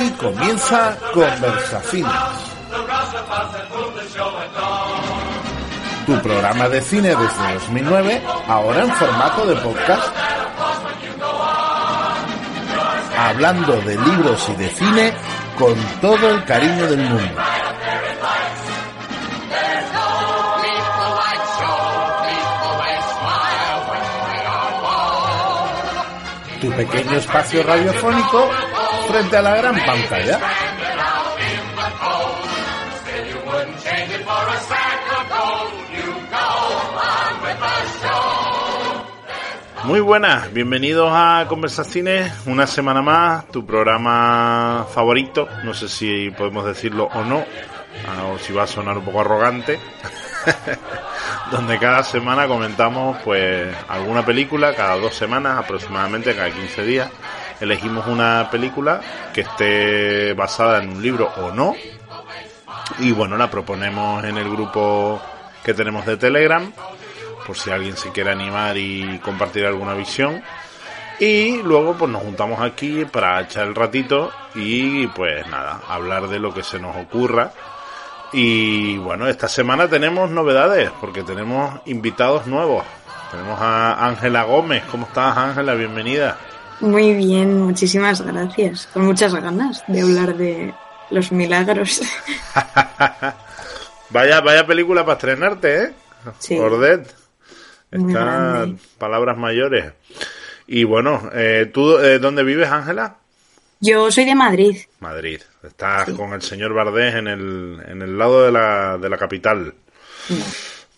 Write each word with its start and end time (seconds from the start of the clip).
Aquí 0.00 0.10
comienza 0.12 0.96
Conversaciones. 1.12 2.10
Tu 6.06 6.22
programa 6.22 6.68
de 6.70 6.80
cine 6.80 7.08
desde 7.08 7.52
2009, 7.52 8.22
ahora 8.48 8.84
en 8.84 8.92
formato 8.94 9.44
de 9.44 9.56
podcast. 9.56 10.16
Hablando 13.18 13.76
de 13.82 13.98
libros 13.98 14.48
y 14.48 14.54
de 14.54 14.68
cine 14.70 15.12
con 15.58 15.74
todo 16.00 16.30
el 16.30 16.44
cariño 16.46 16.86
del 16.86 17.00
mundo. 17.00 17.42
Tu 26.62 26.70
pequeño 26.70 27.16
espacio 27.18 27.62
radiofónico 27.62 28.48
frente 29.10 29.36
a 29.36 29.42
la 29.42 29.56
gran 29.56 29.74
pantalla. 29.84 30.40
Muy 39.84 40.00
buenas, 40.00 40.52
bienvenidos 40.52 41.10
a 41.12 41.46
Conversaciones, 41.48 42.32
una 42.46 42.68
semana 42.68 43.02
más, 43.02 43.48
tu 43.48 43.66
programa 43.66 44.86
favorito, 44.94 45.48
no 45.64 45.74
sé 45.74 45.88
si 45.88 46.30
podemos 46.30 46.64
decirlo 46.64 47.08
o 47.12 47.24
no, 47.24 47.38
o 47.38 48.38
si 48.38 48.52
va 48.52 48.64
a 48.64 48.66
sonar 48.68 48.98
un 48.98 49.04
poco 49.04 49.22
arrogante, 49.22 49.80
donde 51.50 51.78
cada 51.80 52.04
semana 52.04 52.46
comentamos 52.46 53.18
pues 53.24 53.74
alguna 53.88 54.24
película, 54.24 54.74
cada 54.74 54.96
dos 54.96 55.14
semanas 55.14 55.58
aproximadamente, 55.58 56.36
cada 56.36 56.50
15 56.50 56.82
días, 56.84 57.10
elegimos 57.60 58.06
una 58.06 58.48
película 58.50 59.00
que 59.32 59.42
esté 59.42 60.34
basada 60.34 60.82
en 60.82 60.90
un 60.90 61.02
libro 61.02 61.30
o 61.36 61.52
no, 61.52 61.74
y 62.98 63.12
bueno, 63.12 63.36
la 63.36 63.50
proponemos 63.50 64.24
en 64.24 64.36
el 64.36 64.50
grupo 64.50 65.20
que 65.64 65.74
tenemos 65.74 66.04
de 66.06 66.16
Telegram, 66.16 66.72
por 67.46 67.56
si 67.56 67.70
alguien 67.70 67.96
se 67.96 68.10
quiere 68.10 68.30
animar 68.30 68.76
y 68.76 69.18
compartir 69.20 69.64
alguna 69.64 69.94
visión. 69.94 70.42
Y 71.18 71.62
luego 71.62 71.94
pues 71.94 72.10
nos 72.10 72.22
juntamos 72.22 72.60
aquí 72.60 73.04
para 73.04 73.40
echar 73.42 73.66
el 73.66 73.74
ratito 73.74 74.32
y 74.54 75.06
pues 75.08 75.46
nada, 75.48 75.80
hablar 75.88 76.28
de 76.28 76.38
lo 76.38 76.52
que 76.52 76.62
se 76.62 76.78
nos 76.78 76.96
ocurra. 76.96 77.52
Y 78.32 78.96
bueno, 78.98 79.26
esta 79.28 79.48
semana 79.48 79.88
tenemos 79.88 80.30
novedades 80.30 80.90
porque 81.00 81.22
tenemos 81.22 81.80
invitados 81.86 82.46
nuevos. 82.46 82.84
Tenemos 83.30 83.60
a 83.60 84.06
Ángela 84.06 84.44
Gómez. 84.44 84.84
¿Cómo 84.90 85.06
estás 85.06 85.36
Ángela? 85.36 85.74
Bienvenida. 85.74 86.38
Muy 86.80 87.14
bien, 87.14 87.60
muchísimas 87.60 88.22
gracias. 88.22 88.86
Con 88.92 89.04
muchas 89.04 89.34
ganas 89.34 89.82
de 89.86 90.00
hablar 90.00 90.36
de 90.36 90.74
los 91.10 91.30
milagros. 91.30 92.00
vaya, 94.10 94.40
vaya 94.40 94.66
película 94.66 95.04
para 95.04 95.16
estrenarte, 95.16 95.82
¿eh? 95.82 95.92
Sí. 96.38 96.58
Ordet. 96.58 97.14
Están 97.90 98.78
palabras 98.98 99.36
mayores. 99.36 99.92
Y 100.66 100.84
bueno, 100.84 101.30
eh, 101.34 101.70
¿tú 101.72 101.98
eh, 101.98 102.18
dónde 102.18 102.44
vives, 102.44 102.70
Ángela? 102.70 103.16
Yo 103.80 104.10
soy 104.10 104.24
de 104.24 104.34
Madrid. 104.34 104.76
Madrid. 105.00 105.40
Estás 105.62 106.10
con 106.10 106.32
el 106.32 106.42
señor 106.42 106.72
Bardés 106.72 107.14
en 107.14 107.26
el, 107.26 107.82
en 107.86 108.02
el 108.02 108.16
lado 108.16 108.44
de 108.44 108.52
la, 108.52 108.96
de 108.98 109.08
la 109.08 109.18
capital. 109.18 109.74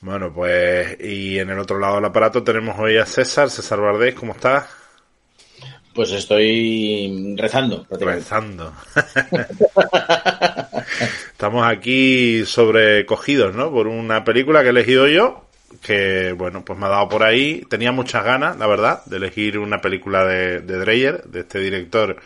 Bueno, 0.00 0.32
pues, 0.32 0.98
y 1.00 1.38
en 1.38 1.50
el 1.50 1.58
otro 1.58 1.78
lado 1.78 1.96
del 1.96 2.04
aparato 2.04 2.42
tenemos 2.42 2.78
hoy 2.78 2.98
a 2.98 3.06
César. 3.06 3.50
César 3.50 3.80
Bardés, 3.80 4.14
¿cómo 4.14 4.32
estás? 4.32 4.81
Pues 5.94 6.12
estoy 6.12 7.34
rezando. 7.36 7.86
Rezando. 7.90 8.72
Estamos 11.32 11.66
aquí 11.66 12.44
sobrecogidos, 12.46 13.54
¿no? 13.54 13.70
Por 13.70 13.88
una 13.88 14.24
película 14.24 14.60
que 14.60 14.68
he 14.68 14.70
elegido 14.70 15.08
yo, 15.08 15.44
que, 15.82 16.32
bueno, 16.32 16.64
pues 16.64 16.78
me 16.78 16.86
ha 16.86 16.90
dado 16.90 17.08
por 17.08 17.22
ahí. 17.22 17.62
Tenía 17.68 17.92
muchas 17.92 18.24
ganas, 18.24 18.56
la 18.56 18.66
verdad, 18.66 19.04
de 19.06 19.18
elegir 19.18 19.58
una 19.58 19.80
película 19.80 20.24
de, 20.24 20.60
de 20.60 20.78
Dreyer, 20.78 21.24
de 21.24 21.40
este 21.40 21.58
director 21.58 22.16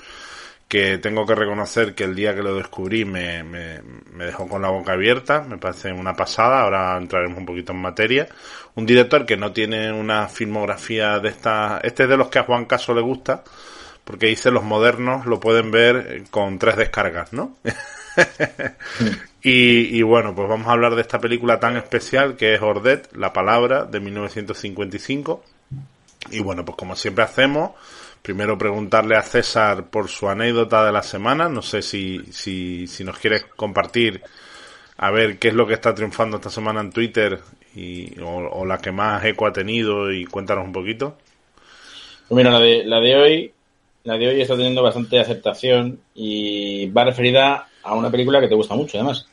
que 0.68 0.98
tengo 0.98 1.24
que 1.24 1.34
reconocer 1.34 1.94
que 1.94 2.04
el 2.04 2.14
día 2.16 2.34
que 2.34 2.42
lo 2.42 2.56
descubrí 2.56 3.04
me, 3.04 3.44
me, 3.44 3.80
me 4.12 4.24
dejó 4.24 4.48
con 4.48 4.62
la 4.62 4.68
boca 4.68 4.92
abierta, 4.92 5.42
me 5.42 5.58
parece 5.58 5.92
una 5.92 6.14
pasada, 6.14 6.62
ahora 6.62 6.96
entraremos 6.96 7.38
un 7.38 7.46
poquito 7.46 7.72
en 7.72 7.78
materia. 7.78 8.28
Un 8.74 8.84
director 8.84 9.24
que 9.24 9.36
no 9.36 9.52
tiene 9.52 9.92
una 9.92 10.28
filmografía 10.28 11.20
de 11.20 11.28
esta, 11.28 11.80
este 11.82 12.02
es 12.02 12.08
de 12.08 12.16
los 12.16 12.28
que 12.28 12.40
a 12.40 12.44
Juan 12.44 12.64
Caso 12.64 12.94
le 12.94 13.00
gusta, 13.00 13.44
porque 14.04 14.26
dice 14.26 14.50
los 14.50 14.64
modernos 14.64 15.26
lo 15.26 15.38
pueden 15.38 15.70
ver 15.70 16.24
con 16.30 16.58
tres 16.58 16.76
descargas, 16.76 17.32
¿no? 17.32 17.56
y, 19.42 19.96
y 19.96 20.02
bueno, 20.02 20.34
pues 20.34 20.48
vamos 20.48 20.66
a 20.66 20.72
hablar 20.72 20.96
de 20.96 21.02
esta 21.02 21.20
película 21.20 21.60
tan 21.60 21.76
especial 21.76 22.36
que 22.36 22.54
es 22.54 22.62
Ordet, 22.62 23.08
La 23.14 23.32
Palabra, 23.32 23.84
de 23.84 24.00
1955. 24.00 25.44
Y 26.30 26.40
bueno, 26.40 26.64
pues 26.64 26.76
como 26.76 26.96
siempre 26.96 27.22
hacemos, 27.22 27.70
primero 28.26 28.58
preguntarle 28.58 29.14
a 29.14 29.22
César 29.22 29.88
por 29.88 30.08
su 30.08 30.28
anécdota 30.28 30.84
de 30.84 30.90
la 30.90 31.04
semana. 31.04 31.48
No 31.48 31.62
sé 31.62 31.80
si, 31.80 32.20
si, 32.32 32.88
si 32.88 33.04
nos 33.04 33.20
quieres 33.20 33.44
compartir 33.44 34.20
a 34.96 35.12
ver 35.12 35.38
qué 35.38 35.46
es 35.48 35.54
lo 35.54 35.64
que 35.64 35.74
está 35.74 35.94
triunfando 35.94 36.38
esta 36.38 36.50
semana 36.50 36.80
en 36.80 36.90
Twitter 36.90 37.38
y, 37.76 38.18
o, 38.18 38.48
o 38.48 38.66
la 38.66 38.78
que 38.78 38.90
más 38.90 39.24
eco 39.24 39.46
ha 39.46 39.52
tenido 39.52 40.12
y 40.12 40.24
cuéntanos 40.24 40.64
un 40.64 40.72
poquito. 40.72 41.16
Pues 42.26 42.36
mira, 42.36 42.50
la 42.50 42.58
de, 42.58 42.84
la 42.84 42.98
de 42.98 43.14
hoy, 43.14 43.52
la 44.02 44.18
de 44.18 44.26
hoy 44.26 44.40
está 44.40 44.56
teniendo 44.56 44.82
bastante 44.82 45.20
aceptación 45.20 46.00
y 46.12 46.90
va 46.90 47.04
referida 47.04 47.68
a 47.84 47.94
una 47.94 48.10
película 48.10 48.40
que 48.40 48.48
te 48.48 48.56
gusta 48.56 48.74
mucho, 48.74 48.98
además. 48.98 49.24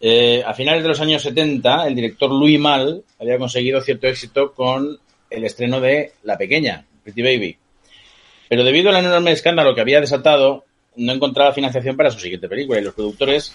Eh, 0.00 0.42
a 0.46 0.54
finales 0.54 0.82
de 0.82 0.88
los 0.88 1.00
años 1.02 1.20
70, 1.20 1.86
el 1.86 1.94
director 1.94 2.30
Louis 2.30 2.58
Mal 2.58 3.02
había 3.20 3.36
conseguido 3.36 3.82
cierto 3.82 4.06
éxito 4.06 4.54
con 4.54 4.98
el 5.28 5.44
estreno 5.44 5.78
de 5.78 6.12
La 6.22 6.38
Pequeña, 6.38 6.86
Pretty 7.04 7.20
Baby. 7.20 7.58
Pero 8.48 8.64
debido 8.64 8.90
al 8.90 8.96
enorme 8.96 9.32
escándalo 9.32 9.74
que 9.74 9.80
había 9.80 10.00
desatado, 10.00 10.64
no 10.96 11.12
encontraba 11.12 11.52
financiación 11.52 11.96
para 11.96 12.10
su 12.10 12.18
siguiente 12.18 12.48
película 12.48 12.80
y 12.80 12.84
los 12.84 12.94
productores 12.94 13.52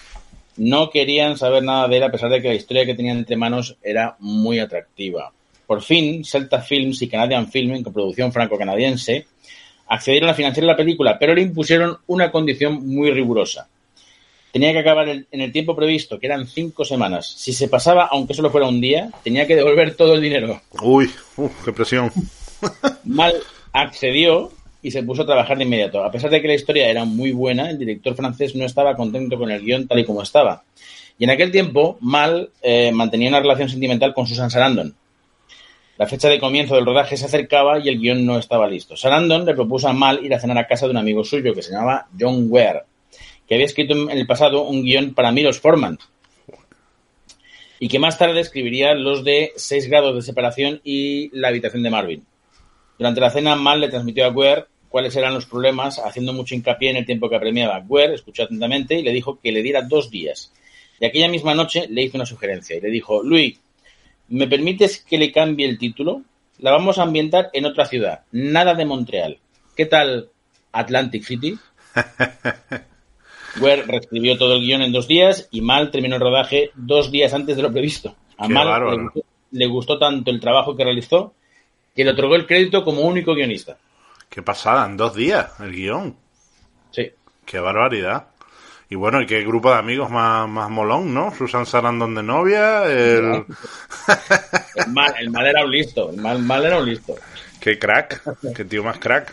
no 0.56 0.90
querían 0.90 1.36
saber 1.36 1.62
nada 1.62 1.88
de 1.88 1.96
él 1.96 2.02
a 2.04 2.10
pesar 2.10 2.30
de 2.30 2.40
que 2.40 2.48
la 2.48 2.54
historia 2.54 2.86
que 2.86 2.94
tenían 2.94 3.18
entre 3.18 3.36
manos 3.36 3.76
era 3.82 4.16
muy 4.20 4.60
atractiva. 4.60 5.32
Por 5.66 5.82
fin, 5.82 6.24
Celta 6.24 6.60
Films 6.60 7.02
y 7.02 7.08
Canadian 7.08 7.50
Film, 7.50 7.74
en 7.74 7.82
coproducción 7.82 8.32
franco-canadiense, 8.32 9.26
accedieron 9.88 10.30
a 10.30 10.34
financiar 10.34 10.64
la 10.64 10.76
película, 10.76 11.18
pero 11.18 11.34
le 11.34 11.42
impusieron 11.42 11.98
una 12.06 12.30
condición 12.30 12.86
muy 12.86 13.10
rigurosa. 13.10 13.68
Tenía 14.52 14.72
que 14.72 14.78
acabar 14.78 15.08
en 15.08 15.26
el 15.32 15.50
tiempo 15.50 15.74
previsto, 15.74 16.20
que 16.20 16.26
eran 16.26 16.46
cinco 16.46 16.84
semanas. 16.84 17.26
Si 17.36 17.52
se 17.52 17.66
pasaba, 17.66 18.06
aunque 18.06 18.34
solo 18.34 18.50
fuera 18.50 18.68
un 18.68 18.80
día, 18.80 19.10
tenía 19.24 19.48
que 19.48 19.56
devolver 19.56 19.96
todo 19.96 20.14
el 20.14 20.20
dinero. 20.20 20.60
Uy, 20.80 21.10
uf, 21.36 21.64
qué 21.64 21.72
presión. 21.72 22.12
Mal 23.04 23.34
accedió 23.72 24.52
y 24.84 24.90
se 24.90 25.02
puso 25.02 25.22
a 25.22 25.26
trabajar 25.26 25.56
de 25.56 25.64
inmediato. 25.64 26.04
A 26.04 26.10
pesar 26.10 26.30
de 26.30 26.42
que 26.42 26.46
la 26.46 26.54
historia 26.54 26.90
era 26.90 27.06
muy 27.06 27.32
buena, 27.32 27.70
el 27.70 27.78
director 27.78 28.14
francés 28.14 28.54
no 28.54 28.66
estaba 28.66 28.94
contento 28.94 29.38
con 29.38 29.50
el 29.50 29.62
guion 29.62 29.88
tal 29.88 29.98
y 29.98 30.04
como 30.04 30.22
estaba. 30.22 30.62
Y 31.18 31.24
en 31.24 31.30
aquel 31.30 31.50
tiempo, 31.50 31.96
Mal 32.02 32.50
eh, 32.60 32.92
mantenía 32.92 33.30
una 33.30 33.40
relación 33.40 33.70
sentimental 33.70 34.12
con 34.12 34.26
Susan 34.26 34.50
Sarandon. 34.50 34.94
La 35.96 36.06
fecha 36.06 36.28
de 36.28 36.38
comienzo 36.38 36.74
del 36.74 36.84
rodaje 36.84 37.16
se 37.16 37.24
acercaba 37.24 37.78
y 37.78 37.88
el 37.88 37.98
guion 37.98 38.26
no 38.26 38.38
estaba 38.38 38.68
listo. 38.68 38.94
Sarandon 38.94 39.46
le 39.46 39.54
propuso 39.54 39.88
a 39.88 39.94
Mal 39.94 40.22
ir 40.22 40.34
a 40.34 40.38
cenar 40.38 40.58
a 40.58 40.66
casa 40.66 40.84
de 40.84 40.90
un 40.90 40.98
amigo 40.98 41.24
suyo 41.24 41.54
que 41.54 41.62
se 41.62 41.72
llamaba 41.72 42.06
John 42.20 42.48
Ware, 42.50 42.82
que 43.48 43.54
había 43.54 43.66
escrito 43.66 43.94
en 43.94 44.10
el 44.10 44.26
pasado 44.26 44.64
un 44.64 44.82
guion 44.82 45.14
para 45.14 45.32
Milos 45.32 45.60
Forman 45.60 45.98
y 47.80 47.88
que 47.88 47.98
más 47.98 48.18
tarde 48.18 48.40
escribiría 48.40 48.94
los 48.94 49.24
de 49.24 49.52
Seis 49.56 49.88
grados 49.88 50.14
de 50.14 50.22
separación 50.22 50.82
y 50.84 51.30
La 51.32 51.48
habitación 51.48 51.82
de 51.82 51.90
Marvin. 51.90 52.26
Durante 52.98 53.20
la 53.20 53.30
cena, 53.30 53.56
Mal 53.56 53.80
le 53.80 53.88
transmitió 53.88 54.26
a 54.26 54.30
Ware 54.30 54.66
cuáles 54.94 55.16
eran 55.16 55.34
los 55.34 55.46
problemas, 55.46 55.98
haciendo 55.98 56.32
mucho 56.32 56.54
hincapié 56.54 56.90
en 56.90 56.98
el 56.98 57.04
tiempo 57.04 57.28
que 57.28 57.34
apremiaba. 57.34 57.84
Ware 57.84 58.14
escuchó 58.14 58.44
atentamente 58.44 58.94
y 58.94 59.02
le 59.02 59.10
dijo 59.10 59.40
que 59.42 59.50
le 59.50 59.60
diera 59.60 59.82
dos 59.82 60.08
días. 60.08 60.52
Y 61.00 61.04
aquella 61.04 61.28
misma 61.28 61.52
noche 61.52 61.88
le 61.90 62.04
hizo 62.04 62.16
una 62.16 62.26
sugerencia 62.26 62.76
y 62.76 62.80
le 62.80 62.90
dijo, 62.90 63.20
Luis, 63.20 63.58
¿me 64.28 64.46
permites 64.46 65.00
que 65.04 65.18
le 65.18 65.32
cambie 65.32 65.68
el 65.68 65.80
título? 65.80 66.22
la 66.58 66.70
vamos 66.70 66.98
a 66.98 67.02
ambientar 67.02 67.50
en 67.54 67.66
otra 67.66 67.86
ciudad, 67.86 68.20
nada 68.30 68.74
de 68.74 68.84
Montreal. 68.84 69.38
¿Qué 69.74 69.86
tal 69.86 70.28
Atlantic 70.70 71.24
City? 71.24 71.58
Ware 73.60 73.82
reescribió 73.82 74.38
todo 74.38 74.54
el 74.54 74.60
guion 74.60 74.82
en 74.82 74.92
dos 74.92 75.08
días 75.08 75.48
y 75.50 75.60
Mal 75.60 75.90
terminó 75.90 76.14
el 76.14 76.22
rodaje 76.22 76.70
dos 76.76 77.10
días 77.10 77.34
antes 77.34 77.56
de 77.56 77.62
lo 77.62 77.72
previsto. 77.72 78.14
A 78.38 78.46
Qué 78.46 78.54
Mal 78.54 78.68
bárbaro. 78.68 78.96
le 78.96 79.02
gustó, 79.02 79.20
le 79.50 79.66
gustó 79.66 79.98
tanto 79.98 80.30
el 80.30 80.38
trabajo 80.38 80.76
que 80.76 80.84
realizó 80.84 81.34
que 81.96 82.04
le 82.04 82.12
otorgó 82.12 82.36
el 82.36 82.46
crédito 82.46 82.84
como 82.84 83.00
único 83.00 83.34
guionista. 83.34 83.76
Qué 84.34 84.42
pasada, 84.42 84.84
en 84.86 84.96
dos 84.96 85.14
días 85.14 85.52
el 85.60 85.70
guion. 85.72 86.16
Sí. 86.90 87.12
Qué 87.46 87.60
barbaridad. 87.60 88.26
Y 88.90 88.96
bueno, 88.96 89.20
y 89.22 89.26
qué 89.26 89.42
grupo 89.44 89.70
de 89.70 89.78
amigos 89.78 90.10
más, 90.10 90.48
más 90.48 90.68
molón, 90.68 91.14
¿no? 91.14 91.32
Susan 91.34 91.64
Sarandon 91.66 92.14
de 92.16 92.22
novia, 92.22 92.84
el... 92.86 93.44
El 94.76 94.90
Mal, 94.92 95.14
el 95.20 95.30
mal 95.30 95.46
era 95.46 95.64
un 95.64 95.70
listo, 95.70 96.10
el 96.10 96.16
mal, 96.20 96.40
mal 96.40 96.64
era 96.64 96.78
un 96.78 96.86
listo. 96.86 97.14
Qué 97.60 97.78
crack, 97.78 98.22
qué 98.54 98.64
tío 98.64 98.82
más 98.82 98.98
crack. 98.98 99.32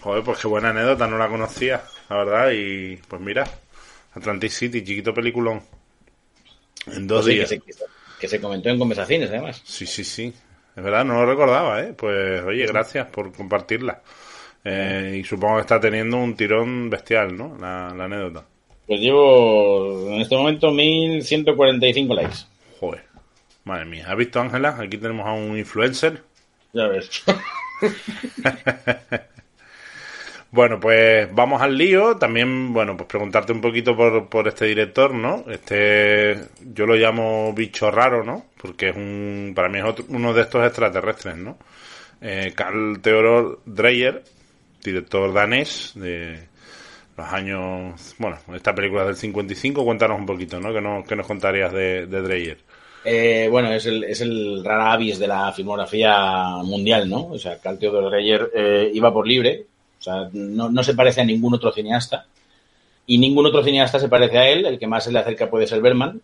Joder, 0.00 0.24
pues 0.24 0.38
qué 0.38 0.48
buena 0.48 0.70
anécdota, 0.70 1.06
no 1.06 1.18
la 1.18 1.28
conocía, 1.28 1.82
la 2.08 2.16
verdad. 2.16 2.50
Y 2.52 2.96
pues 2.96 3.20
mira, 3.20 3.44
Atlantic 4.14 4.50
City, 4.50 4.82
chiquito 4.82 5.12
peliculón. 5.12 5.62
En 6.86 7.06
dos 7.06 7.24
Pues 7.24 7.26
sí, 7.26 7.34
días. 7.34 7.50
que, 7.50 7.56
se, 7.58 7.60
que 7.62 7.72
se- 7.74 7.84
que 8.18 8.28
se 8.28 8.40
comentó 8.40 8.70
en 8.70 8.78
conversaciones, 8.78 9.28
además. 9.28 9.60
Sí, 9.64 9.86
sí, 9.86 10.02
sí. 10.04 10.32
Es 10.76 10.82
verdad, 10.82 11.04
no 11.06 11.14
lo 11.14 11.26
recordaba, 11.26 11.82
¿eh? 11.82 11.94
Pues 11.96 12.42
oye, 12.42 12.66
gracias 12.66 13.06
por 13.06 13.32
compartirla. 13.32 14.02
Eh, 14.62 15.18
y 15.20 15.24
supongo 15.24 15.56
que 15.56 15.62
está 15.62 15.80
teniendo 15.80 16.18
un 16.18 16.36
tirón 16.36 16.90
bestial, 16.90 17.36
¿no? 17.36 17.56
La, 17.58 17.94
la 17.96 18.04
anécdota. 18.04 18.44
Pues 18.86 19.00
llevo 19.00 20.08
en 20.12 20.20
este 20.20 20.36
momento 20.36 20.70
1145 20.70 22.14
likes. 22.14 22.36
Joder. 22.78 23.04
Madre 23.64 23.84
mía. 23.86 24.06
¿Has 24.08 24.16
visto, 24.16 24.40
Ángela? 24.40 24.76
Aquí 24.78 24.98
tenemos 24.98 25.26
a 25.26 25.32
un 25.32 25.56
influencer. 25.56 26.22
Ya 26.72 26.86
ves. 26.88 27.24
Bueno, 30.50 30.80
pues 30.80 31.28
vamos 31.34 31.60
al 31.60 31.76
lío. 31.76 32.16
También, 32.16 32.72
bueno, 32.72 32.96
pues 32.96 33.08
preguntarte 33.08 33.52
un 33.52 33.60
poquito 33.60 33.96
por, 33.96 34.28
por 34.28 34.48
este 34.48 34.66
director, 34.66 35.12
¿no? 35.12 35.44
Este, 35.48 36.36
yo 36.72 36.86
lo 36.86 36.94
llamo 36.94 37.52
bicho 37.52 37.90
raro, 37.90 38.24
¿no? 38.24 38.46
Porque 38.60 38.90
es 38.90 38.96
un, 38.96 39.52
para 39.54 39.68
mí 39.68 39.78
es 39.78 39.84
otro- 39.84 40.04
uno 40.08 40.32
de 40.32 40.42
estos 40.42 40.64
extraterrestres, 40.66 41.36
¿no? 41.36 41.58
Eh, 42.20 42.52
Carl 42.56 43.00
Theodor 43.02 43.60
Dreyer, 43.66 44.22
director 44.82 45.32
danés 45.34 45.92
de 45.94 46.48
los 47.16 47.26
años, 47.32 48.14
bueno, 48.18 48.38
esta 48.54 48.74
película 48.74 49.02
es 49.02 49.08
del 49.08 49.16
55. 49.16 49.84
Cuéntanos 49.84 50.18
un 50.18 50.26
poquito, 50.26 50.60
¿no? 50.60 50.72
¿Qué, 50.72 50.80
no, 50.80 51.04
qué 51.06 51.16
nos 51.16 51.26
contarías 51.26 51.72
de, 51.72 52.06
Dreyer? 52.06 52.58
Eh, 53.04 53.48
bueno, 53.50 53.72
es 53.72 53.86
el, 53.86 54.04
es 54.04 54.20
el 54.20 54.64
rara 54.64 54.92
avis 54.92 55.18
de 55.18 55.28
la 55.28 55.52
filmografía 55.52 56.56
mundial, 56.64 57.08
¿no? 57.08 57.28
O 57.28 57.38
sea, 57.38 57.58
Carl 57.60 57.78
Theodor 57.78 58.10
Dreyer 58.10 58.50
eh, 58.54 58.90
iba 58.92 59.12
por 59.12 59.26
libre, 59.26 59.66
o 59.98 60.02
sea, 60.02 60.28
no, 60.32 60.82
se 60.82 60.94
parece 60.94 61.20
a 61.20 61.24
ningún 61.24 61.54
otro 61.54 61.72
cineasta, 61.72 62.26
y 63.06 63.18
ningún 63.18 63.46
otro 63.46 63.62
cineasta 63.62 63.98
se 63.98 64.08
parece 64.08 64.38
a 64.38 64.48
él, 64.48 64.66
el 64.66 64.78
que 64.78 64.86
más 64.86 65.04
se 65.04 65.12
le 65.12 65.18
acerca 65.18 65.48
puede 65.48 65.66
ser 65.66 65.80
Berman, 65.80 66.20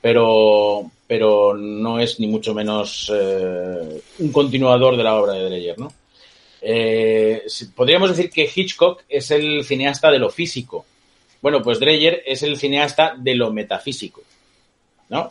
pero, 0.00 0.90
pero 1.06 1.54
no 1.54 1.98
es 1.98 2.18
ni 2.20 2.26
mucho 2.26 2.54
menos 2.54 3.12
eh, 3.14 4.02
un 4.18 4.32
continuador 4.32 4.96
de 4.96 5.04
la 5.04 5.16
obra 5.16 5.34
de 5.34 5.44
Dreyer, 5.44 5.78
¿no? 5.78 5.92
Eh, 6.62 7.42
podríamos 7.74 8.10
decir 8.10 8.30
que 8.30 8.50
Hitchcock 8.54 9.02
es 9.08 9.30
el 9.30 9.64
cineasta 9.64 10.10
de 10.10 10.18
lo 10.18 10.30
físico. 10.30 10.84
Bueno, 11.40 11.62
pues 11.62 11.80
Dreyer 11.80 12.22
es 12.26 12.42
el 12.42 12.58
cineasta 12.58 13.14
de 13.16 13.34
lo 13.34 13.52
metafísico, 13.52 14.22
¿no? 15.08 15.30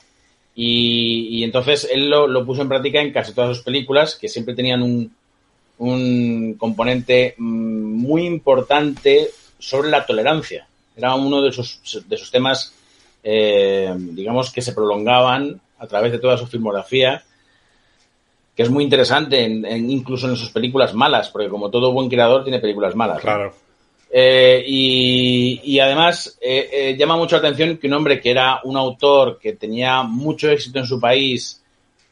Y, 0.55 1.39
y 1.39 1.43
entonces 1.43 1.87
él 1.91 2.09
lo, 2.09 2.27
lo 2.27 2.45
puso 2.45 2.61
en 2.61 2.69
práctica 2.69 2.99
en 2.99 3.13
casi 3.13 3.33
todas 3.33 3.55
sus 3.55 3.63
películas, 3.63 4.15
que 4.15 4.27
siempre 4.27 4.55
tenían 4.55 4.81
un, 4.81 5.11
un 5.79 6.53
componente 6.57 7.35
mm, 7.37 7.43
muy 8.01 8.25
importante 8.25 9.29
sobre 9.57 9.89
la 9.89 10.05
tolerancia. 10.05 10.67
Era 10.95 11.15
uno 11.15 11.41
de 11.41 11.51
sus, 11.51 11.79
de 12.07 12.17
sus 12.17 12.29
temas, 12.31 12.73
eh, 13.23 13.93
digamos, 13.97 14.51
que 14.51 14.61
se 14.61 14.73
prolongaban 14.73 15.59
a 15.79 15.87
través 15.87 16.11
de 16.11 16.19
toda 16.19 16.37
su 16.37 16.47
filmografía, 16.47 17.23
que 18.55 18.63
es 18.63 18.69
muy 18.69 18.83
interesante, 18.83 19.43
en- 19.43 19.65
en- 19.65 19.89
incluso 19.89 20.27
en 20.29 20.35
sus 20.35 20.49
películas 20.51 20.93
malas, 20.93 21.29
porque 21.29 21.47
como 21.49 21.69
todo 21.69 21.93
buen 21.93 22.09
creador 22.09 22.43
tiene 22.43 22.59
películas 22.59 22.95
malas. 22.95 23.21
Claro. 23.21 23.53
Eh, 24.11 24.63
y, 24.67 25.61
y 25.63 25.79
además 25.79 26.37
eh, 26.41 26.95
llama 26.97 27.15
mucho 27.15 27.35
la 27.39 27.47
atención 27.47 27.77
que 27.77 27.87
un 27.87 27.93
hombre 27.93 28.19
que 28.19 28.31
era 28.31 28.59
un 28.63 28.75
autor 28.75 29.37
que 29.39 29.53
tenía 29.53 30.01
mucho 30.01 30.49
éxito 30.49 30.79
en 30.79 30.85
su 30.87 30.99
país, 30.99 31.61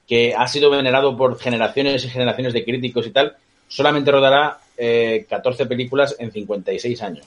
que 0.08 0.34
ha 0.34 0.48
sido 0.48 0.70
venerado 0.70 1.18
por 1.18 1.38
generaciones 1.40 2.06
y 2.06 2.10
generaciones 2.10 2.54
de 2.54 2.64
críticos 2.64 3.08
y 3.08 3.10
tal, 3.10 3.36
solamente 3.68 4.12
rodará 4.12 4.60
eh, 4.78 5.26
14 5.30 5.66
películas 5.66 6.16
en 6.20 6.32
56 6.32 7.02
años. 7.02 7.26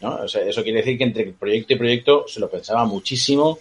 ¿no? 0.00 0.16
O 0.16 0.28
sea, 0.28 0.42
eso 0.42 0.62
quiere 0.62 0.78
decir 0.78 0.96
que 0.98 1.04
entre 1.04 1.24
proyecto 1.32 1.72
y 1.72 1.76
proyecto 1.76 2.24
se 2.28 2.40
lo 2.40 2.48
pensaba 2.50 2.84
muchísimo. 2.84 3.58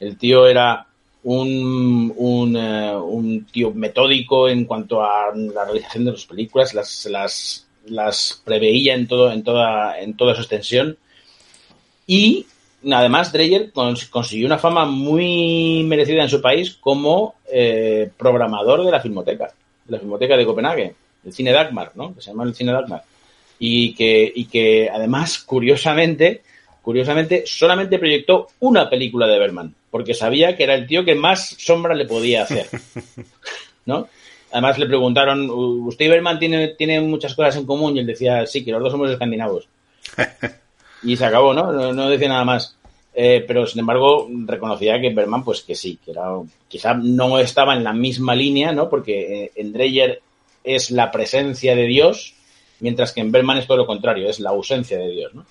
El 0.00 0.16
tío 0.16 0.46
era 0.46 0.86
un, 1.24 2.12
un, 2.16 2.56
eh, 2.56 2.94
un 2.96 3.44
tío 3.46 3.72
metódico 3.72 4.48
en 4.48 4.64
cuanto 4.64 5.02
a 5.02 5.34
la 5.34 5.64
realización 5.64 6.04
de 6.04 6.12
las 6.12 6.24
películas, 6.26 6.74
las, 6.74 7.06
las, 7.06 7.66
las 7.86 8.40
preveía 8.44 8.94
en, 8.94 9.08
todo, 9.08 9.32
en, 9.32 9.42
toda, 9.42 9.98
en 10.00 10.14
toda 10.16 10.34
su 10.34 10.42
extensión. 10.42 10.96
Y 12.06 12.46
además 12.90 13.32
Dreyer 13.32 13.72
cons- 13.72 14.08
consiguió 14.08 14.46
una 14.46 14.58
fama 14.58 14.84
muy 14.86 15.82
merecida 15.84 16.22
en 16.22 16.28
su 16.28 16.40
país 16.40 16.76
como 16.80 17.34
eh, 17.50 18.10
programador 18.16 18.84
de 18.84 18.90
la 18.90 19.00
filmoteca, 19.00 19.52
de 19.84 19.92
la 19.92 19.98
filmoteca 19.98 20.36
de 20.36 20.46
Copenhague, 20.46 20.94
el 21.24 21.32
cine 21.32 21.52
Dagmar, 21.52 21.92
¿no? 21.94 22.14
Que 22.14 22.22
se 22.22 22.30
llama 22.30 22.44
el 22.44 22.54
cine 22.54 22.72
Dagmar. 22.72 23.02
Y 23.58 23.94
que, 23.94 24.32
y 24.34 24.44
que 24.46 24.88
además, 24.92 25.38
curiosamente, 25.38 26.42
curiosamente, 26.82 27.44
solamente 27.46 27.98
proyectó 27.98 28.48
una 28.60 28.88
película 28.88 29.26
de 29.26 29.38
Berman, 29.38 29.74
porque 29.90 30.14
sabía 30.14 30.56
que 30.56 30.64
era 30.64 30.74
el 30.74 30.86
tío 30.86 31.04
que 31.04 31.14
más 31.14 31.56
sombra 31.58 31.94
le 31.94 32.06
podía 32.06 32.42
hacer. 32.42 32.66
¿No? 33.86 34.08
Además 34.52 34.78
le 34.78 34.86
preguntaron, 34.86 35.50
¿usted 35.50 36.06
y 36.06 36.08
Berman 36.08 36.38
tiene, 36.38 36.68
tiene 36.68 37.00
muchas 37.00 37.34
cosas 37.34 37.56
en 37.56 37.66
común? 37.66 37.96
Y 37.96 38.00
él 38.00 38.06
decía, 38.06 38.46
sí, 38.46 38.64
que 38.64 38.72
los 38.72 38.82
dos 38.82 38.92
somos 38.92 39.10
escandinavos. 39.10 39.68
y 41.02 41.16
se 41.16 41.24
acabó, 41.24 41.52
¿no? 41.52 41.72
No, 41.72 41.92
no 41.92 42.08
decía 42.08 42.28
nada 42.28 42.44
más. 42.44 42.78
Eh, 43.20 43.44
pero 43.48 43.66
sin 43.66 43.80
embargo 43.80 44.28
reconocía 44.46 45.00
que 45.00 45.10
Berman 45.10 45.42
pues 45.42 45.62
que 45.62 45.74
sí, 45.74 45.98
que 46.04 46.12
era 46.12 46.28
quizá 46.68 46.94
no 46.94 47.40
estaba 47.40 47.74
en 47.74 47.82
la 47.82 47.92
misma 47.92 48.32
línea, 48.32 48.70
¿no? 48.70 48.88
Porque 48.88 49.44
eh, 49.44 49.52
en 49.56 49.72
Dreyer 49.72 50.22
es 50.64 50.90
la 50.90 51.10
presencia 51.10 51.74
de 51.76 51.84
Dios, 51.86 52.34
mientras 52.80 53.12
que 53.12 53.20
en 53.20 53.32
Berman 53.32 53.58
es 53.58 53.66
todo 53.66 53.78
lo 53.78 53.86
contrario, 53.86 54.28
es 54.28 54.40
la 54.40 54.50
ausencia 54.50 54.98
de 54.98 55.08
Dios, 55.10 55.34
¿no? 55.34 55.44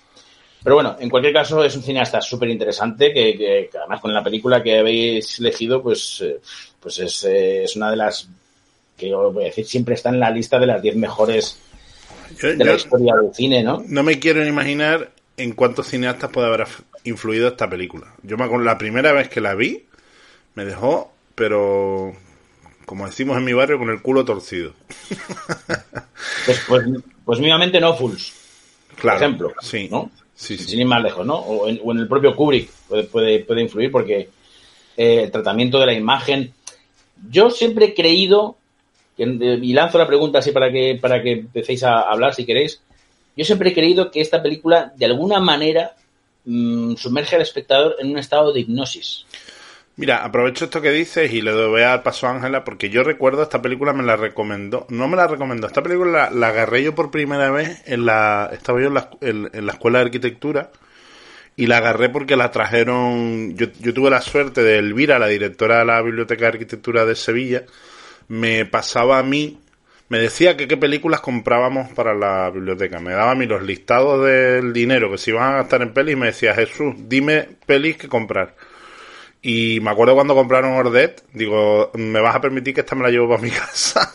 Pero 0.63 0.75
bueno, 0.75 0.97
en 0.99 1.09
cualquier 1.09 1.33
caso 1.33 1.63
es 1.63 1.75
un 1.75 1.83
cineasta 1.83 2.19
súper 2.19 2.49
interesante 2.49 3.13
que, 3.13 3.37
que- 3.37 3.69
que 3.71 3.77
además 3.77 4.01
con 4.01 4.13
la 4.13 4.23
película 4.23 4.61
que 4.61 4.79
habéis 4.79 5.39
elegido 5.39 5.81
pues, 5.81 6.19
eh, 6.21 6.39
pues 6.79 6.99
es, 6.99 7.23
eh, 7.25 7.63
es 7.63 7.75
una 7.75 7.91
de 7.91 7.97
las 7.97 8.27
que 8.97 9.09
yo 9.09 9.31
voy 9.31 9.43
a 9.43 9.47
decir 9.47 9.65
siempre 9.65 9.93
está 9.95 10.09
en 10.09 10.19
la 10.19 10.31
lista 10.31 10.57
de 10.59 10.65
las 10.65 10.81
10 10.81 10.95
mejores 10.95 11.59
Yo- 12.41 12.55
de 12.55 12.65
la 12.65 12.73
historia 12.73 13.13
del 13.21 13.33
cine, 13.33 13.63
¿no? 13.63 13.83
no 13.87 14.03
me 14.03 14.19
quiero 14.19 14.41
ni 14.43 14.49
imaginar 14.49 15.11
en 15.37 15.53
cuántos 15.53 15.87
cineastas 15.87 16.31
puede 16.31 16.47
haber 16.47 16.67
influido 17.03 17.47
esta 17.49 17.69
película. 17.69 18.07
Yo 18.23 18.35
me 18.37 18.43
acuerdo 18.45 18.65
la 18.65 18.77
primera 18.79 19.13
vez 19.13 19.29
que 19.29 19.39
la 19.39 19.53
vi, 19.53 19.85
me 20.55 20.65
dejó, 20.65 21.13
pero 21.35 22.13
como 22.87 23.05
decimos 23.05 23.37
en 23.37 23.43
mi 23.43 23.51
barrio, 23.53 23.77
con 23.77 23.89
el 23.91 24.01
culo 24.01 24.23
torcido. 24.25 24.71
Pues, 26.45 26.61
pues, 26.67 26.85
pues 27.25 27.39
mínimamente 27.39 27.79
no 27.81 27.93
Fools, 27.95 28.33
Claro. 28.95 29.17
por 29.19 29.25
ejemplo, 29.27 29.53
Sí. 29.61 29.87
¿no? 29.91 30.09
Sí, 30.35 30.57
sí. 30.57 30.63
Sin 30.65 30.79
ir 30.79 30.85
más 30.85 31.01
lejos, 31.03 31.25
¿no? 31.25 31.35
O 31.35 31.67
en, 31.67 31.79
o 31.83 31.91
en 31.91 31.97
el 31.99 32.07
propio 32.07 32.35
Kubrick 32.35 32.69
puede, 32.87 33.03
puede, 33.05 33.39
puede 33.39 33.61
influir 33.63 33.91
porque 33.91 34.29
eh, 34.95 35.23
el 35.23 35.31
tratamiento 35.31 35.79
de 35.79 35.85
la 35.87 35.93
imagen. 35.93 36.53
Yo 37.29 37.49
siempre 37.49 37.87
he 37.87 37.93
creído, 37.93 38.55
que- 39.17 39.23
y 39.61 39.73
lanzo 39.73 39.97
la 39.97 40.07
pregunta 40.07 40.39
así 40.39 40.51
para 40.51 40.71
que, 40.71 40.97
para 41.01 41.21
que 41.21 41.31
empecéis 41.33 41.83
a 41.83 42.01
hablar 42.01 42.33
si 42.35 42.45
queréis, 42.45 42.79
yo 43.35 43.43
siempre 43.45 43.69
he 43.71 43.73
creído 43.73 44.09
que 44.11 44.21
esta 44.21 44.41
película 44.41 44.93
de 44.95 45.05
alguna 45.05 45.39
manera 45.39 45.95
mm, 46.45 46.95
sumerge 46.95 47.35
al 47.35 47.41
espectador 47.41 47.95
en 47.99 48.09
un 48.11 48.17
estado 48.17 48.53
de 48.53 48.61
hipnosis. 48.61 49.25
Mira, 49.97 50.23
aprovecho 50.23 50.65
esto 50.65 50.79
que 50.81 50.91
dices 50.91 51.33
y 51.33 51.41
le 51.41 51.49
doy 51.51 51.81
al 51.81 52.03
paso 52.03 52.27
a 52.27 52.31
Ángela 52.31 52.63
porque 52.63 52.89
yo 52.91 53.03
recuerdo 53.03 53.41
esta 53.41 53.63
película 53.63 53.93
me 53.93 54.03
la 54.03 54.15
recomendó, 54.15 54.85
no 54.89 55.07
me 55.07 55.17
la 55.17 55.25
recomendó, 55.25 55.65
esta 55.65 55.81
película 55.81 56.11
la, 56.11 56.29
la 56.29 56.47
agarré 56.49 56.83
yo 56.83 56.93
por 56.93 57.09
primera 57.09 57.49
vez 57.49 57.81
en 57.87 58.05
la, 58.05 58.47
estaba 58.53 58.79
yo 58.79 58.87
en 58.89 58.93
la, 58.93 59.09
en- 59.21 59.65
la 59.65 59.71
escuela 59.71 59.97
de 59.99 60.05
arquitectura 60.05 60.69
y 61.55 61.67
la 61.67 61.77
agarré 61.79 62.09
porque 62.09 62.35
la 62.37 62.51
trajeron, 62.51 63.55
yo, 63.57 63.67
yo 63.79 63.93
tuve 63.93 64.09
la 64.11 64.21
suerte 64.21 64.63
de 64.63 64.79
Elvira, 64.79 65.19
la 65.19 65.27
directora 65.27 65.79
de 65.79 65.85
la 65.85 66.01
Biblioteca 66.01 66.43
de 66.43 66.49
Arquitectura 66.49 67.05
de 67.05 67.15
Sevilla, 67.15 67.65
me 68.29 68.65
pasaba 68.65 69.19
a 69.19 69.23
mí, 69.23 69.59
me 70.09 70.19
decía 70.19 70.57
que 70.57 70.67
qué 70.67 70.77
películas 70.77 71.21
comprábamos 71.21 71.91
para 71.93 72.13
la 72.15 72.49
biblioteca, 72.51 72.99
me 72.99 73.13
daba 73.13 73.31
a 73.31 73.35
mí 73.35 73.45
los 73.47 73.63
listados 73.63 74.25
del 74.25 74.73
dinero 74.73 75.11
que 75.11 75.17
se 75.19 75.31
iban 75.31 75.53
a 75.53 75.57
gastar 75.57 75.81
en 75.83 75.93
pelis 75.93 76.13
y 76.13 76.17
me 76.17 76.27
decía, 76.27 76.55
Jesús, 76.55 76.95
dime 77.07 77.49
pelis 77.65 77.97
que 77.97 78.07
comprar. 78.09 78.55
Y 79.41 79.79
me 79.81 79.91
acuerdo 79.91 80.15
cuando 80.15 80.35
compraron 80.35 80.73
Ordet, 80.73 81.23
digo, 81.33 81.91
me 81.93 82.19
vas 82.19 82.35
a 82.35 82.41
permitir 82.41 82.73
que 82.73 82.81
esta 82.81 82.95
me 82.95 83.03
la 83.03 83.09
llevo 83.09 83.29
para 83.29 83.41
mi 83.41 83.49
casa. 83.51 84.13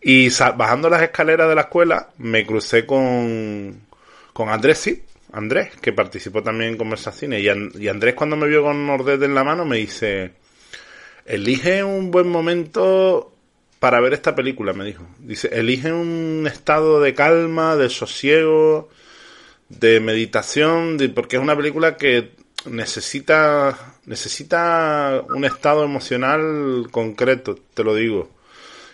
y 0.00 0.28
bajando 0.56 0.90
las 0.90 1.02
escaleras 1.02 1.48
de 1.48 1.54
la 1.54 1.62
escuela, 1.62 2.10
me 2.18 2.46
crucé 2.46 2.86
con, 2.86 3.86
con 4.32 4.48
Andrés, 4.48 4.78
sí, 4.78 5.02
Andrés, 5.32 5.70
que 5.80 5.92
participó 5.92 6.42
también 6.42 6.72
en 6.72 6.76
Conversaciones. 6.76 7.42
Y, 7.42 7.82
y 7.82 7.88
Andrés 7.88 8.14
cuando 8.14 8.36
me 8.36 8.46
vio 8.46 8.62
con 8.62 8.88
Ordet 8.90 9.22
en 9.22 9.34
la 9.34 9.44
mano 9.44 9.64
me 9.64 9.78
dice, 9.78 10.32
elige 11.24 11.82
un 11.82 12.10
buen 12.10 12.28
momento 12.28 13.32
para 13.78 14.00
ver 14.00 14.12
esta 14.12 14.34
película, 14.34 14.72
me 14.72 14.84
dijo. 14.84 15.04
Dice, 15.18 15.48
elige 15.52 15.92
un 15.92 16.46
estado 16.46 17.00
de 17.00 17.14
calma, 17.14 17.74
de 17.74 17.88
sosiego, 17.88 18.90
de 19.68 19.98
meditación, 19.98 20.98
porque 21.14 21.36
es 21.36 21.42
una 21.42 21.56
película 21.56 21.96
que 21.96 22.30
necesita 22.66 23.91
necesita 24.06 25.22
un 25.34 25.44
estado 25.44 25.84
emocional 25.84 26.88
concreto, 26.90 27.58
te 27.74 27.84
lo 27.84 27.94
digo. 27.94 28.30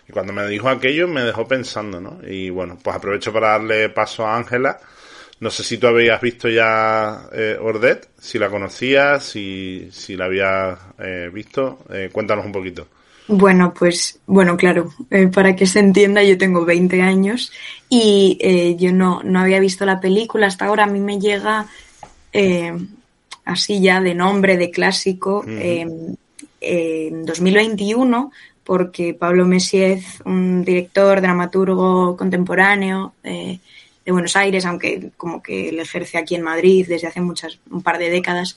Y 0.08 0.12
cuando 0.12 0.32
me 0.32 0.46
dijo 0.46 0.68
aquello 0.68 1.06
me 1.06 1.22
dejó 1.22 1.46
pensando, 1.46 2.00
¿no? 2.00 2.18
Y 2.26 2.50
bueno, 2.50 2.78
pues 2.82 2.96
aprovecho 2.96 3.32
para 3.32 3.50
darle 3.50 3.88
paso 3.90 4.26
a 4.26 4.36
Ángela. 4.36 4.78
No 5.40 5.50
sé 5.50 5.62
si 5.62 5.78
tú 5.78 5.86
habías 5.86 6.20
visto 6.20 6.48
ya 6.48 7.28
eh, 7.32 7.56
Ordet, 7.60 8.08
si 8.18 8.38
la 8.38 8.48
conocías, 8.48 9.22
si, 9.22 9.88
si 9.92 10.16
la 10.16 10.24
habías 10.24 10.78
eh, 10.98 11.30
visto. 11.32 11.80
Eh, 11.90 12.08
cuéntanos 12.12 12.44
un 12.44 12.52
poquito. 12.52 12.88
Bueno, 13.28 13.74
pues, 13.78 14.18
bueno, 14.26 14.56
claro, 14.56 14.90
para 15.34 15.54
que 15.54 15.66
se 15.66 15.80
entienda, 15.80 16.22
yo 16.22 16.38
tengo 16.38 16.64
20 16.64 17.02
años 17.02 17.52
y 17.90 18.74
yo 18.78 18.90
no, 18.90 19.22
no 19.22 19.40
había 19.40 19.60
visto 19.60 19.84
la 19.84 20.00
película. 20.00 20.46
Hasta 20.46 20.64
ahora 20.64 20.84
a 20.84 20.86
mí 20.86 20.98
me 20.98 21.20
llega 21.20 21.66
así 23.48 23.80
ya 23.80 24.00
de 24.00 24.14
nombre, 24.14 24.56
de 24.58 24.70
clásico, 24.70 25.42
em, 25.48 26.14
en 26.60 27.24
2021, 27.24 28.30
porque 28.62 29.14
Pablo 29.14 29.46
Messiez, 29.46 30.20
un 30.26 30.62
director, 30.64 31.22
dramaturgo 31.22 32.14
contemporáneo 32.16 33.14
eh, 33.24 33.58
de 34.04 34.12
Buenos 34.12 34.36
Aires, 34.36 34.66
aunque 34.66 35.10
como 35.16 35.42
que 35.42 35.70
él 35.70 35.78
ejerce 35.80 36.18
aquí 36.18 36.34
en 36.34 36.42
Madrid 36.42 36.86
desde 36.86 37.06
hace 37.06 37.22
muchas, 37.22 37.58
un 37.70 37.82
par 37.82 37.96
de 37.96 38.10
décadas, 38.10 38.54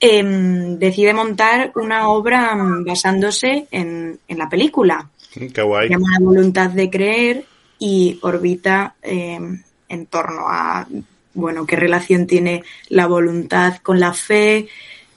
em, 0.00 0.78
decide 0.78 1.14
montar 1.14 1.70
una 1.76 2.08
obra 2.08 2.56
basándose 2.84 3.68
en, 3.70 4.18
la 4.28 4.48
película. 4.48 5.08
Qué 5.32 5.62
guay. 5.62 5.86
Se 5.86 5.94
llama 5.94 6.18
La 6.18 6.24
voluntad 6.24 6.70
de 6.70 6.90
creer 6.90 7.44
y 7.78 8.18
orbita 8.22 8.96
em, 9.00 9.62
en 9.88 10.06
torno 10.06 10.48
a 10.48 10.88
bueno, 11.34 11.66
qué 11.66 11.76
relación 11.76 12.26
tiene 12.26 12.62
la 12.88 13.06
voluntad 13.06 13.78
con 13.82 14.00
la 14.00 14.12
fe, 14.12 14.68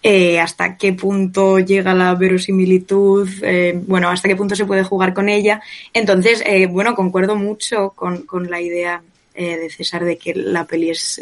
eh, 0.07 0.39
hasta 0.39 0.77
qué 0.77 0.93
punto 0.93 1.57
llega 1.57 1.95
la 1.95 2.13
verosimilitud, 2.13 3.27
eh, 3.41 3.73
bueno, 3.87 4.07
hasta 4.09 4.27
qué 4.27 4.35
punto 4.35 4.55
se 4.55 4.67
puede 4.67 4.83
jugar 4.83 5.15
con 5.15 5.29
ella. 5.29 5.63
Entonces, 5.95 6.43
eh, 6.45 6.67
bueno, 6.67 6.93
concuerdo 6.93 7.35
mucho 7.35 7.89
con, 7.95 8.23
la 8.47 8.61
idea 8.61 9.01
de 9.33 9.67
César 9.71 10.05
de 10.05 10.19
que 10.19 10.35
la 10.35 10.65
peli 10.65 10.91
es 10.91 11.19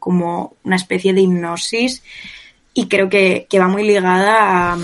como 0.00 0.56
una 0.64 0.74
especie 0.74 1.14
de 1.14 1.20
hipnosis 1.20 2.02
y 2.74 2.88
creo 2.88 3.08
que, 3.08 3.46
va 3.60 3.68
muy 3.68 3.84
ligada 3.84 4.72
a, 4.72 4.78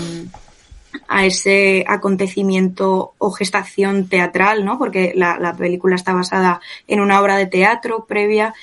a, 1.09 1.25
ese 1.25 1.83
acontecimiento 1.85 3.13
o 3.17 3.31
gestación 3.31 4.07
teatral, 4.07 4.63
¿no? 4.63 4.79
Porque 4.79 5.11
la, 5.15 5.37
la 5.37 5.53
película 5.53 5.95
está 5.95 6.13
basada 6.13 6.61
en 6.87 7.01
una 7.01 7.19
obra 7.19 7.35
de 7.35 7.47
teatro 7.47 8.05
previa 8.05 8.53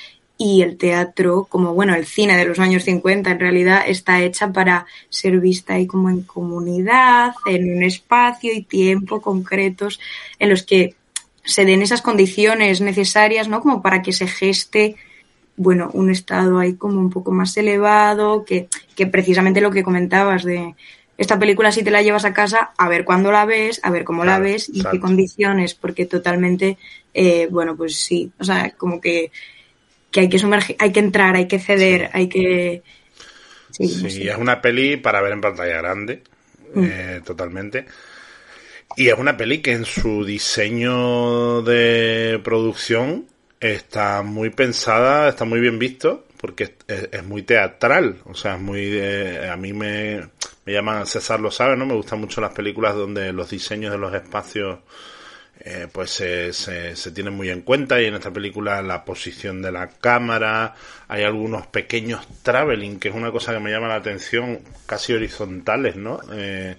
y 0.42 0.62
el 0.62 0.78
teatro, 0.78 1.46
como 1.50 1.74
bueno, 1.74 1.94
el 1.94 2.06
cine 2.06 2.34
de 2.34 2.46
los 2.46 2.58
años 2.58 2.84
50 2.84 3.30
en 3.30 3.38
realidad 3.38 3.82
está 3.86 4.22
hecha 4.22 4.50
para 4.50 4.86
ser 5.10 5.38
vista 5.38 5.74
ahí 5.74 5.86
como 5.86 6.08
en 6.08 6.22
comunidad, 6.22 7.34
en 7.44 7.76
un 7.76 7.82
espacio 7.82 8.50
y 8.50 8.62
tiempo 8.62 9.20
concretos 9.20 10.00
en 10.38 10.48
los 10.48 10.62
que 10.62 10.94
se 11.44 11.66
den 11.66 11.82
esas 11.82 12.00
condiciones 12.00 12.80
necesarias, 12.80 13.48
¿no? 13.48 13.60
Como 13.60 13.82
para 13.82 14.00
que 14.00 14.14
se 14.14 14.26
geste, 14.26 14.96
bueno, 15.58 15.90
un 15.92 16.08
estado 16.08 16.58
ahí 16.58 16.72
como 16.72 17.00
un 17.00 17.10
poco 17.10 17.32
más 17.32 17.54
elevado, 17.58 18.46
que, 18.46 18.68
que 18.96 19.06
precisamente 19.06 19.60
lo 19.60 19.70
que 19.70 19.82
comentabas 19.82 20.42
de 20.42 20.74
esta 21.18 21.38
película 21.38 21.70
si 21.70 21.82
te 21.82 21.90
la 21.90 22.00
llevas 22.00 22.24
a 22.24 22.32
casa, 22.32 22.70
a 22.78 22.88
ver 22.88 23.04
cuándo 23.04 23.30
la 23.30 23.44
ves, 23.44 23.78
a 23.82 23.90
ver 23.90 24.04
cómo 24.04 24.24
la 24.24 24.38
ves 24.38 24.70
y 24.72 24.82
qué 24.90 24.98
condiciones, 25.00 25.74
porque 25.74 26.06
totalmente, 26.06 26.78
eh, 27.12 27.46
bueno, 27.50 27.76
pues 27.76 27.96
sí, 27.96 28.32
o 28.40 28.44
sea, 28.44 28.70
como 28.70 29.02
que 29.02 29.30
que 30.10 30.20
hay 30.20 30.28
que 30.28 30.38
sumergir, 30.38 30.76
hay 30.78 30.92
que 30.92 31.00
entrar, 31.00 31.36
hay 31.36 31.46
que 31.46 31.58
ceder, 31.58 32.10
hay 32.12 32.28
que... 32.28 32.82
Sí, 33.70 34.28
es 34.28 34.36
una 34.36 34.60
peli 34.60 34.96
para 34.96 35.20
ver 35.20 35.32
en 35.32 35.40
pantalla 35.40 35.76
grande, 35.78 36.22
mm. 36.74 36.84
eh, 36.84 37.20
totalmente. 37.24 37.86
Y 38.96 39.08
es 39.08 39.14
una 39.14 39.36
peli 39.36 39.62
que 39.62 39.72
en 39.72 39.84
su 39.84 40.24
diseño 40.24 41.62
de 41.62 42.40
producción 42.42 43.26
está 43.60 44.22
muy 44.22 44.50
pensada, 44.50 45.28
está 45.28 45.44
muy 45.44 45.60
bien 45.60 45.78
visto, 45.78 46.26
porque 46.38 46.74
es, 46.88 47.24
muy 47.24 47.42
teatral, 47.42 48.16
o 48.24 48.34
sea, 48.34 48.56
es 48.56 48.60
muy... 48.60 48.88
Eh, 48.90 49.48
a 49.48 49.56
mí 49.56 49.72
me, 49.72 50.28
me 50.64 50.72
llaman, 50.72 51.06
César 51.06 51.38
lo 51.38 51.50
sabe, 51.50 51.76
¿no? 51.76 51.86
Me 51.86 51.94
gustan 51.94 52.20
mucho 52.20 52.40
las 52.40 52.52
películas 52.52 52.96
donde 52.96 53.32
los 53.32 53.50
diseños 53.50 53.92
de 53.92 53.98
los 53.98 54.12
espacios 54.12 54.80
eh, 55.62 55.88
pues 55.92 56.10
se, 56.10 56.52
se, 56.54 57.10
tiene 57.12 57.30
muy 57.30 57.50
en 57.50 57.60
cuenta 57.60 58.00
y 58.00 58.06
en 58.06 58.14
esta 58.14 58.32
película 58.32 58.80
la 58.80 59.04
posición 59.04 59.60
de 59.60 59.70
la 59.70 59.88
cámara, 59.88 60.74
hay 61.06 61.22
algunos 61.22 61.66
pequeños 61.66 62.26
traveling, 62.42 62.98
que 62.98 63.08
es 63.08 63.14
una 63.14 63.30
cosa 63.30 63.52
que 63.52 63.60
me 63.60 63.70
llama 63.70 63.88
la 63.88 63.96
atención, 63.96 64.60
casi 64.86 65.12
horizontales, 65.12 65.96
¿no? 65.96 66.20
Eh, 66.32 66.76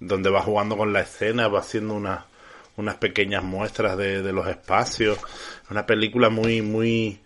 donde 0.00 0.30
va 0.30 0.42
jugando 0.42 0.76
con 0.76 0.92
la 0.92 1.00
escena, 1.00 1.46
va 1.46 1.60
haciendo 1.60 1.94
unas, 1.94 2.24
unas 2.76 2.96
pequeñas 2.96 3.44
muestras 3.44 3.96
de, 3.96 4.20
de 4.22 4.32
los 4.32 4.48
espacios. 4.48 5.18
Una 5.70 5.86
película 5.86 6.28
muy, 6.28 6.60
muy, 6.60 7.20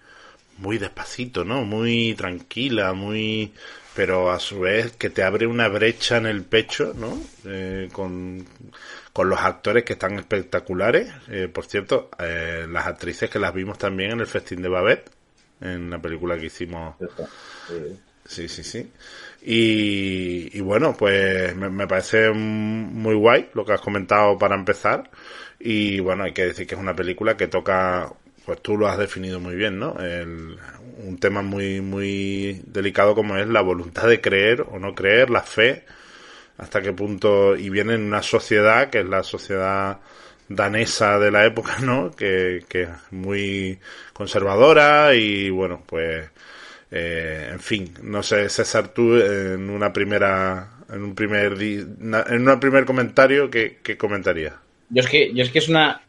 muy 0.59 0.79
despacito, 0.79 1.45
¿no? 1.45 1.65
Muy 1.65 2.15
tranquila, 2.15 2.93
muy, 2.93 3.53
pero 3.95 4.31
a 4.31 4.39
su 4.39 4.61
vez 4.61 4.93
que 4.93 5.11
te 5.11 5.23
abre 5.23 5.47
una 5.47 5.69
brecha 5.69 6.19
en 6.19 6.27
el 6.27 6.43
pecho, 6.43 6.93
¿no? 6.95 7.19
Eh, 7.47 7.89
con, 7.93 8.47
con 9.19 9.31
los 9.31 9.41
actores 9.41 9.83
que 9.83 9.95
están 9.95 10.17
espectaculares. 10.17 11.13
Eh, 11.27 11.49
por 11.53 11.67
cierto, 11.67 12.09
eh, 12.21 12.69
las 12.71 12.87
actrices 12.87 13.29
que 13.29 13.41
las 13.41 13.53
vimos 13.53 13.77
también 13.77 14.13
en 14.13 14.21
el 14.21 14.29
Festín 14.29 14.63
de 14.63 14.69
Babette, 14.69 15.11
en 15.61 15.91
la 15.91 15.99
película 15.99 16.39
que 16.39 16.47
hicimos. 16.47 16.95
Sí, 18.25 18.47
sí, 18.47 18.63
sí. 18.63 18.93
Y, 19.43 20.61
bueno, 20.61 20.95
pues 20.97 21.53
me, 21.57 21.89
parece 21.89 22.31
muy 22.31 23.17
guay 23.17 23.51
lo 23.55 23.65
que 23.65 23.73
has 23.73 23.81
comentado 23.81 24.39
para 24.39 24.55
empezar. 24.55 25.11
Y 25.59 25.99
bueno, 25.99 26.23
hay 26.23 26.33
que 26.33 26.47
decir 26.47 26.69
que 26.69 26.77
es 26.77 26.81
una 26.81 26.95
película 26.95 27.37
que 27.37 27.49
toca, 27.49 28.13
pues 28.47 28.63
tú 28.63 28.77
lo 28.77 28.87
has 28.87 28.99
definido 28.99 29.41
muy 29.41 29.57
bien, 29.57 29.81
¿no? 29.81 29.97
un 29.97 31.19
tema 31.19 31.43
muy, 31.43 31.81
muy 31.81 32.63
delicado 32.69 33.17
como 33.17 33.37
es 33.37 33.49
la 33.49 33.63
voluntad 33.63 34.07
de 34.07 34.21
creer 34.21 34.61
o 34.61 34.79
no 34.79 34.95
creer, 34.95 35.29
la 35.29 35.43
fe 35.43 35.85
hasta 36.59 36.83
qué 36.83 36.93
punto, 36.93 37.57
y 37.57 37.71
viene 37.71 37.95
en 37.95 38.03
una 38.03 38.23
sociedad 38.23 38.91
que 38.91 39.01
es 39.01 39.07
la 39.07 39.23
sociedad 39.23 39.99
danesa 40.49 41.19
de 41.19 41.31
la 41.31 41.47
época, 41.47 41.79
¿no? 41.81 42.11
Que, 42.11 42.65
que 42.69 42.83
es 42.83 42.89
muy 43.11 43.79
conservadora 44.13 45.15
y 45.15 45.51
bueno, 45.51 45.83
pues, 45.87 46.29
eh, 46.91 47.49
en 47.53 47.61
fin, 47.61 47.95
no 48.03 48.23
sé, 48.23 48.49
César, 48.49 48.89
tú 48.89 49.17
en 49.17 49.71
una 49.71 49.93
primera, 49.93 50.69
en 50.93 51.03
un 51.03 51.15
primer, 51.15 51.53
en 51.61 52.49
un 52.49 52.61
primer 52.61 52.85
comentario, 52.85 53.51
¿qué, 53.51 53.79
qué 53.83 53.97
comentarías? 53.97 54.55
Yo 54.91 55.01
es 55.01 55.09
que, 55.09 55.33
yo 55.35 55.43
es 55.43 55.51
que 55.51 55.59
es 55.59 55.69
una, 55.69 56.01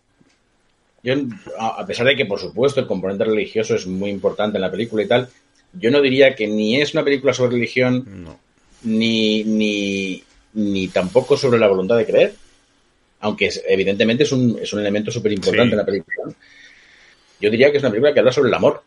yo, 1.03 1.13
a 1.57 1.85
pesar 1.85 2.07
de 2.07 2.15
que, 2.15 2.25
por 2.25 2.39
supuesto, 2.39 2.79
el 2.79 2.87
componente 2.87 3.25
religioso 3.25 3.75
es 3.75 3.85
muy 3.87 4.09
importante 4.09 4.57
en 4.57 4.61
la 4.61 4.71
película 4.71 5.03
y 5.03 5.07
tal, 5.07 5.29
yo 5.73 5.91
no 5.91 6.01
diría 6.01 6.35
que 6.35 6.47
ni 6.47 6.81
es 6.81 6.93
una 6.93 7.03
película 7.03 7.33
sobre 7.33 7.51
religión, 7.51 8.05
ni, 8.83 9.43
ni, 9.43 10.23
ni 10.53 10.87
tampoco 10.87 11.37
sobre 11.37 11.59
la 11.59 11.67
voluntad 11.67 11.97
de 11.97 12.05
creer, 12.05 12.33
aunque 13.19 13.49
evidentemente 13.67 14.23
es 14.23 14.31
un, 14.31 14.57
es 14.61 14.71
un 14.73 14.79
elemento 14.79 15.11
súper 15.11 15.31
importante 15.31 15.71
en 15.71 15.77
la 15.77 15.85
película. 15.85 16.33
Yo 17.39 17.49
diría 17.49 17.71
que 17.71 17.77
es 17.77 17.83
una 17.83 17.91
película 17.91 18.13
que 18.13 18.19
habla 18.19 18.31
sobre 18.31 18.49
el 18.49 18.53
amor. 18.53 18.83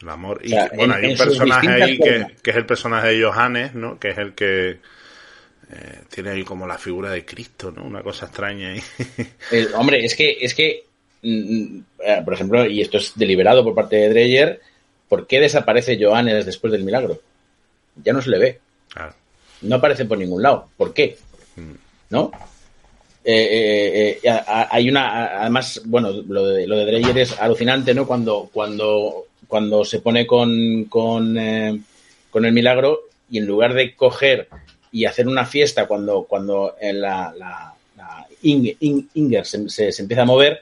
El 0.00 0.08
amor. 0.08 0.40
Y 0.42 0.54
bueno, 0.74 0.94
hay 0.94 1.12
un 1.12 1.18
personaje 1.18 1.68
ahí 1.68 1.98
que, 1.98 2.50
es 2.50 2.56
el 2.56 2.66
personaje 2.66 3.08
de 3.08 3.24
Johannes, 3.24 3.74
¿no? 3.74 3.98
Que 3.98 4.10
es 4.10 4.18
el 4.18 4.32
que 4.32 4.70
eh, 4.70 5.98
tiene 6.08 6.30
ahí 6.30 6.44
como 6.44 6.66
la 6.66 6.78
figura 6.78 7.10
de 7.10 7.24
Cristo, 7.24 7.70
¿no? 7.70 7.84
Una 7.84 8.02
cosa 8.02 8.26
extraña 8.26 8.70
ahí. 8.70 8.82
hombre, 9.74 10.04
es 10.04 10.14
que, 10.14 10.38
es 10.40 10.54
que, 10.54 10.84
mm, 11.22 11.28
mm, 11.28 11.84
eh, 12.04 12.22
por 12.24 12.32
ejemplo, 12.32 12.64
y 12.64 12.80
esto 12.80 12.96
es 12.96 13.12
deliberado 13.16 13.62
por 13.62 13.74
parte 13.74 13.96
de 13.96 14.08
Dreyer, 14.08 14.60
¿por 15.08 15.26
qué 15.26 15.40
desaparece 15.40 15.98
Johannes 16.02 16.46
después 16.46 16.72
del 16.72 16.84
milagro? 16.84 17.20
Ya 18.02 18.14
no 18.14 18.22
se 18.22 18.30
le 18.30 18.38
ve. 18.38 18.60
Claro 18.88 19.19
no 19.62 19.76
aparece 19.76 20.04
por 20.04 20.18
ningún 20.18 20.42
lado. 20.42 20.68
¿Por 20.76 20.92
qué? 20.92 21.18
¿No? 22.10 22.30
Eh, 23.22 23.32
eh, 23.34 24.20
eh, 24.22 24.40
hay 24.46 24.88
una, 24.88 25.40
además, 25.42 25.82
bueno, 25.84 26.10
lo 26.10 26.46
de, 26.46 26.66
lo 26.66 26.78
de 26.78 26.86
Dreyer 26.86 27.18
es 27.18 27.38
alucinante, 27.38 27.94
¿no? 27.94 28.06
Cuando, 28.06 28.48
cuando, 28.52 29.26
cuando 29.46 29.84
se 29.84 30.00
pone 30.00 30.26
con, 30.26 30.84
con, 30.84 31.36
con 32.30 32.44
el 32.44 32.52
milagro, 32.52 33.00
y 33.30 33.38
en 33.38 33.46
lugar 33.46 33.74
de 33.74 33.94
coger 33.94 34.48
y 34.90 35.04
hacer 35.04 35.28
una 35.28 35.46
fiesta 35.46 35.86
cuando, 35.86 36.24
cuando 36.24 36.74
en 36.80 37.00
la, 37.00 37.32
la, 37.36 37.74
Inger 38.42 39.44
se, 39.44 39.68
se, 39.68 40.02
empieza 40.02 40.22
a 40.22 40.26
mover, 40.26 40.60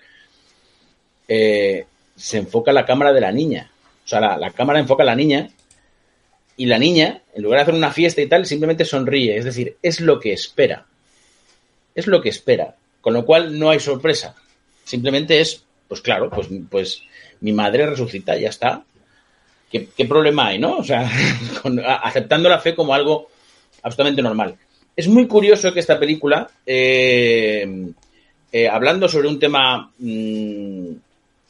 se 1.29 1.87
enfoca 2.33 2.73
la 2.73 2.85
cámara 2.85 3.13
de 3.13 3.21
la 3.21 3.31
niña. 3.31 3.71
O 4.05 4.09
sea, 4.09 4.37
la, 4.37 4.51
cámara 4.51 4.81
enfoca 4.81 5.05
a 5.05 5.07
la 5.07 5.15
niña 5.15 5.49
y 6.59 6.67
la 6.67 6.79
niña, 6.79 7.23
en 7.35 7.43
lugar 7.45 7.59
de 7.59 7.63
hacer 7.63 7.75
una 7.75 7.93
fiesta 7.93 8.21
y 8.21 8.27
tal, 8.27 8.45
simplemente 8.45 8.85
sonríe. 8.85 9.39
Es 9.39 9.45
decir, 9.45 9.77
es 9.81 10.01
lo 10.01 10.19
que 10.19 10.33
espera. 10.33 10.85
Es 11.95 12.09
lo 12.09 12.21
que 12.21 12.31
espera. 12.31 12.75
Con 13.01 13.15
lo 13.15 13.25
cual 13.25 13.57
no 13.57 13.71
hay 13.71 13.79
sorpresa. 13.79 14.35
Simplemente 14.83 15.41
es, 15.41 15.63
pues 15.87 16.01
claro, 16.01 16.29
pues, 16.29 16.49
pues 16.69 17.03
mi 17.41 17.53
madre 17.53 17.87
resucita, 17.87 18.37
ya 18.37 18.49
está. 18.49 18.83
¿Qué, 19.71 20.05
problema 20.09 20.49
hay, 20.49 20.59
no? 20.59 20.79
O 20.79 20.85
sea, 20.85 21.09
aceptando 22.03 22.49
la 22.49 22.59
fe 22.59 22.75
como 22.75 22.93
algo 22.93 23.29
absolutamente 23.83 24.23
normal. 24.23 24.57
Es 24.97 25.07
muy 25.07 25.29
curioso 25.29 25.73
que 25.73 25.79
esta 25.79 26.01
película, 26.01 26.51
eh, 26.67 27.93
eh, 28.51 28.69
hablando 28.69 29.09
sobre 29.09 29.29
un 29.29 29.39
tema 29.39 29.93
mm, 29.97 30.91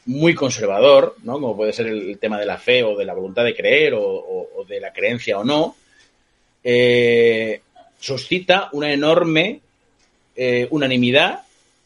muy 0.09 0.33
conservador, 0.33 1.15
¿no? 1.23 1.33
Como 1.33 1.55
puede 1.55 1.71
ser 1.71 1.85
el, 1.85 2.17
tema 2.17 2.39
de 2.39 2.45
la 2.47 2.57
fe 2.57 2.81
o 2.83 2.97
de 2.97 3.05
la 3.05 3.13
voluntad 3.13 3.43
de 3.43 3.55
creer 3.55 3.93
o, 3.95 4.65
de 4.67 4.79
la 4.79 4.91
creencia 4.91 5.37
o 5.37 5.43
no, 5.43 5.75
eh, 6.63 7.61
suscita 7.99 8.69
una 8.71 8.91
enorme 8.91 9.61
eh, 10.35 10.67
unanimidad 10.71 11.41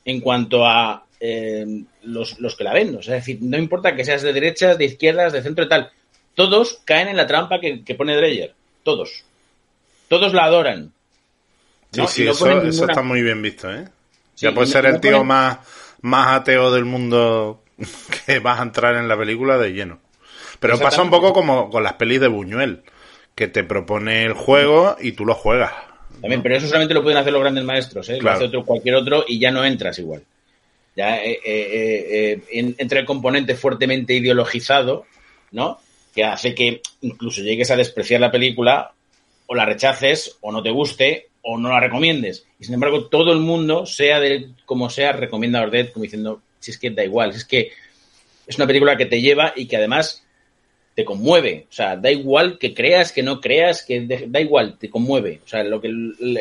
en 0.06 0.22
cuanto 0.22 0.65
a 0.65 1.03
eh, 1.20 1.84
los, 2.03 2.56
que 2.58 2.63
la 2.63 2.74
ven. 2.74 2.98
es 2.98 3.08
decir, 3.08 3.39
no 3.42 3.58
importa 3.58 3.94
que 3.94 4.06
seas 4.06 4.22
de 4.22 4.32
derechas, 4.32 4.77
de 4.77 4.86
izquierdas, 4.86 5.34
de 5.34 5.44
centro 5.44 5.65
y 5.65 5.70
tal, 5.70 5.92
todos 6.34 6.80
caen 6.86 7.10
en 7.10 7.18
la 7.18 7.27
trampa 7.27 7.60
que, 7.60 7.96
pone 7.96 8.15
Dreyer. 8.15 8.53
Todos. 8.84 9.25
Todos 10.08 10.34
la 10.34 10.46
adoran. 10.46 10.94
Sí, 11.92 12.01
sí, 12.08 12.27
eso, 12.27 12.50
está 12.88 13.01
muy 13.01 13.22
bien 13.22 13.42
visto, 13.42 13.70
¿eh? 13.70 13.86
ya 14.38 14.53
puede 14.53 14.68
ser 14.68 14.86
el 14.86 15.01
tío 15.01 15.25
más, 15.25 15.60
más 16.01 16.39
ateo 16.39 16.72
del 16.72 16.86
mundo 16.86 17.62
que 18.25 18.39
vas 18.39 18.60
a 18.60 18.63
entrar 18.63 18.96
en 18.96 19.08
la 19.08 19.18
película 19.18 19.58
de 19.58 19.74
lleno. 19.74 20.00
Pero 20.60 20.80
pasa 20.80 21.01
un 21.01 21.10
poco 21.10 21.34
como 21.34 21.70
con 21.70 21.84
las 21.84 21.94
pelis 21.94 22.22
de 22.22 22.27
Buñuel, 22.27 22.84
que 23.36 23.48
te 23.48 23.63
propone 23.63 24.24
el 24.24 24.34
juego 24.34 24.96
y 25.00 25.13
tú 25.13 25.25
lo 25.25 25.34
juegas. 25.36 25.74
También, 26.22 26.42
pero 26.42 26.56
eso 26.56 26.68
solamente 26.68 26.94
lo 26.94 27.03
pueden 27.03 27.18
hacer 27.18 27.34
los 27.34 27.42
grandes 27.42 27.63
maestros, 27.63 28.08
¿eh? 28.10 28.20
Lo 28.22 28.32
hace 28.32 28.46
otro, 28.46 28.63
cualquier 28.63 28.96
otro 28.96 29.25
y 29.27 29.39
ya 29.39 29.51
no 29.51 29.65
entras 29.65 30.00
igual. 30.00 30.24
Ya 30.96 31.18
eh, 31.18 31.39
eh, 31.44 32.42
eh 32.50 32.75
entra 32.77 33.00
el 33.00 33.06
componente 33.06 33.56
fuertemente 33.56 34.13
ideologizado, 34.13 35.06
¿no? 35.51 35.80
Que 36.13 36.24
hace 36.24 36.53
que 36.53 36.82
incluso 37.01 37.42
llegues 37.42 37.72
a 37.72 37.75
despreciar 37.75 38.22
la 38.22 38.32
película 38.32 38.94
o 39.48 39.56
la 39.56 39.65
rechaces 39.65 40.38
o 40.42 40.51
no 40.51 40.62
te 40.62 40.70
guste 40.70 41.27
o 41.42 41.58
no 41.58 41.70
la 41.70 41.80
recomiendes. 41.80 42.46
Y 42.60 42.65
sin 42.65 42.75
embargo, 42.75 43.08
todo 43.08 43.34
el 43.34 43.39
mundo, 43.39 43.86
sea 43.86 44.20
de 44.20 44.50
como 44.65 44.89
sea, 44.89 45.12
recomienda 45.12 45.60
a 45.60 45.63
Ordet 45.63 45.92
como 45.92 46.03
diciendo, 46.03 46.42
si 46.63 46.72
es 46.72 46.77
que 46.77 46.91
da 46.91 47.03
igual, 47.03 47.32
es 47.32 47.43
que 47.43 47.72
es 48.48 48.55
una 48.55 48.67
película 48.67 48.96
que 48.96 49.05
te 49.05 49.22
lleva 49.22 49.53
y 49.55 49.67
que 49.67 49.77
además 49.77 50.24
te 50.96 51.03
conmueve. 51.03 51.65
O 51.70 51.74
sea, 51.74 51.98
da 51.98 52.10
igual 52.10 52.58
que 52.58 52.74
creas, 52.74 53.12
que 53.12 53.24
no 53.24 53.41
creas, 53.41 53.84
que 53.84 54.25
da 54.27 54.39
igual, 54.39 54.77
te 54.77 54.89
conmueve. 54.89 55.41
O 55.43 55.48
sea, 55.48 55.63
lo 55.63 55.82
que 55.82 55.91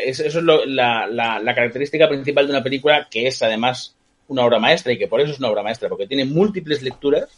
eso 0.05 0.25
es 0.25 0.35
la, 0.67 1.07
la, 1.07 1.55
característica 1.55 2.09
principal 2.09 2.47
de 2.47 2.53
una 2.53 2.63
película 2.63 3.09
que 3.11 3.27
es 3.27 3.43
además 3.43 3.97
una 4.29 4.45
obra 4.45 4.59
maestra 4.59 4.93
y 4.93 4.99
que 4.99 5.09
por 5.09 5.21
eso 5.21 5.33
es 5.33 5.39
una 5.39 5.51
obra 5.51 5.63
maestra, 5.63 5.89
porque 5.89 6.07
tiene 6.07 6.25
múltiples 6.25 6.83
lecturas, 6.83 7.29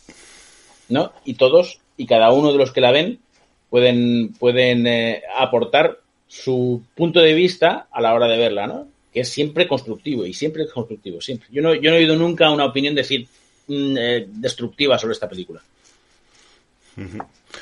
¿no? 0.88 1.12
Y 1.24 1.34
todos 1.34 1.80
y 1.96 2.06
cada 2.06 2.32
uno 2.32 2.52
de 2.52 2.58
los 2.58 2.72
que 2.72 2.80
la 2.80 2.90
ven 2.90 3.20
pueden, 3.70 4.34
pueden 4.34 4.86
eh, 4.86 5.22
aportar 5.36 6.00
su 6.26 6.82
punto 6.94 7.20
de 7.20 7.32
vista 7.32 7.86
a 7.90 8.00
la 8.00 8.12
hora 8.12 8.26
de 8.26 8.38
verla, 8.38 8.66
¿no? 8.66 8.88
Que 9.14 9.20
es 9.20 9.28
siempre 9.28 9.68
constructivo 9.68 10.26
y 10.26 10.34
siempre 10.34 10.64
es 10.64 10.72
constructivo, 10.72 11.20
siempre. 11.20 11.46
Yo 11.52 11.62
no, 11.62 11.72
yo 11.72 11.90
no 11.90 11.96
he 11.96 12.00
oído 12.00 12.16
nunca 12.16 12.50
una 12.50 12.64
opinión 12.64 12.96
decir 12.96 13.28
mm, 13.68 13.96
eh, 13.96 14.26
destructiva 14.28 14.98
sobre 14.98 15.12
esta 15.12 15.28
película. 15.28 15.62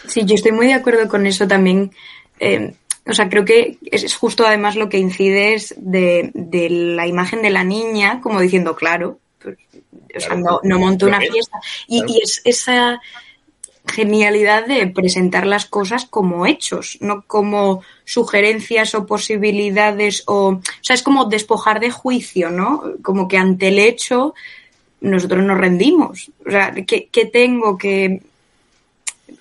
Sí, 0.09 0.22
yo 0.24 0.35
estoy 0.35 0.53
muy 0.53 0.66
de 0.66 0.72
acuerdo 0.72 1.07
con 1.09 1.26
eso 1.26 1.46
también. 1.46 1.92
Eh, 2.40 2.72
o 3.07 3.12
sea, 3.12 3.29
creo 3.29 3.44
que 3.44 3.76
es 3.83 4.16
justo 4.16 4.46
además 4.46 4.76
lo 4.76 4.88
que 4.88 4.98
incide 4.98 5.53
es 5.53 5.74
de, 5.76 6.31
la 6.70 7.07
imagen 7.07 7.42
de 7.42 7.50
la 7.50 7.64
niña, 7.64 8.20
como 8.22 8.40
diciendo, 8.40 8.74
claro, 8.74 9.18
pues, 9.38 9.59
o 10.16 10.20
sea, 10.20 10.35
no, 10.35 10.61
no 10.62 10.79
monto 10.79 11.07
una 11.07 11.20
fiesta. 11.20 11.59
Y, 11.87 12.03
y 12.07 12.22
es 12.22 12.40
esa 12.44 12.98
genialidad 13.87 14.66
de 14.66 14.87
presentar 14.87 15.47
las 15.47 15.66
cosas 15.66 16.07
como 16.07 16.47
hechos, 16.47 16.99
no 17.01 17.25
como 17.27 17.83
sugerencias 18.05 18.95
o 18.95 19.07
posibilidades 19.07 20.23
o, 20.27 20.49
o 20.49 20.62
sea, 20.81 20.95
es 20.95 21.03
como 21.03 21.27
despojar 21.27 21.81
de 21.81 21.90
juicio, 21.90 22.51
¿no? 22.51 22.83
Como 23.03 23.29
que 23.29 23.38
ante 23.38 23.68
el 23.68 23.79
hecho 23.79 24.35
nosotros 25.01 25.45
nos 25.45 25.59
rendimos. 25.59 26.31
O 26.47 26.51
sea, 26.51 26.73
¿qué, 26.73 27.31
tengo 27.33 27.77
que, 27.77 28.23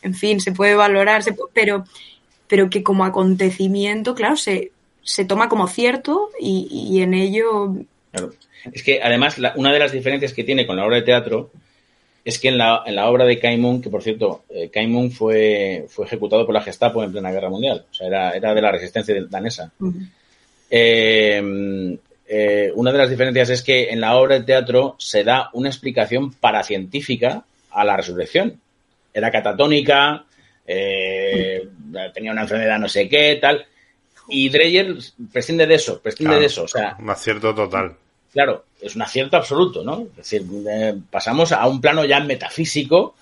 en 0.02 0.14
fin, 0.16 0.42
se 0.42 0.52
puede 0.52 0.76
valorar, 0.76 1.24
pero, 1.54 1.86
pero 2.48 2.70
que 2.70 2.84
como 2.84 3.06
acontecimiento, 3.06 4.16
claro, 4.16 4.36
se, 4.36 4.72
se 5.04 5.24
toma 5.24 5.50
como 5.50 5.68
cierto 5.68 6.30
y, 6.40 7.02
en 7.02 7.14
ello... 7.14 7.76
Claro. 8.12 8.34
Es 8.74 8.84
que 8.84 9.02
además 9.02 9.38
una 9.56 9.72
de 9.72 9.80
las 9.80 9.92
diferencias 9.92 10.34
que 10.34 10.44
tiene 10.44 10.68
con 10.68 10.76
la 10.76 10.86
obra 10.86 10.98
de 10.98 11.02
teatro 11.04 11.52
es 12.24 12.40
que 12.40 12.50
en 12.50 12.58
la, 12.58 12.84
en 12.86 12.96
la 12.96 13.10
obra 13.10 13.26
de 13.26 13.40
Kai 13.40 13.60
que 13.82 13.90
por 13.90 14.04
cierto, 14.04 14.44
eh, 14.50 14.70
fue, 15.10 15.86
fue 15.90 16.06
ejecutado 16.06 16.46
por 16.46 16.54
la 16.54 16.62
Gestapo 16.62 17.04
en 17.04 17.12
plena 17.12 17.32
guerra 17.32 17.50
mundial, 17.50 17.86
o 17.90 17.94
sea, 17.94 18.08
era, 18.08 18.32
era 18.32 18.54
de 18.54 18.62
la 18.62 18.72
resistencia 18.72 19.16
danesa. 19.30 19.72
Eh, 20.70 21.98
eh, 22.34 22.72
una 22.76 22.94
de 22.94 22.98
las 22.98 23.10
diferencias 23.10 23.50
es 23.50 23.62
que 23.62 23.90
en 23.90 24.00
la 24.00 24.16
obra 24.16 24.36
de 24.36 24.46
teatro 24.46 24.96
se 24.98 25.26
da 25.26 25.50
una 25.52 25.68
explicación 25.68 26.32
paracientífica 26.32 27.44
a 27.72 27.84
la 27.84 27.98
resurrección. 27.98 28.58
Era 29.14 29.30
catatónica, 29.30 30.24
eh, 30.66 31.68
tenía 32.14 32.32
una 32.32 32.44
enfermedad 32.44 32.80
no 32.80 32.88
sé 32.88 33.10
qué, 33.10 33.38
tal. 33.42 33.66
Y 34.30 34.48
Dreyer 34.48 34.96
prescinde 35.34 35.68
de 35.68 35.76
eso, 35.76 36.02
prescinde 36.02 36.40
de 36.40 36.46
eso. 36.46 36.64
O 36.64 36.68
sea, 36.70 36.96
un 36.98 37.10
acierto 37.10 37.54
total 37.54 37.98
claro, 38.32 38.66
es 38.82 38.96
un 38.96 39.02
acierto 39.02 39.38
absoluto, 39.38 39.84
¿no? 39.84 40.08
Es 40.12 40.16
decir, 40.18 40.46
eh, 40.70 40.96
pasamos 41.10 41.52
a 41.52 41.68
un 41.68 41.82
plano 41.82 42.06
ya 42.06 42.20
metafísico 42.20 43.16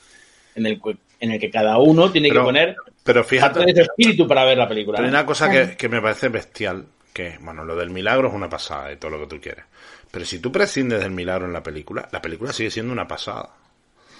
en 0.55 0.65
el, 0.65 0.81
en 1.19 1.31
el 1.31 1.39
que 1.39 1.49
cada 1.49 1.77
uno 1.77 2.11
tiene 2.11 2.29
que 2.31 2.39
poner 2.39 2.75
pero 3.09 3.23
fíjate, 3.23 3.65
de 3.65 3.73
su 3.73 3.81
espíritu 3.81 4.27
para 4.27 4.45
ver 4.45 4.55
la 4.55 4.67
película. 4.67 4.99
Hay 4.99 5.07
una 5.07 5.25
cosa 5.25 5.49
que, 5.49 5.89
me 5.89 5.99
parece 5.99 6.29
bestial, 6.29 6.85
que, 7.11 7.39
bueno, 7.41 7.65
lo 7.65 7.75
del 7.75 7.89
milagro 7.89 8.27
es 8.27 8.35
una 8.35 8.47
pasada 8.47 8.91
y 8.91 8.97
todo 8.97 9.09
lo 9.09 9.19
que 9.21 9.25
tú 9.25 9.41
quieres. 9.41 9.65
Pero 10.11 10.25
si 10.25 10.37
tú 10.37 10.51
prescindes 10.51 11.01
del 11.01 11.09
milagro 11.09 11.47
en 11.47 11.53
la 11.53 11.63
película, 11.63 12.07
la 12.11 12.21
película 12.21 12.53
sigue 12.53 12.69
siendo 12.69 12.93
una 12.93 13.07
pasada. 13.07 13.49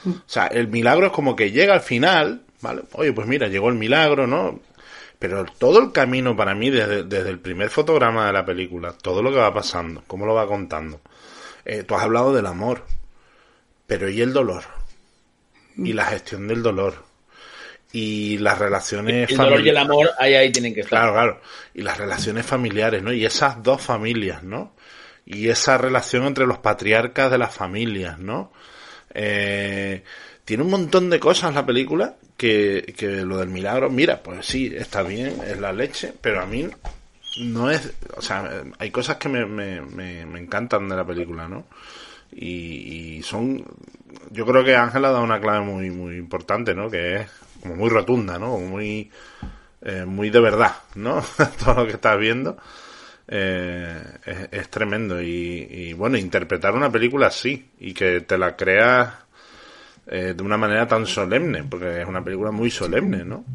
O 0.07 0.21
sea, 0.25 0.47
el 0.47 0.69
milagro 0.69 1.05
es 1.05 1.11
como 1.11 1.35
que 1.35 1.51
llega 1.51 1.75
al 1.75 1.81
final, 1.81 2.41
¿vale? 2.61 2.81
Oye, 2.93 3.13
pues 3.13 3.27
mira, 3.27 3.47
llegó 3.47 3.69
el 3.69 3.75
milagro, 3.75 4.25
¿no? 4.25 4.59
Pero 5.19 5.45
todo 5.45 5.81
el 5.81 5.91
camino 5.91 6.35
para 6.35 6.55
mí, 6.55 6.69
desde, 6.69 7.29
el 7.29 7.39
primer 7.39 7.69
fotograma 7.69 8.27
de 8.27 8.33
la 8.33 8.45
película, 8.45 8.93
todo 8.93 9.21
lo 9.21 9.31
que 9.31 9.37
va 9.37 9.53
pasando, 9.53 10.01
cómo 10.07 10.25
lo 10.25 10.33
va 10.33 10.47
contando. 10.47 11.01
Eh, 11.65 11.83
tú 11.83 11.93
has 11.95 12.03
hablado 12.03 12.33
del 12.33 12.45
amor, 12.45 12.85
pero 13.85 14.09
¿y 14.09 14.21
el 14.21 14.31
dolor? 14.31 14.63
Y 15.75 15.91
la 15.91 16.05
gestión 16.05 16.47
del 16.47 16.63
dolor. 16.63 17.03
Y 17.91 18.37
las 18.37 18.59
relaciones 18.59 19.29
El 19.31 19.37
dolor 19.37 19.61
y 19.61 19.69
el 19.69 19.77
amor 19.77 20.09
ahí, 20.19 20.35
ahí 20.35 20.51
tienen 20.51 20.73
que 20.73 20.81
estar. 20.81 20.99
Claro, 20.99 21.13
claro. 21.13 21.41
Y 21.73 21.81
las 21.81 21.97
relaciones 21.97 22.45
familiares, 22.45 23.03
¿no? 23.03 23.11
Y 23.11 23.25
esas 23.25 23.61
dos 23.61 23.81
familias, 23.81 24.43
¿no? 24.43 24.73
Y 25.25 25.49
esa 25.49 25.77
relación 25.77 26.25
entre 26.25 26.45
los 26.45 26.59
patriarcas 26.59 27.29
de 27.29 27.37
las 27.37 27.53
familias, 27.53 28.19
¿no? 28.19 28.53
Eh, 29.13 30.03
tiene 30.49 30.63
un 30.63 30.71
montón 30.71 31.11
de 31.11 31.19
cosas 31.19 31.53
la 31.53 31.63
película 31.63 32.15
que, 32.35 32.91
lo 33.23 33.37
del 33.37 33.49
milagro, 33.49 33.91
mira, 33.91 34.23
pues 34.23 34.47
sí, 34.47 34.73
está 34.75 35.03
bien, 35.03 35.39
es 35.45 35.59
la 35.59 35.71
leche, 35.71 36.11
pero 36.19 36.41
a 36.41 36.47
mí 36.47 36.67
no 37.41 37.69
es, 37.69 37.93
o 38.17 38.21
sea, 38.23 38.63
hay 38.79 38.89
cosas 38.89 39.17
que 39.17 39.29
me, 39.29 39.45
me, 39.45 39.79
me, 40.25 40.39
encantan 40.39 40.89
de 40.89 40.95
la 40.95 41.05
película, 41.05 41.47
¿no? 41.47 41.67
Y, 42.31 43.21
son, 43.21 43.63
yo 44.31 44.43
creo 44.47 44.63
que 44.63 44.75
Ángel 44.75 45.05
ha 45.05 45.11
dado 45.11 45.23
una 45.23 45.39
clave 45.39 45.63
muy, 45.63 45.91
muy 45.91 46.15
importante, 46.15 46.73
¿no? 46.73 46.89
Que 46.89 47.17
es 47.17 47.31
como 47.61 47.75
muy 47.75 47.89
rotunda, 47.91 48.39
¿no? 48.39 48.57
Muy, 48.57 49.11
eh, 49.83 50.05
muy 50.05 50.31
de 50.31 50.39
verdad, 50.39 50.77
¿no? 50.95 51.23
Todo 51.63 51.75
lo 51.75 51.85
que 51.85 51.93
estás 51.93 52.17
viendo. 52.17 52.57
Eh, 53.27 54.47
es, 54.49 54.69
tremendo 54.69 55.21
y, 55.21 55.67
y, 55.69 55.93
bueno, 55.93 56.17
interpretar 56.17 56.73
una 56.73 56.91
película 56.91 57.27
así 57.27 57.69
y 57.79 57.93
que 57.93 58.21
te 58.21 58.35
la 58.39 58.55
creas 58.55 59.28
eh, 60.11 60.33
de 60.35 60.43
una 60.43 60.57
manera 60.57 60.87
tan 60.87 61.05
solemne, 61.05 61.63
porque 61.63 62.01
es 62.01 62.07
una 62.07 62.23
película 62.23 62.51
muy 62.51 62.71
solemne, 62.71 63.23
¿no? 63.23 63.45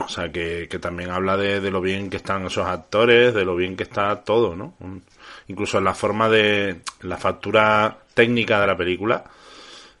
O 0.00 0.08
sea, 0.08 0.32
que, 0.32 0.66
también 0.80 1.10
habla 1.10 1.36
de, 1.36 1.70
lo 1.70 1.80
bien 1.80 2.10
que 2.10 2.16
están 2.16 2.46
esos 2.46 2.66
actores, 2.66 3.34
de 3.34 3.44
lo 3.44 3.54
bien 3.54 3.76
que 3.76 3.82
está 3.84 4.22
todo, 4.22 4.56
¿no? 4.56 4.74
incluso 5.46 5.80
la 5.80 5.94
forma 5.94 6.28
de 6.28 6.80
la 7.02 7.16
factura 7.16 7.98
técnica 8.14 8.60
de 8.60 8.66
la 8.66 8.76
película 8.76 9.24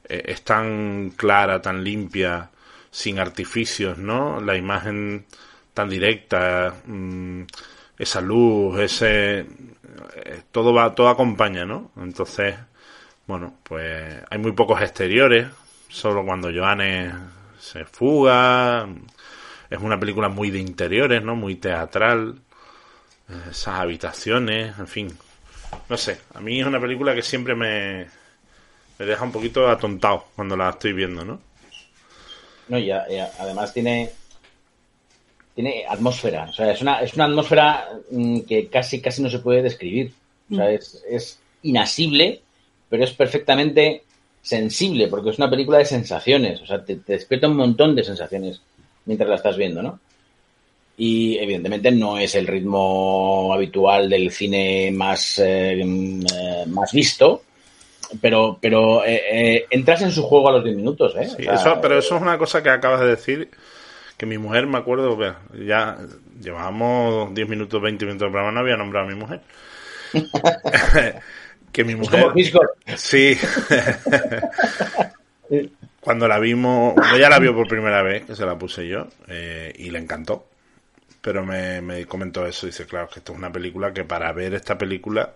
eh, 0.08 0.22
es 0.26 0.42
tan 0.42 1.10
clara, 1.10 1.60
tan 1.60 1.82
limpia, 1.84 2.50
sin 2.90 3.18
artificios, 3.18 3.98
¿no? 3.98 4.40
La 4.40 4.56
imagen 4.56 5.26
tan 5.74 5.88
directa, 5.88 6.74
mm, 6.86 7.42
esa 7.98 8.20
luz, 8.20 8.78
ese 8.80 9.40
eh, 9.40 10.42
todo 10.50 10.72
va, 10.72 10.94
todo 10.94 11.08
acompaña, 11.08 11.64
¿no? 11.64 11.92
Entonces, 11.96 12.56
bueno, 13.30 13.54
pues 13.62 14.22
hay 14.28 14.38
muy 14.38 14.50
pocos 14.52 14.82
exteriores, 14.82 15.46
solo 15.88 16.24
cuando 16.24 16.50
Joanne 16.52 17.12
se 17.60 17.84
fuga. 17.84 18.88
Es 19.70 19.78
una 19.78 20.00
película 20.00 20.28
muy 20.28 20.50
de 20.50 20.58
interiores, 20.58 21.22
¿no? 21.22 21.36
Muy 21.36 21.54
teatral. 21.54 22.40
Esas 23.48 23.78
habitaciones, 23.78 24.76
en 24.76 24.88
fin. 24.88 25.18
No 25.88 25.96
sé, 25.96 26.18
a 26.34 26.40
mí 26.40 26.60
es 26.60 26.66
una 26.66 26.80
película 26.80 27.14
que 27.14 27.22
siempre 27.22 27.54
me, 27.54 28.08
me 28.98 29.06
deja 29.06 29.22
un 29.22 29.30
poquito 29.30 29.68
atontado 29.68 30.26
cuando 30.34 30.56
la 30.56 30.70
estoy 30.70 30.92
viendo, 30.92 31.24
¿no? 31.24 31.40
No, 32.66 32.78
y, 32.80 32.90
además 32.90 33.72
tiene 33.72 34.10
tiene 35.54 35.84
atmósfera, 35.88 36.46
o 36.48 36.52
sea, 36.52 36.72
es 36.72 36.82
una, 36.82 37.00
es 37.00 37.14
una 37.14 37.26
atmósfera 37.26 37.90
mm, 38.10 38.40
que 38.40 38.66
casi, 38.66 39.00
casi 39.00 39.22
no 39.22 39.30
se 39.30 39.38
puede 39.38 39.62
describir. 39.62 40.12
O 40.50 40.56
sea, 40.56 40.64
mm. 40.64 40.74
es, 40.74 41.04
es 41.08 41.38
inasible, 41.62 42.40
pero 42.90 43.04
es 43.04 43.12
perfectamente 43.12 44.02
sensible, 44.42 45.06
porque 45.08 45.30
es 45.30 45.38
una 45.38 45.48
película 45.48 45.78
de 45.78 45.84
sensaciones, 45.84 46.60
o 46.60 46.66
sea, 46.66 46.84
te, 46.84 46.98
despierta 47.06 47.48
un 47.48 47.56
montón 47.56 47.94
de 47.94 48.02
sensaciones 48.02 48.60
mientras 49.06 49.30
la 49.30 49.36
estás 49.36 49.56
viendo, 49.56 49.82
¿no? 49.82 50.00
Y 50.96 51.38
evidentemente 51.38 51.90
no 51.92 52.18
es 52.18 52.34
el 52.34 52.46
ritmo 52.46 53.54
habitual 53.54 54.10
del 54.10 54.30
cine 54.30 54.90
más, 54.92 55.38
eh, 55.38 55.80
mm, 55.82 56.26
eh, 56.26 56.64
más 56.66 56.92
visto, 56.92 57.44
pero, 58.20 58.58
pero 58.60 59.04
eh, 59.06 59.66
entras 59.70 60.02
en 60.02 60.10
su 60.10 60.24
juego 60.24 60.48
a 60.48 60.52
los 60.52 60.64
10 60.64 60.76
minutos, 60.76 61.14
¿eh? 61.16 61.28
eso, 61.38 61.78
pero 61.80 61.98
eso 61.98 62.16
es 62.16 62.22
una 62.22 62.36
cosa 62.36 62.62
que 62.62 62.70
acabas 62.70 63.00
de 63.00 63.06
decir, 63.06 63.50
que 64.16 64.26
mi 64.26 64.36
mujer, 64.36 64.66
me 64.66 64.78
acuerdo, 64.78 65.16
ya 65.54 65.96
llevábamos 66.42 67.32
10 67.34 67.48
minutos, 67.48 67.80
20 67.80 68.04
minutos 68.04 68.26
de 68.26 68.32
programa, 68.32 68.52
no 68.52 68.60
había 68.60 68.76
nombrado 68.76 69.06
a 69.06 69.10
mi 69.10 69.16
mujer. 69.16 69.40
que 71.72 71.84
mi 71.84 71.94
mujer. 71.94 72.26
Sí. 72.96 73.38
cuando 76.00 76.28
la 76.28 76.38
vimos, 76.38 76.94
cuando 76.94 77.16
ella 77.16 77.28
la 77.28 77.38
vio 77.38 77.54
por 77.54 77.68
primera 77.68 78.02
vez, 78.02 78.24
que 78.24 78.34
se 78.34 78.46
la 78.46 78.58
puse 78.58 78.88
yo, 78.88 79.08
eh, 79.28 79.72
y 79.76 79.90
le 79.90 79.98
encantó. 79.98 80.46
Pero 81.20 81.44
me, 81.44 81.82
me 81.82 82.06
comentó 82.06 82.46
eso, 82.46 82.66
dice, 82.66 82.86
claro, 82.86 83.08
que 83.08 83.18
esto 83.18 83.32
es 83.32 83.38
una 83.38 83.52
película 83.52 83.92
que 83.92 84.04
para 84.04 84.32
ver 84.32 84.54
esta 84.54 84.78
película 84.78 85.34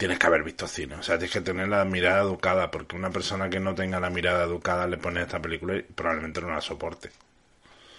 tienes 0.00 0.18
que 0.18 0.26
haber 0.26 0.42
visto 0.42 0.66
cine. 0.66 0.94
O 0.94 1.02
sea, 1.02 1.18
tienes 1.18 1.32
que 1.34 1.42
tener 1.42 1.68
la 1.68 1.84
mirada 1.84 2.22
educada, 2.22 2.70
porque 2.70 2.96
una 2.96 3.10
persona 3.10 3.50
que 3.50 3.60
no 3.60 3.74
tenga 3.74 4.00
la 4.00 4.08
mirada 4.08 4.44
educada 4.44 4.86
le 4.86 4.96
pone 4.96 5.20
esta 5.20 5.40
película 5.40 5.76
y 5.76 5.82
probablemente 5.82 6.40
no 6.40 6.48
la 6.48 6.62
soporte. 6.62 7.10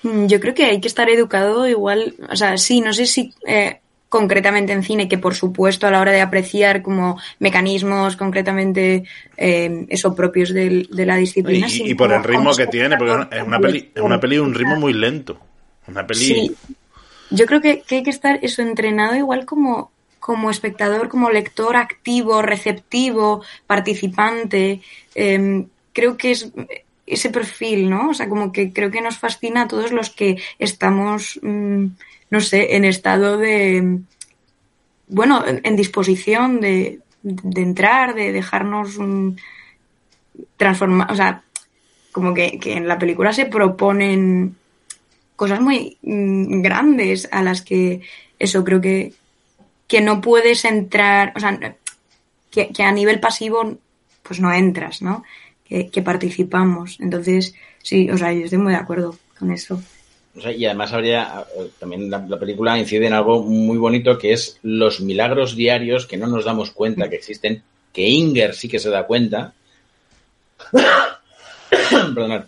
Mm, 0.01 0.25
yo 0.25 0.39
creo 0.39 0.55
que 0.55 0.65
hay 0.65 0.81
que 0.81 0.87
estar 0.87 1.07
educado 1.11 1.67
igual, 1.67 2.15
o 2.27 2.35
sea, 2.35 2.57
sí, 2.57 2.81
no 2.81 2.91
sé 2.91 3.05
si 3.05 3.35
eh, 3.45 3.80
concretamente 4.11 4.73
en 4.73 4.83
cine, 4.83 5.07
que 5.07 5.17
por 5.17 5.35
supuesto 5.35 5.87
a 5.87 5.91
la 5.91 6.01
hora 6.01 6.11
de 6.11 6.19
apreciar 6.19 6.81
como 6.81 7.17
mecanismos 7.39 8.17
concretamente 8.17 9.05
eh, 9.37 9.85
eso 9.87 10.13
propios 10.13 10.53
de, 10.53 10.85
la 10.91 11.15
disciplina. 11.15 11.65
Y, 11.69 11.95
por 11.95 12.11
el 12.11 12.21
ritmo 12.21 12.53
que 12.53 12.67
tiene, 12.67 12.97
porque 12.97 13.37
es 13.37 13.41
una 13.41 13.57
peli, 13.57 13.89
es 13.95 14.01
una 14.01 14.19
peli 14.19 14.35
de 14.35 14.41
un 14.41 14.53
ritmo 14.53 14.75
muy 14.75 14.91
lento. 14.91 15.39
Una 15.87 16.05
peli. 16.05 16.25
Sí. 16.25 16.55
Yo 17.29 17.45
creo 17.45 17.61
que, 17.61 17.83
hay 17.89 18.03
que 18.03 18.09
estar 18.09 18.37
eso 18.41 18.61
entrenado 18.61 19.15
igual 19.15 19.45
como, 19.45 19.93
como 20.19 20.51
espectador, 20.51 21.07
como 21.07 21.29
lector 21.29 21.77
activo, 21.77 22.41
receptivo, 22.41 23.41
participante. 23.65 24.81
Em, 25.15 25.67
creo 25.93 26.17
que 26.17 26.31
es 26.31 26.51
ese 27.07 27.29
perfil, 27.29 27.89
¿no? 27.89 28.09
O 28.09 28.13
sea, 28.13 28.27
como 28.27 28.51
que 28.51 28.73
creo 28.73 28.91
que 28.91 28.99
nos 28.99 29.17
fascina 29.17 29.61
a 29.61 29.67
todos 29.69 29.93
los 29.93 30.09
que 30.09 30.35
estamos 30.59 31.39
mm, 31.41 31.85
no 32.31 32.39
sé, 32.39 32.75
en 32.75 32.85
estado 32.85 33.37
de, 33.37 33.99
bueno, 35.07 35.43
en, 35.45 35.75
disposición 35.75 36.61
de, 36.61 37.01
entrar, 37.55 38.15
de 38.15 38.31
dejarnos 38.31 38.97
transformar, 40.55 41.11
o 41.11 41.15
sea, 41.15 41.43
como 42.13 42.33
que, 42.33 42.57
en 42.63 42.87
la 42.87 42.97
película 42.97 43.33
se 43.33 43.45
proponen 43.45 44.55
cosas 45.35 45.59
muy 45.59 45.97
mm, 46.01 46.61
grandes 46.61 47.27
a 47.31 47.43
las 47.43 47.61
que 47.61 48.01
eso 48.39 48.63
creo 48.63 48.79
que, 48.79 49.13
que 49.87 49.99
no 49.99 50.21
puedes 50.21 50.63
entrar, 50.63 51.33
o 51.35 51.39
sea, 51.41 51.75
que, 52.49 52.71
a 52.81 52.91
nivel 52.93 53.19
pasivo 53.19 53.77
pues 54.23 54.39
no 54.39 54.53
entras, 54.53 55.01
¿no? 55.01 55.23
Que, 55.65 55.89
que 55.89 56.01
participamos. 56.01 56.97
Entonces, 57.01 57.55
sí, 57.81 58.09
o 58.09 58.17
sea, 58.17 58.31
yo 58.31 58.45
estoy 58.45 58.59
muy 58.59 58.71
de 58.71 58.79
acuerdo 58.79 59.17
con 59.37 59.51
eso 59.51 59.81
y 60.35 60.65
además 60.65 60.93
habría 60.93 61.45
eh, 61.57 61.69
también 61.79 62.09
la, 62.09 62.39
película 62.39 62.77
incide 62.77 63.07
en 63.07 63.13
algo 63.13 63.43
muy 63.43 63.77
bonito 63.77 64.17
que 64.17 64.33
es 64.33 64.57
los 64.63 65.01
milagros 65.01 65.55
diarios 65.55 66.05
que 66.05 66.17
no 66.17 66.27
nos 66.27 66.45
damos 66.45 66.71
cuenta 66.71 67.09
que 67.09 67.17
existen, 67.17 67.63
que 67.91 68.07
Inger 68.07 68.55
sí 68.55 68.69
que 68.69 68.79
se 68.79 68.89
da 68.89 69.05
cuenta. 69.05 69.53
Perdonad. 71.69 72.45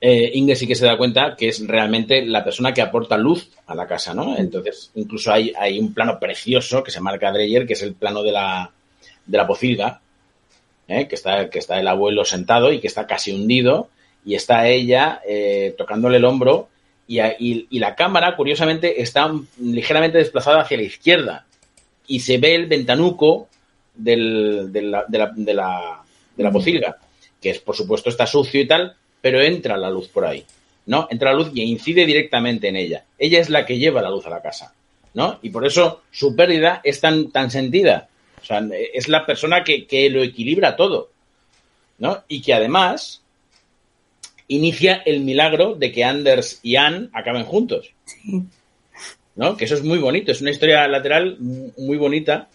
Eh, 0.00 0.30
Inger 0.34 0.56
sí 0.56 0.66
que 0.66 0.74
se 0.74 0.86
da 0.86 0.96
cuenta 0.96 1.36
que 1.36 1.48
es 1.48 1.66
realmente 1.66 2.24
la 2.24 2.42
persona 2.42 2.72
que 2.72 2.82
aporta 2.82 3.16
luz 3.16 3.50
a 3.66 3.74
la 3.74 3.86
casa, 3.86 4.14
¿no? 4.14 4.36
Entonces, 4.36 4.90
incluso 4.94 5.32
hay, 5.32 5.52
hay 5.56 5.78
un 5.78 5.94
plano 5.94 6.18
precioso 6.18 6.82
que 6.82 6.90
se 6.90 7.00
marca 7.00 7.30
Dreyer, 7.30 7.66
que 7.66 7.74
es 7.74 7.82
el 7.82 7.94
plano 7.94 8.22
de 8.22 8.32
la, 8.32 8.70
de 9.26 9.38
la 9.38 9.46
pocilga, 9.46 10.00
¿eh? 10.88 11.06
que, 11.06 11.14
está, 11.14 11.48
que 11.50 11.58
está 11.58 11.78
el 11.78 11.88
abuelo 11.88 12.24
sentado 12.24 12.72
y 12.72 12.80
que 12.80 12.86
está 12.86 13.06
casi 13.06 13.32
hundido 13.32 13.90
y 14.24 14.34
está 14.34 14.68
ella 14.68 15.20
eh, 15.26 15.74
tocándole 15.76 16.18
el 16.18 16.24
hombro 16.24 16.68
y, 17.06 17.20
y, 17.20 17.78
la 17.78 17.94
cámara, 17.94 18.36
curiosamente, 18.36 19.02
está 19.02 19.30
ligeramente 19.58 20.18
desplazada 20.18 20.62
hacia 20.62 20.78
la 20.78 20.84
izquierda 20.84 21.46
y 22.06 22.20
se 22.20 22.38
ve 22.38 22.54
el 22.54 22.66
ventanuco 22.66 23.48
del, 23.94 24.72
de, 24.72 24.82
la, 24.82 25.04
de, 25.06 25.18
la, 25.18 25.32
de, 25.34 25.54
la, 25.54 26.02
de 26.36 26.44
la 26.44 26.50
pocilga, 26.50 26.96
que 27.40 27.50
es, 27.50 27.58
por 27.58 27.76
supuesto, 27.76 28.08
está 28.08 28.26
sucio 28.26 28.60
y 28.60 28.66
tal, 28.66 28.96
pero 29.20 29.40
entra 29.40 29.76
la 29.76 29.90
luz 29.90 30.08
por 30.08 30.24
ahí, 30.24 30.44
¿no? 30.86 31.06
Entra 31.10 31.32
la 31.32 31.38
luz 31.38 31.50
y 31.54 31.62
incide 31.62 32.06
directamente 32.06 32.68
en 32.68 32.76
ella. 32.76 33.04
Ella 33.18 33.40
es 33.40 33.50
la 33.50 33.66
que 33.66 33.78
lleva 33.78 34.02
la 34.02 34.10
luz 34.10 34.26
a 34.26 34.30
la 34.30 34.40
casa, 34.40 34.74
¿no? 35.14 35.38
Y 35.42 35.50
por 35.50 35.66
eso 35.66 36.02
su 36.10 36.34
pérdida 36.34 36.80
es 36.82 37.00
tan, 37.00 37.30
tan 37.30 37.50
sentida. 37.50 38.08
O 38.40 38.44
sea, 38.44 38.62
es 38.92 39.08
la 39.08 39.24
persona 39.26 39.62
que, 39.62 39.86
que 39.86 40.08
lo 40.10 40.22
equilibra 40.22 40.76
todo, 40.76 41.10
¿no? 41.98 42.24
Y 42.26 42.42
que 42.42 42.54
además, 42.54 43.21
inicia 44.48 45.02
el 45.04 45.20
milagro 45.20 45.74
de 45.74 45.92
que 45.92 46.04
Anders 46.04 46.60
y 46.62 46.76
Anne 46.76 47.08
acaben 47.12 47.44
juntos. 47.44 47.90
Sí. 48.04 48.42
¿No? 49.34 49.56
Que 49.56 49.64
eso 49.64 49.74
es 49.74 49.82
muy 49.82 49.98
bonito, 49.98 50.30
es 50.30 50.42
una 50.42 50.50
historia 50.50 50.86
lateral 50.88 51.38
muy 51.40 51.96
bonita 51.96 52.48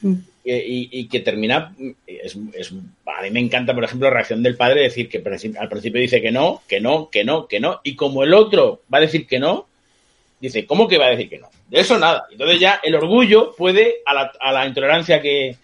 mm. 0.00 0.14
y, 0.44 1.06
que 1.08 1.20
termina. 1.20 1.74
Es, 2.06 2.36
a 2.36 3.22
mí 3.22 3.30
me 3.30 3.40
encanta, 3.40 3.74
por 3.74 3.84
ejemplo, 3.84 4.08
la 4.08 4.14
reacción 4.14 4.42
del 4.42 4.56
padre 4.56 4.82
decir 4.82 5.08
que 5.10 5.18
al 5.18 5.68
principio 5.68 6.00
dice 6.00 6.22
que 6.22 6.32
no, 6.32 6.62
que 6.66 6.80
no, 6.80 7.10
que 7.10 7.22
no, 7.22 7.46
que 7.46 7.60
no, 7.60 7.80
y 7.84 7.94
como 7.94 8.22
el 8.22 8.32
otro 8.32 8.82
va 8.92 8.98
a 8.98 9.02
decir 9.02 9.26
que 9.26 9.38
no, 9.38 9.66
dice, 10.40 10.66
¿cómo 10.66 10.88
que 10.88 10.98
va 10.98 11.06
a 11.06 11.10
decir 11.10 11.28
que 11.28 11.38
no? 11.38 11.50
De 11.68 11.80
eso 11.80 11.98
nada. 11.98 12.26
Entonces 12.30 12.58
ya 12.58 12.80
el 12.82 12.94
orgullo 12.94 13.54
puede 13.54 13.96
a 14.06 14.14
la, 14.14 14.32
a 14.40 14.52
la 14.52 14.66
intolerancia 14.66 15.20
que, 15.20 15.56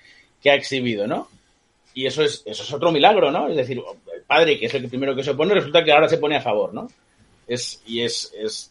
que 0.43 0.51
ha 0.51 0.55
exhibido, 0.55 1.07
¿no? 1.07 1.29
Y 1.99 2.07
eso 2.07 2.23
es, 2.23 2.45
eso 2.47 2.63
es 2.63 2.73
otro 2.73 2.93
milagro, 2.93 3.33
¿no? 3.33 3.49
Es 3.49 3.57
decir, 3.57 3.83
el 4.15 4.23
padre, 4.23 4.57
que 4.57 4.67
es 4.67 4.75
el 4.75 4.89
primero 4.89 5.17
que 5.17 5.25
se 5.25 5.33
opone, 5.33 5.53
resulta 5.53 5.83
que 5.83 5.91
ahora 5.91 6.09
se 6.09 6.19
pone 6.19 6.37
a 6.37 6.41
favor, 6.41 6.73
¿no? 6.73 6.87
Es, 7.45 7.83
y, 7.87 8.03
es, 8.03 8.33
es, 8.39 8.71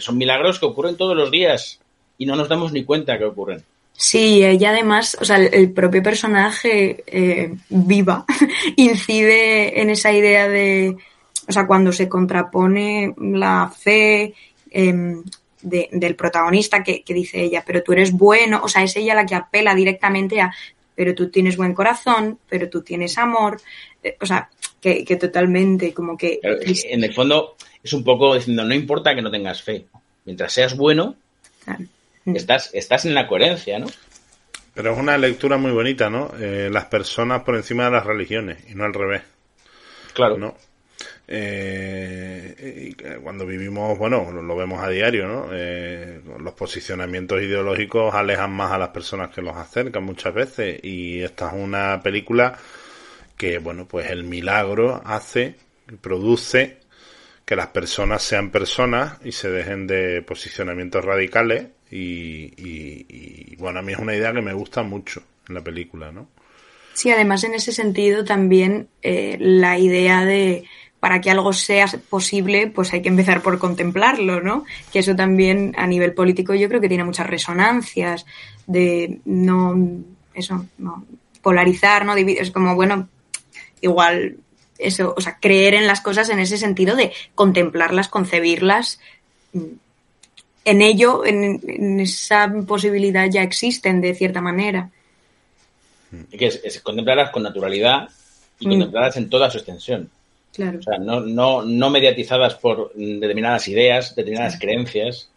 son 0.00 0.18
milagros 0.18 0.58
que 0.58 0.66
ocurren 0.66 0.94
todos 0.94 1.16
los 1.16 1.30
días 1.30 1.80
y 2.18 2.26
no 2.26 2.36
nos 2.36 2.46
damos 2.46 2.70
ni 2.70 2.84
cuenta 2.84 3.16
que 3.16 3.24
ocurren. 3.24 3.64
Sí, 3.94 4.40
y 4.40 4.64
además, 4.66 5.16
o 5.18 5.24
sea, 5.24 5.38
el, 5.38 5.72
propio 5.72 6.02
personaje 6.02 7.02
eh, 7.06 7.54
viva 7.70 8.26
incide 8.76 9.80
en 9.80 9.88
esa 9.88 10.12
idea 10.12 10.46
de, 10.46 10.94
o 11.48 11.52
sea, 11.52 11.66
cuando 11.66 11.90
se 11.90 12.06
contrapone 12.06 13.14
la 13.16 13.72
fe 13.74 14.34
em, 14.70 15.22
del 15.62 16.16
protagonista 16.16 16.82
que, 16.82 17.02
que, 17.02 17.14
dice 17.14 17.40
ella, 17.40 17.64
pero 17.66 17.82
tú 17.82 17.94
eres 17.94 18.12
bueno, 18.12 18.60
o 18.62 18.68
sea, 18.68 18.82
es 18.82 18.94
ella 18.94 19.14
la 19.14 19.24
que 19.24 19.36
apela 19.36 19.74
directamente 19.74 20.42
a, 20.42 20.52
pero 20.98 21.14
tú 21.14 21.30
tienes 21.30 21.56
buen 21.56 21.74
corazón, 21.74 22.40
pero 22.48 22.68
tú 22.68 22.82
tienes 22.82 23.16
amor, 23.18 23.60
eh, 24.02 24.16
o 24.20 24.26
sea, 24.26 24.50
que, 24.80 25.04
totalmente 25.16 25.94
como 25.94 26.16
que... 26.16 26.40
en 26.42 27.04
el 27.04 27.14
fondo 27.14 27.54
es 27.80 27.92
un 27.92 28.02
poco 28.02 28.34
diciendo, 28.34 28.64
no 28.64 28.74
importa 28.74 29.14
que 29.14 29.22
no 29.22 29.30
tengas 29.30 29.62
fe, 29.62 29.86
mientras 30.24 30.52
seas 30.52 30.76
bueno, 30.76 31.14
estás, 32.24 32.70
estás 32.74 33.04
en 33.04 33.14
la 33.14 33.28
coherencia, 33.28 33.78
¿no? 33.78 33.86
Pero 34.74 34.92
es 34.92 34.98
una 34.98 35.16
lectura 35.16 35.56
muy 35.56 35.70
bonita, 35.70 36.10
¿no? 36.10 36.32
Eh, 36.36 36.68
las 36.68 36.86
personas 36.86 37.44
por 37.44 37.54
encima 37.54 37.84
de 37.84 37.92
las 37.92 38.04
religiones 38.04 38.58
y 38.68 38.74
no 38.74 38.82
al 38.82 38.92
revés. 38.92 39.22
Claro. 40.14 40.36
¿no? 40.36 40.56
Eh, 41.30 42.94
cuando 43.22 43.44
vivimos, 43.44 43.98
bueno, 43.98 44.32
lo, 44.32 44.56
vemos 44.56 44.82
a 44.82 44.88
diario, 44.88 45.28
¿no? 45.28 45.48
Eh, 45.52 46.22
los 46.40 46.54
posicionamientos 46.54 47.42
ideológicos 47.42 48.14
alejan 48.14 48.50
más 48.50 48.72
a 48.72 48.78
las 48.78 48.88
personas 48.88 49.30
que 49.30 49.42
los 49.42 49.54
acercan 49.54 50.04
muchas 50.04 50.32
veces 50.32 50.80
y 50.82 51.20
esta 51.20 51.48
es 51.48 51.54
una 51.54 52.00
película 52.02 52.58
que, 53.36 53.58
bueno, 53.58 53.86
pues 53.86 54.10
el 54.10 54.24
milagro 54.24 55.02
hace, 55.04 55.54
produce 56.00 56.78
que 57.44 57.56
las 57.56 57.68
personas 57.68 58.22
sean 58.22 58.50
personas 58.50 59.18
y 59.22 59.32
se 59.32 59.50
dejen 59.50 59.86
de 59.86 60.22
posicionamientos 60.22 61.04
radicales 61.04 61.66
y, 61.90 62.52
y, 62.56 63.56
bueno, 63.56 63.80
a 63.80 63.82
mí 63.82 63.92
es 63.92 63.98
una 63.98 64.14
idea 64.14 64.32
que 64.32 64.42
me 64.42 64.52
gusta 64.52 64.82
mucho 64.82 65.22
en 65.48 65.54
la 65.54 65.62
película, 65.62 66.10
¿no? 66.10 66.28
Sí, 66.94 67.10
además 67.10 67.44
en 67.44 67.54
ese 67.54 67.72
sentido 67.72 68.24
también 68.24 68.88
eh, 69.02 69.36
la 69.38 69.78
idea 69.78 70.24
de 70.24 70.64
para 71.00 71.20
que 71.20 71.30
algo 71.30 71.52
sea 71.52 71.86
posible, 72.08 72.66
pues 72.66 72.92
hay 72.92 73.02
que 73.02 73.08
empezar 73.08 73.42
por 73.42 73.58
contemplarlo, 73.58 74.40
¿no? 74.40 74.64
Que 74.92 74.98
eso 74.98 75.14
también 75.14 75.74
a 75.76 75.86
nivel 75.86 76.12
político 76.12 76.54
yo 76.54 76.68
creo 76.68 76.80
que 76.80 76.88
tiene 76.88 77.04
muchas 77.04 77.26
resonancias 77.26 78.26
de 78.66 79.20
no, 79.24 79.76
eso, 80.34 80.66
no, 80.78 81.04
polarizar, 81.40 82.04
¿no? 82.04 82.14
Dividir, 82.14 82.42
es 82.42 82.50
como, 82.50 82.74
bueno, 82.74 83.08
igual 83.80 84.38
eso, 84.78 85.14
o 85.16 85.20
sea, 85.20 85.38
creer 85.40 85.74
en 85.74 85.86
las 85.86 86.00
cosas 86.00 86.28
en 86.30 86.40
ese 86.40 86.58
sentido 86.58 86.96
de 86.96 87.12
contemplarlas, 87.34 88.08
concebirlas. 88.08 89.00
En 90.64 90.82
ello, 90.82 91.24
en, 91.24 92.00
esa 92.00 92.52
posibilidad 92.66 93.28
ya 93.30 93.42
existen 93.42 94.00
de 94.00 94.14
cierta 94.14 94.40
manera. 94.40 94.90
Que 96.30 96.46
es, 96.46 96.80
contemplarlas 96.80 97.30
con 97.30 97.42
naturalidad 97.42 98.08
y 98.58 98.66
mm. 98.66 98.70
contemplarlas 98.70 99.16
en 99.16 99.30
toda 99.30 99.50
su 99.50 99.58
extensión. 99.58 100.10
Claro. 100.54 100.78
O 100.78 100.82
sea, 100.82 100.98
no, 100.98 101.20
no, 101.20 101.62
no 101.62 101.90
mediatizadas 101.90 102.54
por 102.56 102.92
determinadas 102.94 103.68
ideas, 103.68 104.14
determinadas 104.14 104.58
creencias, 104.58 105.30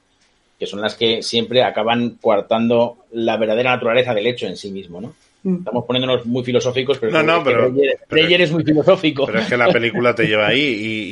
que 0.57 0.65
son 0.65 0.81
las 0.81 0.95
que 0.95 1.21
siempre 1.21 1.63
acaban 1.63 2.17
coartando 2.21 3.05
la 3.11 3.37
verdadera 3.37 3.71
naturaleza 3.71 4.13
del 4.13 4.27
hecho 4.27 4.47
en 4.47 4.57
sí 4.57 4.71
mismo, 4.71 5.01
¿no? 5.01 5.13
Mm. 5.43 5.57
Estamos 5.57 5.85
poniéndonos 5.85 6.25
muy 6.25 6.43
filosóficos, 6.43 6.99
pero, 6.99 7.11
no, 7.11 7.23
no, 7.23 7.43
pero, 7.43 7.67
es 7.67 8.51
muy 8.51 8.63
filosófico. 8.63 9.25
Pero 9.25 9.39
es 9.39 9.47
que 9.47 9.57
la 9.57 9.71
película 9.71 10.13
te 10.13 10.27
lleva 10.27 10.47
ahí 10.47 10.61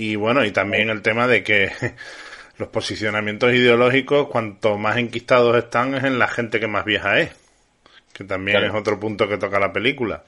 y, 0.01 0.15
bueno, 0.15 0.45
y 0.45 0.51
también 0.51 0.89
el 0.89 1.01
tema 1.01 1.27
de 1.27 1.43
que 1.43 1.71
los 2.57 2.69
posicionamientos 2.69 3.53
ideológicos, 3.53 4.27
cuanto 4.27 4.77
más 4.77 4.97
enquistados 4.97 5.57
están, 5.57 5.95
es 5.95 6.03
en 6.03 6.19
la 6.19 6.27
gente 6.27 6.59
que 6.59 6.67
más 6.67 6.85
vieja 6.85 7.19
es. 7.19 7.31
Que 8.13 8.23
también 8.23 8.63
es 8.63 8.73
otro 8.73 8.99
punto 8.99 9.27
que 9.27 9.37
toca 9.37 9.59
la 9.59 9.71
película. 9.71 10.23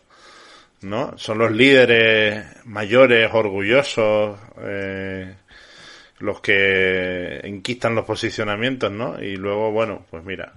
¿No? 0.82 1.16
Son 1.18 1.38
los 1.38 1.52
líderes 1.52 2.44
mayores, 2.66 3.30
orgullosos, 3.32 4.40
eh, 4.62 5.36
los 6.20 6.42
que 6.42 7.40
enquistan 7.44 7.96
los 7.96 8.06
posicionamientos, 8.06 8.92
¿no? 8.92 9.22
Y 9.22 9.36
luego, 9.36 9.72
bueno, 9.72 10.06
pues 10.10 10.24
mira, 10.24 10.54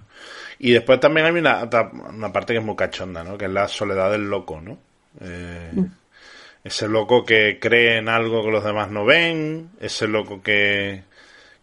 y 0.59 0.71
después 0.71 0.99
también 0.99 1.27
hay 1.27 1.33
una, 1.33 1.69
una 2.09 2.31
parte 2.31 2.53
que 2.53 2.59
es 2.59 2.65
muy 2.65 2.75
cachonda, 2.75 3.23
¿no? 3.23 3.37
Que 3.37 3.45
es 3.45 3.51
la 3.51 3.67
soledad 3.67 4.11
del 4.11 4.29
loco, 4.29 4.61
¿no? 4.61 4.79
Eh, 5.21 5.71
mm. 5.73 5.85
Ese 6.63 6.87
loco 6.87 7.23
que 7.23 7.59
cree 7.59 7.97
en 7.97 8.09
algo 8.09 8.43
que 8.43 8.51
los 8.51 8.63
demás 8.63 8.89
no 8.89 9.05
ven, 9.05 9.69
ese 9.79 10.07
loco 10.07 10.41
que, 10.41 11.03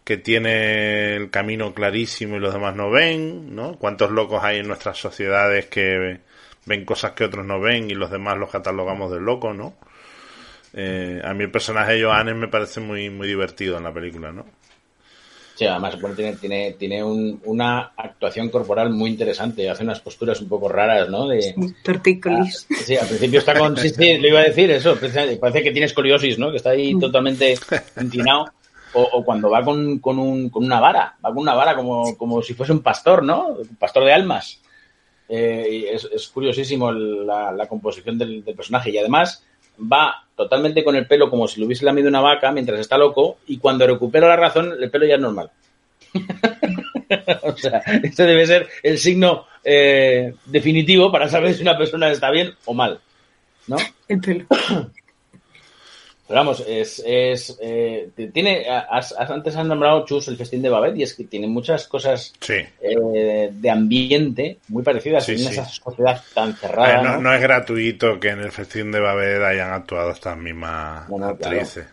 que 0.03 0.17
tiene 0.17 1.15
el 1.15 1.29
camino 1.29 1.73
clarísimo 1.73 2.37
y 2.37 2.39
los 2.39 2.53
demás 2.53 2.75
no 2.75 2.89
ven, 2.89 3.53
¿no? 3.53 3.77
¿Cuántos 3.77 4.11
locos 4.11 4.43
hay 4.43 4.59
en 4.59 4.67
nuestras 4.67 4.97
sociedades 4.97 5.65
que 5.65 6.19
ven 6.65 6.85
cosas 6.85 7.11
que 7.11 7.25
otros 7.25 7.45
no 7.45 7.59
ven 7.59 7.89
y 7.89 7.93
los 7.93 8.11
demás 8.11 8.37
los 8.37 8.49
catalogamos 8.49 9.11
de 9.11 9.19
loco, 9.19 9.53
¿no? 9.53 9.73
Eh, 10.73 11.21
a 11.23 11.33
mí 11.33 11.43
el 11.43 11.51
personaje 11.51 11.93
de 11.93 12.03
Johannes 12.03 12.35
me 12.35 12.47
parece 12.47 12.79
muy, 12.79 13.09
muy 13.09 13.27
divertido 13.27 13.77
en 13.77 13.83
la 13.83 13.93
película, 13.93 14.31
¿no? 14.31 14.45
Sí, 15.55 15.65
además 15.65 15.95
tiene, 16.15 16.35
tiene, 16.37 16.71
tiene 16.73 17.03
una 17.03 17.91
actuación 17.95 18.49
corporal 18.49 18.89
muy 18.89 19.11
interesante, 19.11 19.69
hace 19.69 19.83
unas 19.83 19.99
posturas 19.99 20.41
un 20.41 20.49
poco 20.49 20.67
raras, 20.67 21.09
¿no? 21.09 21.27
De, 21.27 21.53
Tortícolis. 21.83 22.65
Ah, 22.71 22.75
sí, 22.83 22.97
al 22.97 23.07
principio 23.07 23.37
está 23.37 23.57
con... 23.57 23.77
Sí, 23.77 23.89
sí, 23.89 24.17
le 24.17 24.29
iba 24.29 24.39
a 24.39 24.45
decir 24.45 24.71
eso, 24.71 24.97
parece 25.39 25.63
que 25.63 25.71
tiene 25.71 25.85
escoliosis, 25.85 26.39
¿no? 26.39 26.49
Que 26.49 26.57
está 26.57 26.71
ahí 26.71 26.95
mm. 26.95 26.99
totalmente 26.99 27.55
inclinado. 28.01 28.45
O, 28.95 29.23
cuando 29.23 29.49
va 29.49 29.63
con, 29.63 29.99
con, 29.99 30.19
un, 30.19 30.49
con, 30.49 30.63
una 30.65 30.79
vara, 30.79 31.15
va 31.23 31.29
con 31.29 31.39
una 31.39 31.55
vara 31.55 31.75
como, 31.75 32.15
como 32.15 32.43
si 32.43 32.53
fuese 32.53 32.73
un 32.73 32.81
pastor, 32.81 33.23
¿no? 33.23 33.47
Un 33.47 33.75
pastor 33.75 34.05
de 34.05 34.13
almas. 34.13 34.62
Eh, 35.29 35.89
es, 35.93 36.07
es, 36.11 36.27
curiosísimo 36.27 36.91
la, 36.91 37.51
la 37.51 37.67
composición 37.67 38.17
del, 38.17 38.43
del 38.43 38.55
personaje 38.55 38.91
y 38.91 38.97
además 38.97 39.43
va 39.79 40.25
totalmente 40.35 40.83
con 40.83 40.95
el 40.95 41.07
pelo 41.07 41.29
como 41.29 41.47
si 41.47 41.59
lo 41.59 41.65
hubiese 41.65 41.85
lamido 41.85 42.09
una 42.09 42.21
vaca 42.21 42.51
mientras 42.51 42.79
está 42.79 42.97
loco 42.97 43.37
y 43.47 43.57
cuando 43.57 43.87
recupera 43.87 44.27
la 44.27 44.35
razón 44.35 44.73
el 44.79 44.89
pelo 44.89 45.05
ya 45.05 45.15
es 45.15 45.21
normal. 45.21 45.49
o 47.43 47.57
sea, 47.57 47.79
este 48.03 48.23
debe 48.23 48.45
ser 48.45 48.67
el 48.81 48.97
signo 48.97 49.47
eh, 49.63 50.33
definitivo 50.45 51.11
para 51.11 51.29
saber 51.29 51.53
si 51.53 51.61
una 51.61 51.77
persona 51.77 52.11
está 52.11 52.29
bien 52.31 52.53
o 52.65 52.73
mal. 52.73 52.99
¿No? 53.67 53.77
El 54.07 54.19
pelo. 54.19 54.45
Pero 56.27 56.39
vamos, 56.39 56.63
es, 56.65 57.03
es 57.05 57.57
eh, 57.61 58.09
tiene, 58.33 58.65
antes 59.27 59.55
han 59.57 59.67
nombrado 59.67 60.05
Chus 60.05 60.29
el 60.29 60.37
festín 60.37 60.61
de 60.61 60.69
Babet 60.69 60.95
y 60.95 61.03
es 61.03 61.13
que 61.13 61.25
tiene 61.25 61.47
muchas 61.47 61.85
cosas 61.87 62.33
eh, 62.47 63.49
de 63.51 63.69
ambiente 63.69 64.59
muy 64.69 64.83
parecidas 64.83 65.27
en 65.27 65.39
esa 65.39 65.65
sociedad 65.65 66.21
tan 66.33 66.55
cerrada. 66.55 67.19
no, 67.19 67.33
es 67.33 67.41
gratuito 67.41 68.19
que 68.21 68.29
en 68.29 68.39
el 68.39 68.51
festín 68.51 68.91
de 68.91 69.01
Babet 69.01 69.41
hayan 69.41 69.73
actuado 69.73 70.11
estas 70.11 70.37
mismas 70.37 71.09
actrices. 71.11 71.87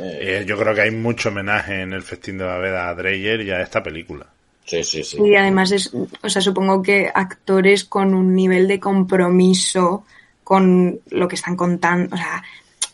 Eh, 0.00 0.44
yo 0.46 0.56
creo 0.56 0.74
que 0.74 0.80
hay 0.80 0.90
mucho 0.90 1.28
homenaje 1.28 1.82
en 1.82 1.92
el 1.92 2.02
festín 2.02 2.38
de 2.38 2.44
Babet 2.44 2.74
a 2.74 2.94
Dreyer 2.94 3.42
y 3.42 3.50
a 3.50 3.60
esta 3.60 3.82
película. 3.82 4.26
Sí, 4.64 4.82
sí, 4.82 5.02
sí. 5.02 5.18
Y 5.22 5.34
además 5.34 5.72
es, 5.72 5.92
o 5.94 6.28
sea, 6.28 6.42
supongo 6.42 6.82
que 6.82 7.10
actores 7.14 7.84
con 7.84 8.14
un 8.14 8.34
nivel 8.34 8.68
de 8.68 8.80
compromiso 8.80 10.04
con 10.44 11.00
lo 11.10 11.28
que 11.28 11.36
están 11.36 11.56
contando, 11.56 12.14
o 12.14 12.18
sea, 12.18 12.42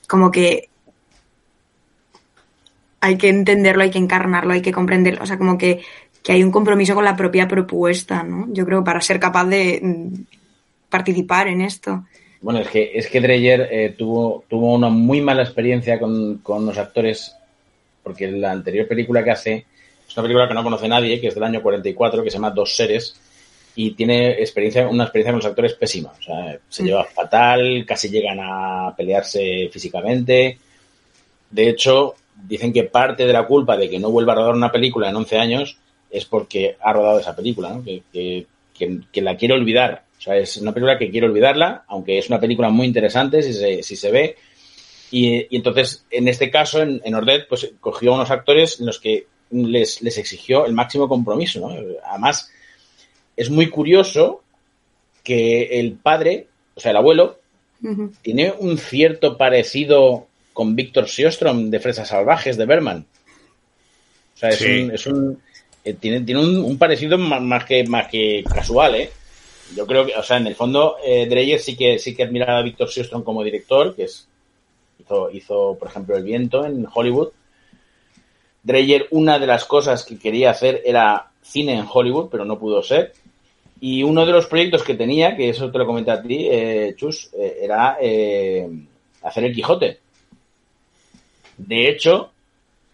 como 0.06 0.30
que 0.30 0.68
hay 3.00 3.18
que 3.18 3.28
entenderlo, 3.28 3.82
hay 3.82 3.90
que 3.90 3.98
encarnarlo, 3.98 4.54
hay 4.54 4.62
que 4.62 4.72
comprenderlo, 4.72 5.22
o 5.22 5.26
sea, 5.26 5.36
como 5.36 5.58
que, 5.58 5.82
hay 6.26 6.42
un 6.42 6.50
compromiso 6.50 6.94
con 6.94 7.04
la 7.04 7.14
propia 7.14 7.46
propuesta, 7.46 8.22
¿no? 8.22 8.46
Yo 8.50 8.64
creo 8.64 8.82
para 8.82 9.02
ser 9.02 9.20
capaz 9.20 9.44
de 9.44 9.78
mm, 9.82 10.22
participar 10.88 11.48
en 11.48 11.60
esto. 11.60 12.04
Bueno, 12.40 12.60
es 12.60 12.68
que, 12.68 12.92
es 12.94 13.08
que 13.08 13.20
Dreyer 13.20 13.68
eh, 13.70 13.94
tuvo, 13.98 14.44
tuvo 14.48 14.74
una 14.74 14.88
muy 14.88 15.20
mala 15.20 15.42
experiencia 15.42 15.98
con, 15.98 16.40
los 16.46 16.78
actores, 16.78 17.36
porque 18.02 18.30
la 18.30 18.52
anterior 18.52 18.88
película 18.88 19.22
que 19.22 19.30
hace 19.32 19.66
es 20.08 20.16
una 20.16 20.22
película 20.22 20.48
que 20.48 20.54
no 20.54 20.64
conoce 20.64 20.88
nadie, 20.88 21.20
que 21.20 21.28
es 21.28 21.34
del 21.34 21.44
año 21.44 21.62
44, 21.62 22.24
que 22.24 22.30
se 22.30 22.38
llama 22.38 22.52
Dos 22.52 22.74
Seres, 22.74 23.20
y 23.76 23.92
tiene 23.92 24.32
experiencia, 24.32 24.88
una 24.88 25.04
experiencia 25.04 25.32
con 25.32 25.38
los 25.38 25.46
actores 25.46 25.74
pésima. 25.74 26.12
O 26.18 26.22
sea, 26.22 26.58
se 26.68 26.82
mm. 26.82 26.86
lleva 26.86 27.04
fatal, 27.04 27.84
casi 27.86 28.08
llegan 28.08 28.38
a 28.40 28.94
pelearse 28.96 29.68
físicamente. 29.72 30.58
De 31.50 31.68
hecho, 31.68 32.14
dicen 32.46 32.72
que 32.72 32.84
parte 32.84 33.26
de 33.26 33.32
la 33.32 33.46
culpa 33.46 33.76
de 33.76 33.88
que 33.88 33.98
no 33.98 34.10
vuelva 34.10 34.32
a 34.32 34.36
rodar 34.36 34.54
una 34.54 34.72
película 34.72 35.08
en 35.08 35.16
11 35.16 35.38
años 35.38 35.78
es 36.10 36.24
porque 36.24 36.76
ha 36.80 36.92
rodado 36.92 37.18
esa 37.18 37.34
película, 37.34 37.70
¿no? 37.70 37.82
que, 37.84 38.02
que, 38.12 39.22
la 39.22 39.36
quiere 39.36 39.54
olvidar. 39.54 40.04
O 40.18 40.20
sea, 40.20 40.36
es 40.36 40.56
una 40.58 40.72
película 40.72 40.96
que 40.96 41.10
quiere 41.10 41.26
olvidarla, 41.26 41.84
aunque 41.88 42.18
es 42.18 42.28
una 42.28 42.40
película 42.40 42.70
muy 42.70 42.86
interesante 42.86 43.42
si 43.42 43.52
se, 43.52 43.82
si 43.82 43.96
se 43.96 44.10
ve. 44.12 44.36
Y, 45.10 45.56
entonces, 45.56 46.04
en 46.10 46.28
este 46.28 46.50
caso, 46.50 46.82
en, 46.82 47.00
en 47.04 47.14
Ordet, 47.14 47.48
pues 47.48 47.72
cogió 47.80 48.12
a 48.12 48.16
unos 48.16 48.30
actores 48.30 48.78
en 48.78 48.86
los 48.86 49.00
que 49.00 49.26
les, 49.50 50.02
les 50.02 50.18
exigió 50.18 50.66
el 50.66 50.72
máximo 50.72 51.08
compromiso. 51.08 51.60
¿no? 51.60 51.76
Además, 52.04 52.50
es 53.36 53.50
muy 53.50 53.68
curioso 53.68 54.42
que 55.22 55.80
el 55.80 55.94
padre, 55.94 56.46
o 56.74 56.80
sea, 56.80 56.90
el 56.90 56.96
abuelo, 56.96 57.38
tiene 58.22 58.52
un 58.58 58.78
cierto 58.78 59.36
parecido 59.36 60.26
con 60.54 60.74
Víctor 60.74 61.08
Siostrom 61.08 61.70
de 61.70 61.80
Fresas 61.80 62.08
Salvajes 62.08 62.56
de 62.56 62.64
Berman. 62.64 63.04
O 64.34 64.36
sea, 64.36 64.48
es 64.50 64.60
un, 64.62 64.90
es 64.90 65.06
un 65.06 65.38
eh, 65.84 65.94
tiene, 65.94 66.22
tiene 66.22 66.40
un, 66.40 66.78
parecido 66.78 67.18
más, 67.18 67.64
que 67.66 67.84
más 67.84 68.08
que 68.08 68.42
casual, 68.42 68.94
¿eh? 68.94 69.10
Yo 69.76 69.86
creo 69.86 70.06
que, 70.06 70.14
o 70.14 70.22
sea, 70.22 70.38
en 70.38 70.46
el 70.46 70.54
fondo, 70.54 70.96
eh, 71.04 71.26
Dreyer 71.26 71.60
sí 71.60 71.76
que 71.76 71.98
sí 71.98 72.14
que 72.14 72.22
admiraba 72.22 72.58
a 72.58 72.62
Víctor 72.62 72.88
Siostrom 72.88 73.22
como 73.22 73.44
director, 73.44 73.94
que 73.94 74.04
es 74.04 74.26
hizo, 74.98 75.30
hizo, 75.30 75.76
por 75.78 75.88
ejemplo, 75.88 76.16
El 76.16 76.22
viento 76.22 76.64
en 76.64 76.86
Hollywood. 76.92 77.28
Dreyer, 78.62 79.08
una 79.10 79.38
de 79.38 79.46
las 79.46 79.66
cosas 79.66 80.04
que 80.04 80.18
quería 80.18 80.50
hacer 80.50 80.80
era 80.86 81.30
cine 81.42 81.74
en 81.74 81.86
Hollywood, 81.90 82.28
pero 82.30 82.46
no 82.46 82.58
pudo 82.58 82.82
ser. 82.82 83.12
Y 83.86 84.02
uno 84.02 84.24
de 84.24 84.32
los 84.32 84.46
proyectos 84.46 84.82
que 84.82 84.94
tenía, 84.94 85.36
que 85.36 85.50
eso 85.50 85.70
te 85.70 85.76
lo 85.76 85.84
comenté 85.84 86.10
a 86.10 86.22
ti, 86.22 86.48
eh, 86.50 86.94
Chus, 86.96 87.28
eh, 87.38 87.58
era 87.64 87.98
eh, 88.00 88.66
hacer 89.22 89.44
el 89.44 89.54
Quijote. 89.54 89.98
De 91.58 91.90
hecho, 91.90 92.30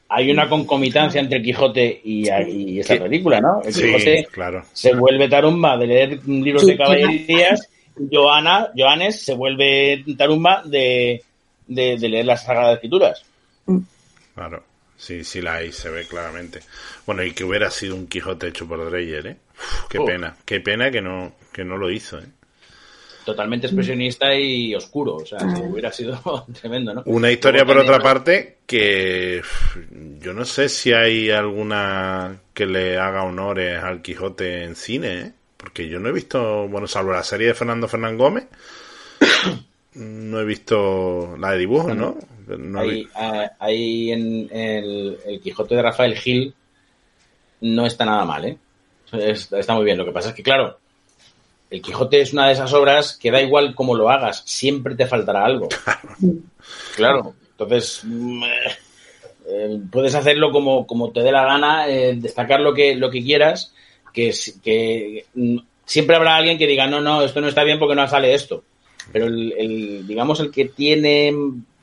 hay 0.08 0.32
una 0.32 0.48
concomitancia 0.48 1.20
entre 1.20 1.38
el 1.38 1.44
Quijote 1.44 2.00
y, 2.02 2.28
y 2.28 2.80
esta 2.80 2.98
película, 2.98 3.40
¿no? 3.40 3.62
El 3.62 3.72
Quijote 3.72 4.26
claro. 4.32 4.64
se 4.72 4.92
vuelve 4.96 5.28
tarumba 5.28 5.76
de 5.76 5.86
leer 5.86 6.26
libros 6.26 6.66
de 6.66 6.76
caballerías, 6.76 7.68
Joana, 8.10 8.72
Joanes 8.76 9.22
se 9.22 9.34
vuelve 9.34 10.02
tarumba 10.18 10.64
de, 10.64 11.22
de, 11.68 12.08
leer 12.08 12.26
las 12.26 12.42
Sagradas 12.42 12.74
Escrituras. 12.74 13.24
Claro, 14.34 14.64
sí, 15.00 15.24
sí 15.24 15.40
la 15.40 15.54
hay, 15.54 15.72
se 15.72 15.88
ve 15.90 16.06
claramente. 16.06 16.60
Bueno, 17.06 17.24
y 17.24 17.32
que 17.32 17.44
hubiera 17.44 17.70
sido 17.70 17.96
un 17.96 18.06
Quijote 18.06 18.48
hecho 18.48 18.68
por 18.68 18.88
Dreyer, 18.88 19.26
¿eh? 19.26 19.36
qué 19.88 19.98
oh. 19.98 20.04
pena, 20.04 20.36
qué 20.44 20.60
pena 20.60 20.90
que 20.90 21.00
no, 21.00 21.32
que 21.52 21.64
no 21.64 21.76
lo 21.76 21.90
hizo, 21.90 22.18
¿eh? 22.18 22.26
totalmente 23.24 23.66
expresionista 23.66 24.34
y 24.34 24.74
oscuro. 24.74 25.16
O 25.16 25.26
sea, 25.26 25.38
si 25.38 25.62
hubiera 25.62 25.92
sido 25.92 26.46
tremendo, 26.60 26.94
¿no? 26.94 27.02
Una 27.06 27.30
historia, 27.30 27.64
por 27.64 27.78
otra 27.78 27.98
parte, 28.00 28.58
que 28.66 29.42
yo 30.18 30.32
no 30.32 30.44
sé 30.44 30.68
si 30.68 30.92
hay 30.92 31.30
alguna 31.30 32.40
que 32.52 32.66
le 32.66 32.98
haga 32.98 33.24
honores 33.24 33.82
al 33.82 34.02
Quijote 34.02 34.64
en 34.64 34.76
cine, 34.76 35.20
¿eh? 35.20 35.32
porque 35.56 35.88
yo 35.88 36.00
no 36.00 36.08
he 36.08 36.12
visto, 36.12 36.68
bueno, 36.68 36.86
salvo 36.86 37.12
la 37.12 37.22
serie 37.22 37.48
de 37.48 37.54
Fernando 37.54 37.88
Fernán 37.88 38.16
Gómez, 38.16 38.46
no 39.94 40.40
he 40.40 40.44
visto 40.44 41.36
la 41.38 41.52
de 41.52 41.58
dibujos, 41.58 41.96
¿no? 41.96 42.18
No 42.58 42.80
ahí, 42.80 43.06
ahí, 43.58 44.12
en 44.12 44.48
el, 44.50 45.18
el, 45.26 45.40
Quijote 45.40 45.74
de 45.74 45.82
Rafael 45.82 46.16
Gil 46.16 46.54
no 47.60 47.86
está 47.86 48.04
nada 48.04 48.24
mal, 48.24 48.44
¿eh? 48.44 48.58
Está 49.12 49.74
muy 49.74 49.84
bien. 49.84 49.98
Lo 49.98 50.04
que 50.04 50.12
pasa 50.12 50.30
es 50.30 50.34
que, 50.34 50.42
claro, 50.42 50.78
el 51.70 51.82
Quijote 51.82 52.20
es 52.20 52.32
una 52.32 52.46
de 52.46 52.52
esas 52.54 52.72
obras 52.72 53.16
que 53.16 53.30
da 53.30 53.40
igual 53.40 53.74
cómo 53.74 53.94
lo 53.94 54.10
hagas, 54.10 54.42
siempre 54.44 54.94
te 54.94 55.06
faltará 55.06 55.44
algo. 55.44 55.68
Claro. 56.94 57.34
Entonces, 57.52 58.02
mm, 58.04 58.44
eh, 59.46 59.80
puedes 59.90 60.14
hacerlo 60.14 60.52
como, 60.52 60.86
como 60.86 61.10
te 61.10 61.20
dé 61.20 61.32
la 61.32 61.44
gana, 61.44 61.88
eh, 61.88 62.14
destacar 62.16 62.60
lo 62.60 62.74
que, 62.74 62.94
lo 62.94 63.10
que 63.10 63.22
quieras, 63.22 63.74
que, 64.12 64.32
que 64.62 65.26
mm, 65.34 65.58
siempre 65.84 66.16
habrá 66.16 66.36
alguien 66.36 66.58
que 66.58 66.66
diga, 66.66 66.86
no, 66.86 67.00
no, 67.00 67.22
esto 67.22 67.40
no 67.40 67.48
está 67.48 67.64
bien 67.64 67.78
porque 67.78 67.94
no 67.94 68.06
sale 68.08 68.34
esto. 68.34 68.64
Pero 69.12 69.26
el, 69.26 70.06
digamos, 70.06 70.40
el 70.40 70.50
que 70.50 70.66
tiene, 70.66 71.34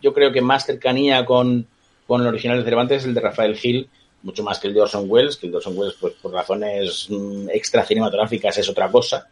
yo 0.07 0.13
creo 0.13 0.31
que 0.31 0.39
más 0.41 0.65
cercanía 0.65 1.25
con, 1.25 1.67
con 2.07 2.21
el 2.21 2.27
original 2.27 2.57
de 2.57 2.63
Cervantes 2.63 2.99
es 2.99 3.05
el 3.05 3.13
de 3.13 3.19
Rafael 3.19 3.57
Gil, 3.57 3.89
mucho 4.23 4.41
más 4.41 4.57
que 4.57 4.69
el 4.69 4.73
de 4.73 4.79
Orson 4.79 5.03
Welles, 5.09 5.35
que 5.35 5.47
el 5.47 5.51
de 5.51 5.57
Orson 5.57 5.77
Welles, 5.77 5.95
pues 5.99 6.13
por 6.13 6.31
razones 6.31 7.07
mm, 7.09 7.49
extra 7.49 7.83
cinematográficas 7.83 8.57
es 8.57 8.69
otra 8.69 8.89
cosa. 8.89 9.27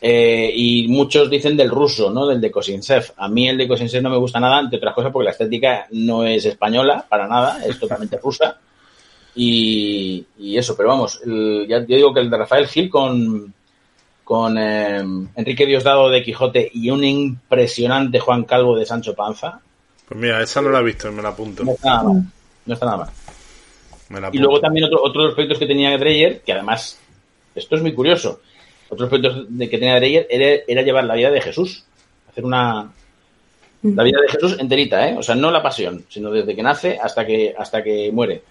Eh, 0.00 0.50
y 0.54 0.88
muchos 0.88 1.28
dicen 1.28 1.54
del 1.54 1.68
ruso, 1.68 2.10
¿no? 2.10 2.26
Del 2.26 2.40
de 2.40 2.50
Kosinsev. 2.50 3.12
A 3.18 3.28
mí 3.28 3.46
el 3.46 3.58
de 3.58 3.68
Kosinsev 3.68 4.02
no 4.02 4.08
me 4.08 4.16
gusta 4.16 4.40
nada, 4.40 4.60
entre 4.60 4.78
otras 4.78 4.94
cosas, 4.94 5.12
porque 5.12 5.26
la 5.26 5.32
estética 5.32 5.86
no 5.90 6.24
es 6.24 6.46
española 6.46 7.04
para 7.06 7.28
nada, 7.28 7.62
es 7.66 7.78
totalmente 7.78 8.16
rusa. 8.22 8.58
Y, 9.34 10.24
eso, 10.56 10.74
pero 10.76 10.88
vamos, 10.88 11.20
ya, 11.22 11.80
yo 11.80 11.96
digo 11.96 12.14
que 12.14 12.20
el 12.20 12.30
de 12.30 12.38
Rafael 12.38 12.66
Gil 12.66 12.88
con, 12.88 13.52
con 14.28 14.58
eh, 14.58 14.98
Enrique 15.36 15.64
Diosdado 15.64 16.10
de 16.10 16.22
Quijote 16.22 16.70
y 16.74 16.90
un 16.90 17.02
impresionante 17.02 18.20
Juan 18.20 18.44
Calvo 18.44 18.76
de 18.76 18.84
Sancho 18.84 19.14
Panza. 19.14 19.58
Pues 20.06 20.20
mira, 20.20 20.42
esa 20.42 20.60
no 20.60 20.68
la 20.68 20.80
he 20.80 20.82
visto, 20.82 21.10
me 21.10 21.22
la 21.22 21.30
apunto. 21.30 21.64
No 21.64 21.72
está 21.72 21.88
nada 21.88 22.02
mal. 22.02 22.22
No 22.66 22.74
está 22.74 22.84
nada 22.84 23.10
mal. 24.10 24.30
Y 24.34 24.36
luego 24.36 24.60
también 24.60 24.84
otro, 24.84 25.02
otro 25.02 25.22
de 25.22 25.26
los 25.28 25.34
proyectos 25.34 25.58
que 25.58 25.64
tenía 25.64 25.96
Dreyer, 25.96 26.42
que 26.42 26.52
además, 26.52 27.00
esto 27.54 27.76
es 27.76 27.80
muy 27.80 27.94
curioso, 27.94 28.42
otros 28.90 29.08
proyectos 29.08 29.46
de 29.48 29.70
que 29.70 29.78
tenía 29.78 29.94
Dreyer 29.94 30.26
era, 30.28 30.62
era, 30.68 30.82
llevar 30.82 31.04
la 31.04 31.14
vida 31.14 31.30
de 31.30 31.40
Jesús, 31.40 31.86
hacer 32.28 32.44
una 32.44 32.92
la 33.82 34.02
vida 34.02 34.20
de 34.20 34.28
Jesús 34.28 34.58
enterita, 34.58 35.08
¿eh? 35.08 35.16
O 35.16 35.22
sea, 35.22 35.36
no 35.36 35.50
la 35.50 35.62
pasión, 35.62 36.04
sino 36.10 36.30
desde 36.30 36.54
que 36.54 36.62
nace 36.62 36.98
hasta 37.02 37.24
que 37.24 37.54
hasta 37.56 37.82
que 37.82 38.12
muere. 38.12 38.42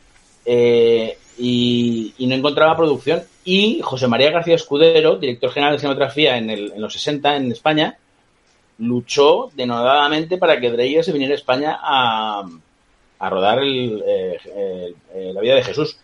Eh, 0.44 1.16
y, 1.38 2.16
no 2.28 2.34
encontraba 2.34 2.76
producción. 2.76 3.22
Y 3.50 3.80
José 3.82 4.10
María 4.10 4.30
García 4.30 4.56
Escudero, 4.56 5.16
director 5.16 5.50
general 5.52 5.76
de 5.76 5.80
cinematografía 5.80 6.38
en, 6.38 6.50
el, 6.50 6.74
en 6.74 6.82
los 6.82 6.92
60 6.92 7.38
en 7.38 7.50
España, 7.54 7.98
luchó 8.80 9.50
denodadamente 9.56 10.38
para 10.38 10.60
que 10.60 10.70
Dreyer 10.70 11.02
se 11.02 11.14
viniera 11.14 11.34
a 11.34 11.38
España 11.38 11.80
a, 11.82 12.46
a 13.20 13.30
rodar 13.30 13.60
el, 13.60 14.04
eh, 14.06 15.32
la 15.34 15.40
vida 15.40 15.56
de 15.56 15.64
Jesús. 15.64 15.98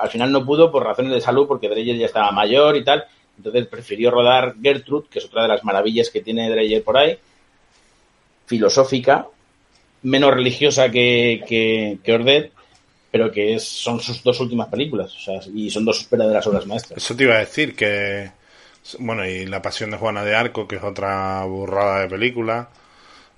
Al 0.00 0.10
final 0.10 0.32
no 0.32 0.44
pudo 0.44 0.72
por 0.72 0.82
razones 0.82 1.12
de 1.12 1.20
salud, 1.20 1.46
porque 1.46 1.68
Dreyer 1.68 1.96
ya 1.96 2.06
estaba 2.06 2.32
mayor 2.32 2.76
y 2.76 2.82
tal. 2.82 3.04
Entonces 3.36 3.68
prefirió 3.68 4.10
rodar 4.10 4.56
Gertrude, 4.60 5.06
que 5.08 5.20
es 5.20 5.26
otra 5.26 5.42
de 5.42 5.48
las 5.50 5.62
maravillas 5.62 6.10
que 6.10 6.22
tiene 6.22 6.50
Dreyer 6.50 6.82
por 6.82 6.96
ahí, 6.96 7.16
filosófica, 8.46 9.28
menos 10.02 10.34
religiosa 10.34 10.90
que, 10.90 11.44
que, 11.46 11.98
que 12.02 12.12
Ordet, 12.12 12.50
pero 13.14 13.30
que 13.30 13.54
es, 13.54 13.62
son 13.62 14.00
sus 14.00 14.24
dos 14.24 14.40
últimas 14.40 14.66
películas, 14.66 15.14
o 15.14 15.20
sea, 15.20 15.40
y 15.54 15.70
son 15.70 15.84
dos 15.84 16.04
verdaderas 16.10 16.44
obras 16.48 16.66
maestras. 16.66 16.96
Eso 16.96 17.14
te 17.14 17.22
iba 17.22 17.36
a 17.36 17.38
decir, 17.38 17.76
que, 17.76 18.32
bueno, 18.98 19.24
y 19.24 19.46
La 19.46 19.62
Pasión 19.62 19.92
de 19.92 19.98
Juana 19.98 20.24
de 20.24 20.34
Arco, 20.34 20.66
que 20.66 20.74
es 20.74 20.82
otra 20.82 21.44
burrada 21.44 22.00
de 22.00 22.08
película, 22.08 22.70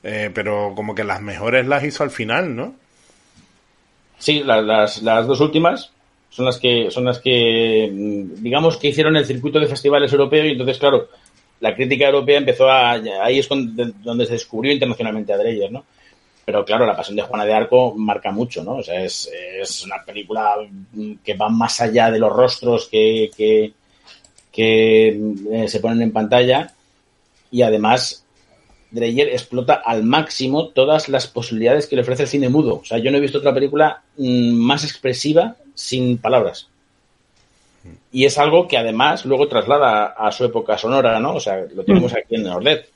eh, 0.03 0.31
pero 0.33 0.73
como 0.75 0.95
que 0.95 1.05
las 1.05 1.21
mejores 1.21 1.67
las 1.67 1.85
hizo 1.85 2.05
al 2.05 2.11
final, 2.11 2.57
¿no? 2.57 2.75
Sí, 4.17 4.43
las, 4.43 5.03
las 5.03 5.27
dos 5.27 5.41
últimas, 5.41 5.93
son 6.31 6.47
las 6.47 6.57
que 6.57 6.91
son 6.91 7.05
las 7.05 7.19
que 7.19 7.91
mm, 7.93 8.43
digamos 8.43 8.79
que 8.79 8.89
hicieron 8.89 9.15
el 9.19 9.27
circuito 9.27 9.61
de 9.61 9.67
festivales 9.67 10.11
europeos 10.11 10.47
y 10.47 10.53
entonces 10.53 10.79
claro 10.79 11.11
la 11.61 11.75
crítica 11.75 12.07
europea 12.07 12.39
empezó 12.39 12.71
a 12.71 12.93
ahí 12.93 13.41
es 13.41 13.49
donde 13.49 14.27
se 14.27 14.33
descubrió 14.33 14.73
internacionalmente 14.73 15.35
a 15.35 15.37
Dreyer 15.37 15.71
no 15.71 15.85
pero 16.47 16.65
claro 16.65 16.87
la 16.87 16.97
pasión 16.97 17.17
de 17.17 17.23
Juana 17.23 17.45
de 17.45 17.53
Arco 17.53 17.95
marca 17.97 18.31
mucho 18.31 18.63
no 18.63 18.77
o 18.77 18.83
sea 18.83 19.03
es, 19.03 19.29
es 19.61 19.85
una 19.85 20.03
película 20.05 20.55
que 21.23 21.35
va 21.35 21.49
más 21.49 21.81
allá 21.81 22.11
de 22.11 22.21
los 22.21 22.33
rostros 22.33 22.87
que 22.87 23.31
que, 23.37 23.73
que 24.53 25.09
eh, 25.53 25.69
se 25.69 25.81
ponen 25.81 26.03
en 26.03 26.13
pantalla 26.13 26.73
y 27.51 27.63
además 27.63 28.25
Dreyer 28.91 29.29
explota 29.29 29.75
al 29.75 30.05
máximo 30.05 30.69
todas 30.69 31.09
las 31.09 31.27
posibilidades 31.27 31.87
que 31.87 31.97
le 31.97 32.03
ofrece 32.03 32.23
el 32.23 32.29
cine 32.29 32.49
mudo. 32.49 32.77
O 32.77 32.85
sea, 32.85 32.99
yo 32.99 33.11
no 33.11 33.19
he 33.19 33.21
visto 33.21 33.39
otra 33.39 33.53
película 33.53 34.03
mm, 34.17 34.53
más 34.53 34.85
expresiva 34.85 35.57
sin 35.75 36.19
palabras. 36.19 36.69
Y 38.13 38.25
es 38.25 38.39
algo 38.39 38.67
que 38.67 38.79
además 38.79 39.25
luego 39.25 39.49
traslada 39.49 40.07
a 40.07 40.33
su 40.33 40.45
época 40.45 40.79
sonora, 40.79 41.21
¿no? 41.21 41.35
O 41.35 41.41
sea, 41.41 41.67
lo 41.75 41.85
tenemos 41.85 42.13
mm. 42.13 42.17
aquí 42.17 42.35
en 42.37 42.47
Ordet. 42.47 42.91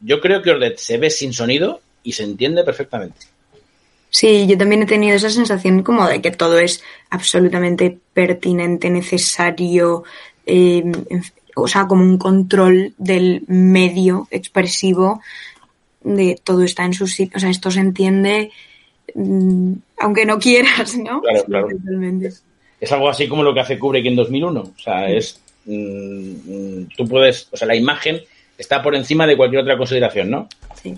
yo 0.00 0.20
creo 0.20 0.42
que 0.42 0.50
Ordet 0.50 0.76
se 0.76 0.98
ve 0.98 1.10
sin 1.10 1.32
sonido 1.32 1.80
y 2.04 2.12
se 2.12 2.22
entiende 2.22 2.62
perfectamente. 2.62 3.26
Sí, 4.10 4.46
yo 4.46 4.56
también 4.56 4.84
he 4.84 4.86
tenido 4.86 5.16
esa 5.16 5.28
sensación 5.28 5.82
como 5.82 6.06
de 6.06 6.22
que 6.22 6.30
todo 6.30 6.60
es 6.60 6.84
absolutamente 7.10 7.98
pertinente, 8.12 8.88
necesario, 8.88 10.04
eh, 10.46 10.84
o 11.56 11.66
sea, 11.66 11.88
como 11.88 12.04
un 12.04 12.16
control 12.16 12.94
del 12.96 13.42
medio 13.48 14.28
expresivo 14.30 15.20
de 16.04 16.38
todo 16.44 16.62
está 16.62 16.84
en 16.84 16.94
su 16.94 17.08
sitio, 17.08 17.38
o 17.38 17.40
sea, 17.40 17.50
esto 17.50 17.72
se 17.72 17.80
entiende 17.80 18.52
mm, 19.14 19.72
aunque 19.98 20.26
no 20.26 20.38
quieras, 20.38 20.96
¿no? 20.96 21.20
Claro, 21.22 21.44
claro. 21.46 21.68
Es 22.80 22.92
algo 22.92 23.08
así 23.08 23.26
como 23.26 23.42
lo 23.42 23.52
que 23.52 23.60
hace 23.60 23.78
Kubrick 23.78 24.06
en 24.06 24.14
2001, 24.14 24.60
o 24.60 24.80
sea, 24.80 25.10
es 25.10 25.40
mm, 25.64 25.72
mm, 25.72 26.88
tú 26.96 27.08
puedes, 27.08 27.48
o 27.50 27.56
sea, 27.56 27.66
la 27.66 27.74
imagen 27.74 28.20
está 28.58 28.80
por 28.80 28.94
encima 28.94 29.26
de 29.26 29.36
cualquier 29.36 29.62
otra 29.62 29.76
consideración, 29.76 30.30
¿no? 30.30 30.48
Sí. 30.80 30.94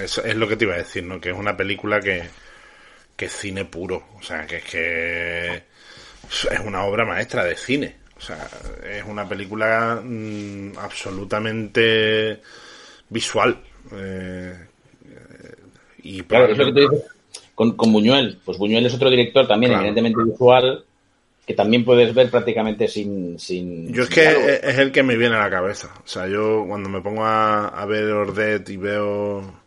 Es, 0.00 0.18
es 0.18 0.36
lo 0.36 0.48
que 0.48 0.56
te 0.56 0.64
iba 0.64 0.74
a 0.74 0.78
decir, 0.78 1.04
¿no? 1.04 1.20
Que 1.20 1.30
es 1.30 1.36
una 1.36 1.56
película 1.56 2.00
que, 2.00 2.22
que 3.16 3.26
es 3.26 3.32
cine 3.32 3.64
puro, 3.64 4.04
o 4.18 4.22
sea, 4.22 4.46
que 4.46 4.56
es 4.56 4.64
que 4.64 5.54
es 5.54 6.60
una 6.64 6.84
obra 6.84 7.04
maestra 7.04 7.44
de 7.44 7.56
cine. 7.56 7.96
O 8.16 8.20
sea, 8.20 8.48
es 8.88 9.04
una 9.04 9.28
película 9.28 10.00
mm, 10.02 10.78
absolutamente 10.78 12.40
visual. 13.08 13.58
Eh, 13.92 14.54
y 16.04 16.22
claro, 16.22 16.46
es 16.46 16.58
lo 16.58 16.66
que 16.66 16.72
te 16.72 16.80
dices 16.80 17.04
con, 17.54 17.76
con, 17.76 17.92
Buñuel. 17.92 18.38
Pues 18.44 18.58
Buñuel 18.58 18.86
es 18.86 18.94
otro 18.94 19.10
director 19.10 19.46
también 19.48 19.72
evidentemente 19.72 20.22
visual 20.22 20.84
que 21.44 21.54
también 21.54 21.84
puedes 21.84 22.14
ver 22.14 22.30
prácticamente 22.30 22.86
sin... 22.86 23.36
sin 23.38 23.92
yo 23.92 24.04
es 24.04 24.08
que 24.08 24.60
es 24.62 24.78
el 24.78 24.92
que 24.92 25.02
me 25.02 25.16
viene 25.16 25.34
a 25.34 25.40
la 25.40 25.50
cabeza. 25.50 25.92
O 26.04 26.06
sea, 26.06 26.28
yo 26.28 26.64
cuando 26.68 26.88
me 26.88 27.00
pongo 27.00 27.24
a, 27.24 27.66
a 27.68 27.84
ver 27.86 28.04
Ordet 28.04 28.68
y 28.70 28.76
veo 28.76 29.61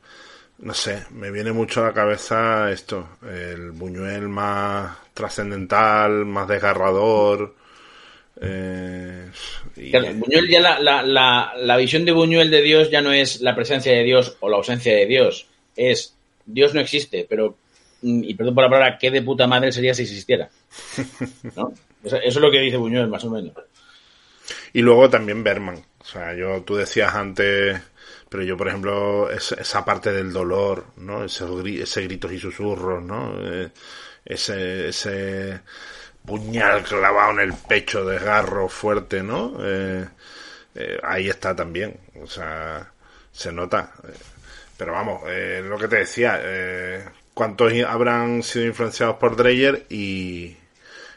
no 0.65 0.73
sé, 0.73 1.04
me 1.12 1.30
viene 1.30 1.51
mucho 1.51 1.82
a 1.82 1.88
la 1.88 1.93
cabeza 1.93 2.71
esto, 2.71 3.08
el 3.21 3.69
Buñuel 3.69 4.28
más 4.28 4.97
trascendental, 5.13 6.25
más 6.25 6.47
desgarrador, 6.47 7.54
eh, 8.41 9.30
Buñuel 9.75 10.49
ya 10.49 10.60
la, 10.60 11.04
la, 11.04 11.54
la, 11.56 11.78
visión 11.78 12.04
de 12.04 12.12
Buñuel 12.12 12.49
de 12.49 12.63
Dios 12.63 12.89
ya 12.89 13.01
no 13.01 13.13
es 13.13 13.41
la 13.41 13.56
presencia 13.56 13.93
de 13.93 14.04
Dios 14.04 14.38
o 14.39 14.49
la 14.49 14.58
ausencia 14.58 14.91
de 14.95 15.06
Dios, 15.06 15.47
es 15.75 16.15
Dios 16.47 16.73
no 16.73 16.82
existe, 16.82 17.28
pero, 17.30 17.56
mm, 18.01 18.23
y 18.23 18.34
perdón 18.34 18.56
por 18.56 18.63
la 18.63 18.69
palabra, 18.71 18.97
¿qué 18.97 19.12
de 19.12 19.21
puta 19.21 19.45
madre 19.45 19.71
sería 19.71 19.93
si 19.93 20.01
existiera? 20.01 20.49
¿No? 21.56 21.73
Eso, 22.04 22.17
es 22.17 22.35
lo 22.37 22.50
que 22.50 22.62
dice 22.62 22.77
Buñuel, 22.77 23.08
más 23.08 23.23
o 23.23 23.29
menos. 23.29 23.54
Y 24.73 24.81
luego 24.81 25.12
también 25.12 25.44
Berman. 25.44 25.83
O 26.00 26.06
sea, 26.06 26.35
yo, 26.35 26.63
tú 26.63 26.75
decías 26.75 27.13
antes, 27.13 27.79
pero 28.36 28.44
yo, 28.46 28.58
por 28.58 28.67
ejemplo, 28.67 29.31
esa 29.31 29.86
parte 29.86 30.12
del 30.12 30.33
dolor, 30.33 30.88
¿no? 30.98 31.23
Ese, 31.23 31.46
ese 31.81 32.02
gritos 32.02 32.33
y 32.33 32.38
susurros, 32.38 33.02
¿no? 33.02 33.33
Eh, 33.40 33.71
ese, 34.25 34.90
ese, 34.90 35.62
puñal 36.25 36.83
clavado 36.83 37.31
en 37.31 37.40
el 37.40 37.54
pecho, 37.54 38.04
de 38.04 38.19
garro 38.19 38.67
fuerte, 38.67 39.23
¿no? 39.23 39.56
Eh, 39.62 40.06
eh, 40.75 41.00
ahí 41.02 41.29
está 41.29 41.56
también, 41.56 41.98
o 42.21 42.27
sea, 42.27 42.92
se 43.31 43.54
nota. 43.54 43.94
Pero 44.75 44.92
vamos, 44.92 45.21
eh, 45.27 45.62
lo 45.63 45.77
que 45.77 45.88
te 45.88 46.00
decía, 46.00 46.42
¿cuántos 47.33 47.71
habrán 47.88 48.44
sido 48.44 48.65
influenciados 48.65 49.15
por 49.15 49.38
Dreyer? 49.38 49.86
Y, 49.88 50.58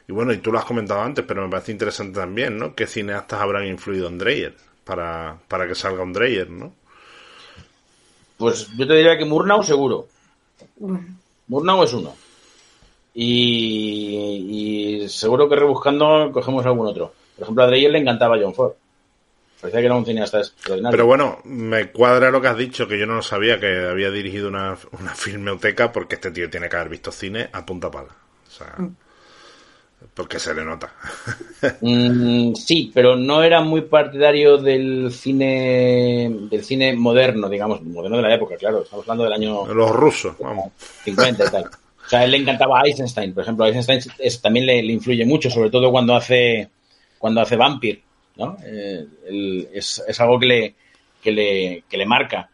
y 0.07 0.13
bueno, 0.13 0.33
y 0.33 0.39
tú 0.39 0.53
lo 0.53 0.61
has 0.61 0.65
comentado 0.65 1.03
antes, 1.03 1.25
pero 1.27 1.43
me 1.43 1.51
parece 1.51 1.73
interesante 1.73 2.21
también, 2.21 2.57
¿no? 2.57 2.77
¿Qué 2.77 2.87
cineastas 2.87 3.41
habrán 3.41 3.67
influido 3.67 4.07
en 4.07 4.19
Dreyer? 4.19 4.69
para, 4.89 5.39
para 5.49 5.69
que 5.69 5.75
salga 5.75 6.03
un 6.03 6.15
Dreyer, 6.15 6.49
¿no? 6.49 6.75
Pues 8.39 8.69
yo 8.77 8.87
te 8.87 8.95
diría 8.95 9.19
que 9.19 9.25
Murnau 9.25 9.63
seguro. 9.63 10.07
Bueno, 10.77 11.05
Murnau 11.49 11.83
es 11.83 11.93
uno. 11.93 12.15
Y, 13.15 15.03
y 15.03 15.09
seguro 15.09 15.49
que 15.49 15.57
rebuscando 15.57 16.31
cogemos 16.33 16.65
algún 16.65 16.87
otro. 16.87 17.13
Por 17.35 17.43
ejemplo, 17.43 17.65
a 17.65 17.67
Dreyer 17.67 17.91
le 17.91 17.99
encantaba 17.99 18.39
John 18.41 18.55
Ford. 18.55 18.73
Parecía 19.61 19.81
que 19.81 19.87
era 19.87 19.97
un 19.97 20.07
cineasta 20.07 20.39
extraordinario. 20.39 20.93
Pero 20.93 21.07
bueno, 21.07 21.39
me 21.45 21.91
cuadra 21.91 22.31
lo 22.31 22.41
que 22.41 22.47
has 22.47 22.57
dicho, 22.57 22.87
que 22.87 22.97
yo 22.97 23.07
no 23.07 23.17
lo 23.17 23.23
sabía, 23.23 23.59
que 23.59 23.89
había 23.89 24.11
dirigido 24.11 24.49
una, 24.49 24.79
una 24.99 25.15
filmoteca, 25.17 25.91
porque 25.91 26.15
este 26.15 26.31
tío 26.31 26.49
tiene 26.49 26.69
que 26.69 26.77
haber 26.77 26.91
visto 26.91 27.11
cine 27.11 27.49
a 27.53 27.67
punta 27.67 27.91
pala. 27.91 28.15
O 28.47 28.51
sea, 28.51 28.77
porque 30.15 30.39
se 30.39 30.55
le 30.55 30.65
nota. 30.65 30.93
Mm, 31.81 32.55
sí, 32.55 32.93
pero 32.95 33.17
no 33.17 33.43
era 33.43 33.61
muy 33.61 33.81
partidario 33.83 34.59
del 34.59 35.11
cine 35.13 36.31
del 36.49 36.63
cine 36.65 36.95
moderno, 36.95 37.49
digamos, 37.49 37.83
moderno 37.83 38.19
de 38.19 38.23
la 38.23 38.35
época, 38.35 38.57
claro. 38.57 38.83
Estamos 38.85 39.05
hablando 39.05 39.25
del 39.25 39.33
año 39.33 39.67
Los 39.75 39.91
rusos, 39.91 40.37
vamos. 40.39 40.71
50 41.05 41.45
y 41.47 41.51
tal. 41.51 41.65
O 42.07 42.11
sea, 42.11 42.21
a 42.21 42.25
él 42.25 42.31
le 42.31 42.37
encantaba 42.39 42.81
Eisenstein, 42.87 43.35
por 43.35 43.43
ejemplo. 43.43 43.67
Eisenstein 43.67 44.01
es- 44.19 44.41
también 44.41 44.65
le, 44.67 44.83
le 44.83 44.93
influye 44.95 45.27
mucho, 45.27 45.51
sobre 45.51 45.69
todo 45.69 45.91
cuando 45.91 46.15
hace 46.15 46.69
cuando 47.19 47.41
hace 47.41 47.57
Vampire, 47.57 48.01
¿no? 48.37 48.57
Eh, 48.65 49.05
él- 49.29 49.69
es, 49.75 50.03
es 50.07 50.21
algo 50.21 50.39
que 50.39 50.47
le, 50.47 50.75
que 51.23 51.33
le 51.33 51.85
que 51.89 51.99
le 51.99 52.07
marca. 52.07 52.49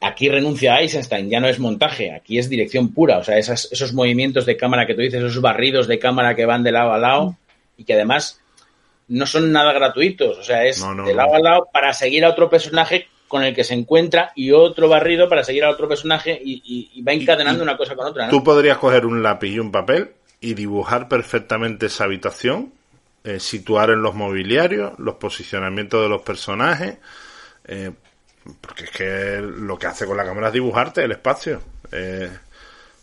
Aquí 0.00 0.28
renuncia 0.28 0.74
a 0.74 0.80
Eisenstein, 0.80 1.28
ya 1.28 1.40
no 1.40 1.48
es 1.48 1.58
montaje, 1.58 2.12
aquí 2.12 2.38
es 2.38 2.48
dirección 2.48 2.92
pura. 2.94 3.18
O 3.18 3.24
sea, 3.24 3.36
esas- 3.36 3.68
esos 3.72 3.92
movimientos 3.92 4.46
de 4.46 4.56
cámara 4.56 4.86
que 4.86 4.94
tú 4.94 5.00
dices, 5.00 5.22
esos 5.22 5.40
barridos 5.40 5.88
de 5.88 5.98
cámara 5.98 6.36
que 6.36 6.46
van 6.46 6.62
de 6.62 6.70
lado 6.70 6.92
a 6.92 6.98
lado 6.98 7.36
y 7.76 7.82
que 7.84 7.94
además 7.94 8.40
no 9.08 9.26
son 9.26 9.50
nada 9.50 9.72
gratuitos. 9.72 10.38
O 10.38 10.42
sea, 10.44 10.64
es 10.64 10.80
No, 10.80 10.94
no, 10.94 11.04
de 11.04 11.10
no. 11.12 11.16
lado 11.16 11.34
a 11.34 11.40
lado 11.40 11.68
para 11.72 11.92
seguir 11.92 12.24
a 12.24 12.30
otro 12.30 12.48
personaje 12.48 13.08
con 13.26 13.42
el 13.42 13.54
que 13.54 13.64
se 13.64 13.74
encuentra 13.74 14.32
y 14.36 14.52
otro 14.52 14.88
barrido 14.88 15.28
para 15.28 15.42
seguir 15.42 15.64
a 15.64 15.70
otro 15.70 15.88
personaje 15.88 16.40
y, 16.42 16.62
y- 16.64 16.90
y 16.94 17.02
va 17.02 17.12
encadenando 17.12 17.60
y- 17.60 17.64
una 17.64 17.76
cosa 17.76 17.96
con 17.96 18.06
otra. 18.06 18.28
Tú 18.28 18.42
podrías 18.44 18.78
coger 18.78 19.04
un 19.04 19.22
lápiz 19.22 19.48
y 19.50 19.58
un 19.58 19.72
papel 19.72 20.10
y 20.40 20.54
dibujar 20.54 21.08
perfectamente 21.08 21.86
esa 21.86 22.04
habitación, 22.04 22.72
eh, 23.24 23.40
situar 23.40 23.90
en 23.90 24.00
los 24.00 24.14
mobiliarios, 24.14 24.92
los 24.98 25.16
posicionamientos 25.16 26.00
de 26.02 26.08
los 26.08 26.22
personajes, 26.22 26.98
eh, 27.66 27.90
porque 28.60 28.84
es 28.84 28.90
que 28.90 29.40
lo 29.40 29.78
que 29.78 29.86
hace 29.86 30.06
con 30.06 30.16
la 30.16 30.24
cámara 30.24 30.48
es 30.48 30.52
dibujarte 30.54 31.02
el 31.04 31.12
espacio, 31.12 31.60
eh, 31.92 32.30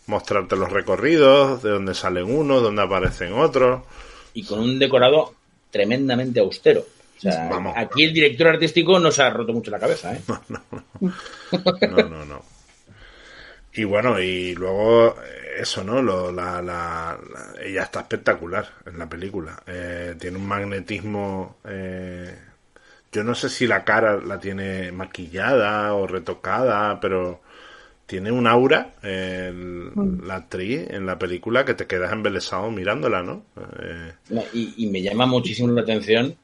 mostrarte 0.08 0.56
los 0.56 0.72
recorridos, 0.72 1.62
de 1.64 1.70
dónde 1.72 1.94
salen 1.94 2.26
unos, 2.26 2.62
dónde 2.62 2.82
aparecen 2.84 3.34
otros. 3.34 3.84
y 4.34 4.44
con 4.46 4.60
un 4.60 4.78
decorado 4.80 5.34
tremendamente 5.72 6.40
austero. 6.40 6.82
O 7.18 7.22
sea, 7.22 7.48
Vamos. 7.50 7.74
aquí 7.78 8.04
el 8.04 8.14
director 8.14 8.48
artístico 8.48 9.00
nos 9.00 9.20
ha 9.20 9.30
roto 9.30 9.54
mucho 9.54 9.72
la 9.72 9.80
cabeza. 9.80 10.14
¿eh? 10.14 10.22
No, 11.02 12.04
no, 12.10 12.26
no. 12.26 12.44
Y 13.74 13.84
bueno, 13.84 14.20
y 14.20 14.54
luego 14.56 15.16
eh, 15.24 15.56
eso, 15.60 15.84
¿no? 15.84 16.02
Lo- 16.02 16.32
la, 16.32 16.62
la- 16.62 17.18
la- 17.34 17.62
ella 17.64 17.84
está 17.84 18.02
espectacular 18.02 18.68
en 18.86 18.98
la 19.00 19.08
película. 19.08 19.62
Eh, 19.68 20.16
tiene 20.20 20.38
un 20.38 20.48
magnetismo. 20.48 21.58
eh, 21.66 22.38
yo 23.16 23.24
no 23.24 23.34
sé 23.34 23.48
si 23.50 23.66
la 23.66 23.84
cara 23.86 24.18
la 24.22 24.40
tiene 24.40 24.92
maquillada 24.92 25.94
o 25.94 26.06
retocada, 26.06 27.00
pero 27.00 27.40
tiene 28.06 28.32
un 28.32 28.46
aura, 28.46 28.90
eh, 29.02 29.48
el- 29.50 30.28
la 30.28 30.36
actriz 30.36 30.86
en 30.90 31.06
la 31.06 31.18
película, 31.18 31.64
que 31.66 31.74
te 31.74 31.88
quedas 31.88 32.12
embelesado 32.12 32.70
mirándola, 32.70 33.24
¿no? 33.24 33.44
Eh, 33.82 34.12
Y, 34.54 34.74
y 34.84 34.88
me 34.88 35.02
llama 35.02 35.26
muchísimo 35.26 35.72
la 35.74 35.82
atención 35.82 36.36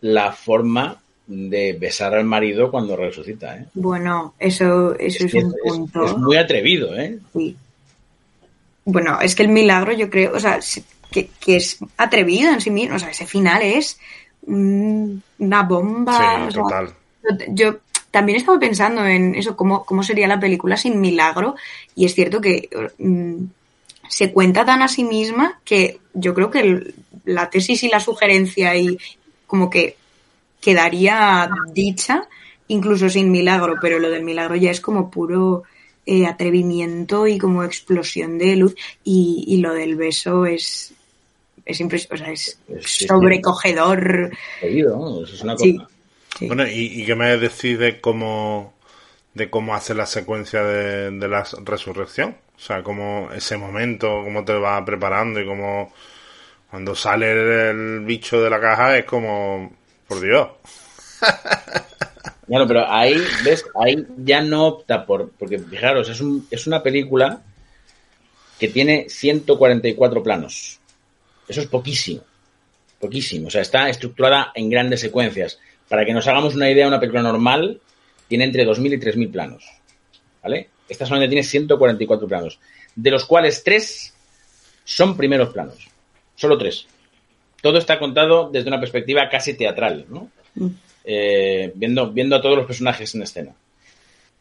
la 0.00 0.32
forma 0.32 0.96
de 1.26 1.74
besar 1.78 2.14
al 2.14 2.24
marido 2.24 2.70
cuando 2.70 2.96
resucita. 2.96 3.56
¿eh? 3.56 3.66
bueno, 3.74 4.34
eso, 4.38 4.94
eso 4.98 5.26
es, 5.26 5.34
un 5.34 5.52
punto. 5.62 6.04
es 6.06 6.16
muy 6.16 6.36
atrevido. 6.36 6.96
¿eh? 6.96 7.18
Sí. 7.32 7.56
Bueno, 8.84 9.20
es 9.20 9.34
que 9.34 9.42
el 9.42 9.48
milagro, 9.50 9.92
yo 9.92 10.08
creo, 10.08 10.32
o 10.34 10.40
sea, 10.40 10.58
que, 11.10 11.28
que 11.40 11.56
es 11.56 11.78
atrevido 11.96 12.50
en 12.52 12.60
sí 12.60 12.70
mismo. 12.70 12.96
O 12.96 12.98
sea, 12.98 13.10
ese 13.10 13.26
final 13.26 13.60
es 13.62 13.98
mm, 14.46 15.16
una 15.38 15.62
bomba. 15.62 16.12
sí, 16.18 16.48
o 16.48 16.50
sea, 16.50 16.62
total. 16.62 16.94
Yo 17.48 17.76
también 18.10 18.38
estaba 18.38 18.58
pensando 18.58 19.04
en 19.04 19.34
eso, 19.34 19.56
cómo, 19.56 19.84
cómo 19.84 20.02
sería 20.02 20.26
la 20.28 20.40
película 20.40 20.76
sin 20.76 21.00
milagro. 21.00 21.56
Y 21.94 22.06
es 22.06 22.14
cierto 22.14 22.40
que 22.40 22.68
mm, 22.98 23.44
se 24.08 24.32
cuenta 24.32 24.64
tan 24.64 24.82
a 24.82 24.88
sí 24.88 25.04
misma 25.04 25.60
que 25.64 26.00
yo 26.14 26.32
creo 26.34 26.50
que 26.50 26.60
el- 26.60 26.94
la 27.24 27.50
tesis 27.50 27.82
y 27.82 27.88
la 27.88 28.00
sugerencia 28.00 28.74
y 28.76 28.98
como 29.46 29.68
que 29.68 29.96
quedaría 30.60 31.48
dicha 31.72 32.26
incluso 32.68 33.08
sin 33.08 33.30
milagro, 33.30 33.76
pero 33.80 33.98
lo 33.98 34.10
del 34.10 34.24
milagro 34.24 34.56
ya 34.56 34.70
es 34.70 34.80
como 34.80 35.10
puro 35.10 35.62
eh, 36.04 36.26
atrevimiento 36.26 37.26
y 37.26 37.38
como 37.38 37.64
explosión 37.64 38.38
de 38.38 38.56
luz 38.56 38.74
y, 39.04 39.44
y 39.46 39.58
lo 39.58 39.72
del 39.74 39.96
beso 39.96 40.44
es 40.46 40.92
es, 41.68 41.80
impres- 41.80 42.08
o 42.12 42.16
sea, 42.16 42.32
es 42.32 42.60
Sí, 42.80 43.06
sobrecogedor. 43.06 44.30
Es 44.60 45.42
una 45.42 45.56
cosa. 45.56 45.64
Sí, 45.64 45.78
sí. 46.38 46.48
Bueno, 46.48 46.66
¿y, 46.66 47.02
y 47.02 47.06
qué 47.06 47.14
me 47.14 47.36
decís 47.38 47.78
de 47.78 48.00
cómo, 48.00 48.74
de 49.34 49.50
cómo 49.50 49.74
hace 49.74 49.94
la 49.94 50.06
secuencia 50.06 50.62
de, 50.64 51.10
de 51.12 51.28
la 51.28 51.46
resurrección? 51.64 52.38
O 52.56 52.60
sea, 52.60 52.82
cómo 52.82 53.30
ese 53.34 53.56
momento, 53.58 54.22
cómo 54.24 54.44
te 54.44 54.54
va 54.54 54.84
preparando 54.84 55.40
y 55.40 55.46
cómo 55.46 55.92
cuando 56.70 56.94
sale 56.96 57.32
el, 57.32 57.38
el 57.98 58.00
bicho 58.06 58.42
de 58.42 58.50
la 58.50 58.60
caja 58.60 58.98
es 58.98 59.04
como, 59.06 59.72
por 60.08 60.20
Dios. 60.20 60.48
Claro, 62.46 62.66
pero 62.66 62.90
ahí, 62.90 63.14
¿ves? 63.44 63.64
Ahí 63.80 64.06
ya 64.16 64.40
no 64.42 64.66
opta 64.66 65.04
por. 65.06 65.30
Porque, 65.38 65.58
fijaros, 65.58 66.08
es, 66.08 66.20
un, 66.20 66.46
es 66.50 66.66
una 66.66 66.82
película 66.82 67.42
que 68.58 68.68
tiene 68.68 69.08
144 69.08 70.22
planos. 70.22 70.77
Eso 71.48 71.60
es 71.60 71.66
poquísimo. 71.66 72.22
Poquísimo. 73.00 73.48
O 73.48 73.50
sea, 73.50 73.62
está 73.62 73.88
estructurada 73.88 74.52
en 74.54 74.68
grandes 74.68 75.00
secuencias. 75.00 75.58
Para 75.88 76.04
que 76.04 76.12
nos 76.12 76.26
hagamos 76.26 76.54
una 76.54 76.70
idea, 76.70 76.86
una 76.86 77.00
película 77.00 77.22
normal 77.22 77.80
tiene 78.26 78.44
entre 78.44 78.66
2.000 78.66 78.94
y 78.94 78.98
3.000 78.98 79.30
planos. 79.30 79.64
¿Vale? 80.42 80.68
Esta 80.88 81.06
solamente 81.06 81.30
tiene 81.30 81.44
144 81.44 82.28
planos. 82.28 82.58
De 82.94 83.10
los 83.10 83.24
cuales 83.24 83.62
tres 83.62 84.14
son 84.84 85.16
primeros 85.16 85.50
planos. 85.50 85.88
Solo 86.34 86.56
tres. 86.56 86.86
Todo 87.60 87.78
está 87.78 87.98
contado 87.98 88.48
desde 88.50 88.68
una 88.68 88.80
perspectiva 88.80 89.28
casi 89.28 89.54
teatral, 89.54 90.06
¿no? 90.08 90.30
Eh, 91.04 91.72
viendo, 91.74 92.10
viendo 92.12 92.36
a 92.36 92.42
todos 92.42 92.56
los 92.56 92.66
personajes 92.66 93.14
en 93.14 93.22
escena. 93.22 93.54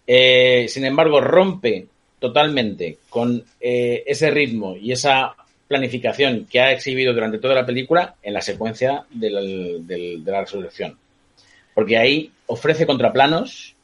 Eh, 0.05 0.67
sin 0.69 0.85
embargo, 0.85 1.19
rompe 1.19 1.87
totalmente 2.19 2.99
con 3.09 3.43
eh, 3.59 4.03
ese 4.05 4.31
ritmo 4.31 4.75
y 4.75 4.91
esa 4.91 5.35
planificación 5.67 6.45
que 6.45 6.61
ha 6.61 6.71
exhibido 6.71 7.13
durante 7.13 7.39
toda 7.39 7.55
la 7.55 7.65
película 7.65 8.15
en 8.23 8.33
la 8.33 8.41
secuencia 8.41 9.03
de 9.09 10.21
la 10.25 10.41
resurrección. 10.41 10.97
Porque 11.73 11.97
ahí 11.97 12.31
ofrece 12.47 12.87
contraplanos, 12.87 13.75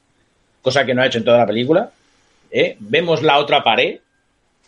cosa 0.62 0.86
que 0.86 0.94
no 0.94 1.02
ha 1.02 1.08
hecho 1.08 1.20
en 1.20 1.26
toda 1.26 1.40
la 1.40 1.46
película. 1.46 1.92
¿eh? 2.50 2.76
Vemos 2.80 3.22
la 3.22 3.38
otra 3.38 3.64
pared, 3.64 4.00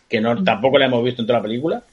que 0.09 0.22
no, 0.22 0.43
tampoco 0.43 0.78
la 0.78 0.86
hemos 0.86 1.03
visto 1.03 1.22
en 1.22 1.28
toda 1.28 1.39
la 1.39 1.43
película. 1.43 1.84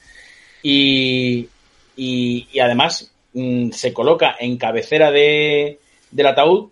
Y, 0.62 1.48
y, 1.96 2.48
y 2.52 2.58
además 2.58 3.12
mm, 3.32 3.70
se 3.70 3.92
coloca 3.92 4.36
en 4.38 4.56
cabecera 4.56 5.10
de, 5.10 5.78
del 6.10 6.26
ataúd 6.26 6.70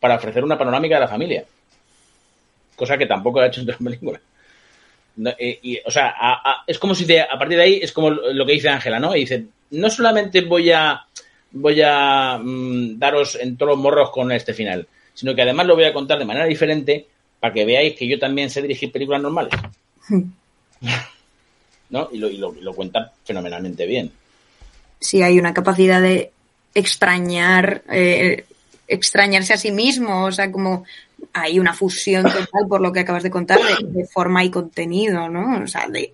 para 0.00 0.16
ofrecer 0.16 0.42
una 0.42 0.58
panorámica 0.58 0.96
de 0.96 1.00
la 1.00 1.08
familia. 1.08 1.44
Cosa 2.74 2.98
que 2.98 3.06
tampoco 3.06 3.40
ha 3.40 3.46
hecho 3.46 3.60
en 3.60 3.66
toda 3.66 3.78
la 3.78 3.84
película. 3.84 4.20
No, 5.16 5.30
eh, 5.38 5.58
y, 5.62 5.78
o 5.84 5.90
sea, 5.90 6.14
a- 6.18 6.50
a- 6.50 6.64
es 6.66 6.78
como 6.78 6.94
si 6.94 7.04
a 7.16 7.28
partir 7.38 7.58
de 7.58 7.64
ahí 7.64 7.80
es 7.82 7.92
como 7.92 8.10
lo 8.10 8.46
que 8.46 8.52
dice 8.52 8.68
Ángela, 8.70 8.98
¿no? 8.98 9.14
Y 9.14 9.20
dice, 9.20 9.44
no 9.72 9.90
solamente 9.90 10.40
voy 10.42 10.70
a 10.70 11.04
voy 11.54 11.82
a 11.84 12.38
mm, 12.42 12.98
daros 12.98 13.34
en 13.36 13.56
todos 13.58 13.72
los 13.72 13.78
morros 13.78 14.10
con 14.10 14.32
este 14.32 14.54
final, 14.54 14.86
sino 15.12 15.34
que 15.34 15.42
además 15.42 15.66
lo 15.66 15.74
voy 15.74 15.84
a 15.84 15.92
contar 15.92 16.18
de 16.18 16.24
manera 16.24 16.46
diferente 16.46 17.06
para 17.38 17.52
que 17.52 17.64
veáis 17.66 17.94
que 17.94 18.08
yo 18.08 18.18
también 18.18 18.48
sé 18.48 18.62
dirigir 18.62 18.90
películas 18.90 19.20
normales. 19.20 19.52
¿No? 21.90 22.08
Y 22.12 22.18
lo, 22.18 22.28
y 22.30 22.38
lo, 22.38 22.54
y 22.54 22.60
lo 22.62 22.72
cuenta 22.72 23.12
fenomenalmente 23.24 23.84
bien. 23.86 24.10
sí 24.98 25.22
hay 25.22 25.38
una 25.38 25.52
capacidad 25.52 26.00
de 26.00 26.30
extrañar, 26.74 27.82
eh, 27.92 28.46
extrañarse 28.88 29.52
a 29.52 29.58
sí 29.58 29.70
mismo, 29.72 30.24
o 30.24 30.32
sea, 30.32 30.50
como 30.50 30.84
hay 31.32 31.58
una 31.58 31.72
fusión 31.74 32.24
total 32.24 32.66
por 32.68 32.80
lo 32.80 32.92
que 32.92 33.00
acabas 33.00 33.22
de 33.22 33.30
contar 33.30 33.58
de, 33.58 33.86
de 34.00 34.06
forma 34.06 34.44
y 34.44 34.50
contenido, 34.50 35.28
¿no? 35.28 35.62
O 35.62 35.66
sea, 35.66 35.86
de- 35.88 36.12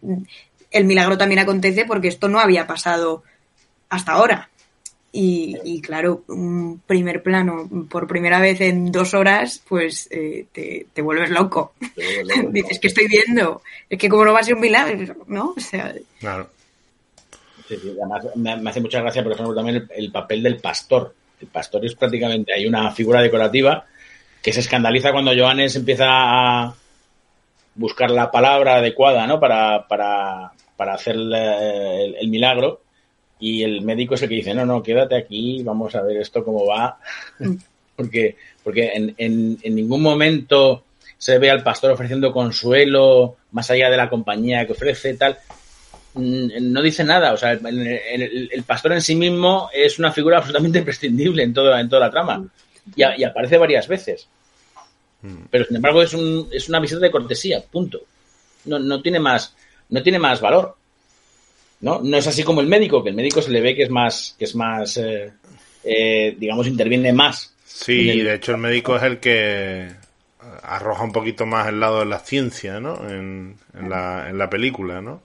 el 0.71 0.85
milagro 0.85 1.16
también 1.19 1.39
acontece 1.41 1.85
porque 1.87 2.09
esto 2.09 2.29
no 2.29 2.39
había 2.39 2.66
pasado 2.66 3.23
hasta 3.89 4.12
ahora. 4.12 4.49
Y, 5.11 5.57
y 5.64 5.81
claro, 5.81 6.23
un 6.29 6.83
primer 6.87 7.23
plano 7.23 7.66
por 7.89 8.07
primera 8.07 8.41
vez 8.41 8.61
en 8.61 8.93
dos 8.93 9.14
horas, 9.14 9.62
pues 9.66 10.07
eh, 10.11 10.45
te, 10.53 10.87
te 10.93 11.01
vuelves 11.03 11.31
loco. 11.31 11.73
Dices, 12.51 12.79
que 12.79 12.89
estoy 12.89 13.09
viendo? 13.09 13.62
Es 13.89 13.99
que 13.99 14.09
como 14.11 14.25
no 14.27 14.35
va 14.35 14.41
a 14.41 14.45
ser 14.45 14.55
un 14.55 14.61
milagro, 14.61 15.16
¿no? 15.27 15.55
O 15.57 15.61
sea, 15.61 15.95
Claro. 16.21 16.51
Sí, 17.66 17.77
sí, 17.83 17.91
además 18.01 18.25
me, 18.35 18.57
me 18.57 18.71
hace 18.71 18.81
mucha 18.81 19.01
gracia, 19.01 19.23
por 19.23 19.33
ejemplo, 19.33 19.55
también 19.55 19.77
el, 19.77 19.89
el 19.97 20.12
papel 20.12 20.43
del 20.43 20.59
pastor. 20.59 21.14
El 21.41 21.49
pastor 21.49 21.85
es 21.85 21.95
prácticamente, 21.95 22.53
hay 22.53 22.66
una 22.66 22.91
figura 22.93 23.21
decorativa 23.23 23.87
que 24.43 24.53
se 24.53 24.61
escandaliza 24.61 25.12
cuando 25.12 25.32
Johannes 25.36 25.76
empieza 25.76 26.07
a 26.09 26.74
buscar 27.74 28.11
la 28.11 28.30
palabra 28.30 28.76
adecuada, 28.76 29.26
¿no? 29.26 29.39
Para, 29.41 29.86
para, 29.86 30.53
para 30.76 30.95
hacer 30.95 31.14
el, 31.16 31.34
el, 32.18 32.28
milagro. 32.28 32.82
Y 33.41 33.62
el 33.62 33.82
médico 33.82 34.14
es 34.14 34.22
el 34.22 34.28
que 34.28 34.34
dice, 34.36 34.55
no, 34.55 34.66
no, 34.66 34.82
quédate 34.82 35.16
aquí, 35.16 35.62
vamos 35.62 35.95
a 35.95 36.03
ver 36.03 36.16
esto 36.18 36.45
cómo 36.45 36.66
va. 36.66 36.99
Porque 37.97 38.36
porque 38.68 38.91
en, 38.93 39.14
en, 39.16 39.59
en 39.62 39.74
ningún 39.74 40.03
momento 40.03 40.84
se 41.16 41.39
ve 41.39 41.51
al 41.51 41.62
pastor 41.62 41.91
ofreciendo 41.91 42.34
consuelo 42.34 43.39
más 43.53 43.70
allá 43.70 43.89
de 43.89 43.97
la 43.97 44.11
compañía 44.11 44.66
que 44.66 44.72
ofrece, 44.72 45.14
tal. 45.14 45.39
Mm, 46.12 46.70
no 46.70 46.82
dice 46.82 47.03
nada, 47.03 47.32
o 47.32 47.39
sea, 47.39 47.53
el, 47.53 48.51
el, 48.53 48.62
pastor 48.64 48.93
en 48.93 49.01
sí 49.01 49.14
mismo 49.14 49.70
es 49.72 49.99
una 49.99 50.12
figura 50.12 50.36
absolutamente 50.36 50.78
imprescindible 50.80 51.43
en, 51.43 51.55
todo, 51.55 51.78
en 51.78 51.89
toda 51.89 52.07
la 52.07 52.11
trama 52.11 52.45
y, 52.97 53.03
y 53.20 53.24
aparece 53.24 53.59
varias 53.59 53.89
veces. 53.89 54.28
Mm. 55.22 55.45
Pero 55.51 55.64
sin 55.64 55.76
embargo 55.76 56.03
es, 56.03 56.14
un, 56.14 56.49
es 56.53 56.68
una 56.68 56.80
visita 56.80 57.01
de 57.01 57.11
cortesía, 57.11 57.62
punto. 57.62 58.01
No, 58.64 58.78
no, 58.78 59.01
tiene 59.01 59.20
más, 59.20 59.55
no 59.89 60.03
tiene 60.03 60.18
más 60.18 60.41
valor. 60.41 60.76
¿no? 61.80 62.01
no 62.03 62.16
es 62.16 62.26
así 62.26 62.43
como 62.43 62.61
el 62.61 62.66
médico, 62.66 63.03
que 63.03 63.11
el 63.11 63.16
médico 63.16 63.41
se 63.41 63.51
le 63.51 63.61
ve 63.61 63.74
que 63.74 63.84
es 63.84 63.91
más, 63.91 64.34
que 64.39 64.45
es 64.45 64.55
más, 64.55 64.97
eh, 64.97 65.32
eh, 65.84 66.36
digamos, 66.39 66.66
interviene 66.66 67.12
más. 67.12 67.55
Sí, 67.64 68.20
de 68.22 68.34
hecho 68.34 68.53
el 68.53 68.59
médico 68.59 68.97
es 68.97 69.03
el 69.05 69.18
que 69.18 69.89
arroja 70.62 71.05
un 71.05 71.12
poquito 71.12 71.47
más 71.47 71.68
el 71.68 71.80
lado 71.80 72.01
de 72.01 72.07
la 72.07 72.18
ciencia, 72.18 72.80
¿no? 72.80 73.09
En, 73.09 73.57
en, 73.78 73.89
la, 73.89 74.28
en 74.28 74.39
la 74.39 74.51
película, 74.51 75.01
¿no? 75.01 75.22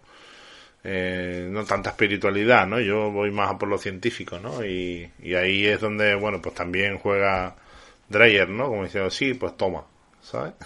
Eh, 0.85 1.47
no 1.49 1.63
tanta 1.63 1.91
espiritualidad, 1.91 2.67
¿no? 2.67 2.79
Yo 2.79 3.09
voy 3.09 3.31
más 3.31 3.51
a 3.51 3.57
por 3.57 3.69
lo 3.69 3.77
científico, 3.77 4.37
¿no? 4.39 4.65
Y, 4.65 5.09
y 5.21 5.33
ahí 5.35 5.65
es 5.65 5.79
donde, 5.79 6.13
bueno, 6.15 6.41
pues 6.41 6.53
también 6.55 6.97
juega 6.97 7.55
Dreyer, 8.09 8.49
¿no? 8.49 8.67
Como 8.67 8.83
diciendo, 8.83 9.09
sí, 9.09 9.33
pues 9.33 9.55
toma, 9.55 9.85
¿sabes? 10.21 10.53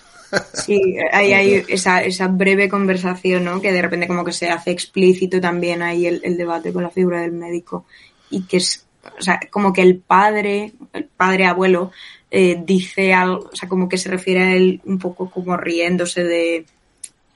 Sí, 0.54 0.98
hay, 1.14 1.32
hay 1.32 1.64
esa, 1.70 2.04
esa 2.04 2.28
breve 2.28 2.68
conversación, 2.68 3.46
¿no? 3.46 3.62
Que 3.62 3.72
de 3.72 3.82
repente 3.82 4.08
como 4.08 4.26
que 4.26 4.34
se 4.34 4.50
hace 4.50 4.72
explícito 4.72 5.40
también 5.40 5.82
ahí 5.82 6.06
el, 6.06 6.20
el 6.24 6.36
debate 6.36 6.74
con 6.74 6.84
la 6.84 6.90
figura 6.90 7.22
del 7.22 7.32
médico 7.32 7.86
y 8.30 8.42
que 8.44 8.58
es, 8.58 8.86
o 9.18 9.22
sea, 9.22 9.40
como 9.50 9.72
que 9.72 9.84
el 9.84 10.00
padre, 10.00 10.74
el 10.92 11.06
padre 11.06 11.46
abuelo, 11.46 11.92
eh, 12.30 12.62
dice 12.62 13.14
algo, 13.14 13.50
o 13.52 13.56
sea, 13.56 13.70
como 13.70 13.88
que 13.88 13.98
se 13.98 14.10
refiere 14.10 14.42
a 14.42 14.54
él 14.54 14.82
un 14.84 15.00
poco 15.00 15.30
como 15.30 15.56
riéndose 15.56 16.24
de, 16.26 16.66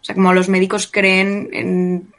o 0.01 0.03
sea, 0.03 0.15
como 0.15 0.33
los 0.33 0.49
médicos 0.49 0.89
creen 0.91 1.49
en, 1.53 2.13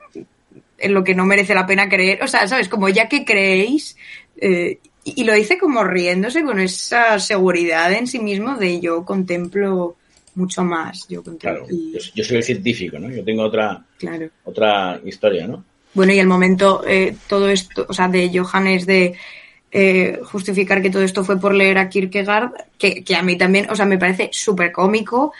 en 0.82 0.94
lo 0.94 1.04
que 1.04 1.14
no 1.14 1.24
merece 1.24 1.54
la 1.54 1.66
pena 1.66 1.88
creer, 1.88 2.22
o 2.22 2.26
sea, 2.26 2.46
¿sabes? 2.48 2.68
Como 2.68 2.88
ya 2.88 3.08
que 3.08 3.24
creéis, 3.24 3.96
eh, 4.36 4.78
y, 5.04 5.24
lo 5.24 5.32
dice 5.32 5.58
como 5.58 5.84
riéndose 5.84 6.44
con 6.44 6.60
esa 6.60 7.18
seguridad 7.18 7.92
en 7.92 8.06
sí 8.06 8.18
mismo 8.18 8.56
de 8.56 8.80
yo 8.80 9.04
contemplo 9.04 9.96
mucho 10.34 10.64
más. 10.64 11.06
Yo, 11.08 11.22
contemplo, 11.22 11.66
yo, 12.14 12.24
soy 12.24 12.36
el 12.36 12.42
científico, 12.42 12.98
¿no? 12.98 13.10
Yo 13.10 13.24
tengo 13.24 13.42
otra, 13.42 13.84
claro. 13.98 14.28
otra 14.44 15.00
historia, 15.04 15.46
¿no? 15.46 15.64
Bueno, 15.94 16.12
y 16.12 16.18
el 16.18 16.26
momento, 16.26 16.82
eh, 16.86 17.16
todo 17.28 17.48
esto, 17.48 17.86
o 17.88 17.92
sea, 17.92 18.08
de 18.08 18.30
Johannes 18.32 18.86
de 18.86 19.14
eh, 19.70 20.20
justificar 20.24 20.82
que 20.82 20.90
todo 20.90 21.02
esto 21.02 21.24
fue 21.24 21.38
por 21.38 21.54
leer 21.54 21.78
a 21.78 21.88
Kierkegaard, 21.88 22.52
que, 22.78 23.04
que 23.04 23.14
a 23.14 23.22
mí 23.22 23.36
también, 23.36 23.70
o 23.70 23.76
sea, 23.76 23.86
me 23.86 23.98
parece 23.98 24.30
súper 24.32 24.72
cómico 24.72 25.32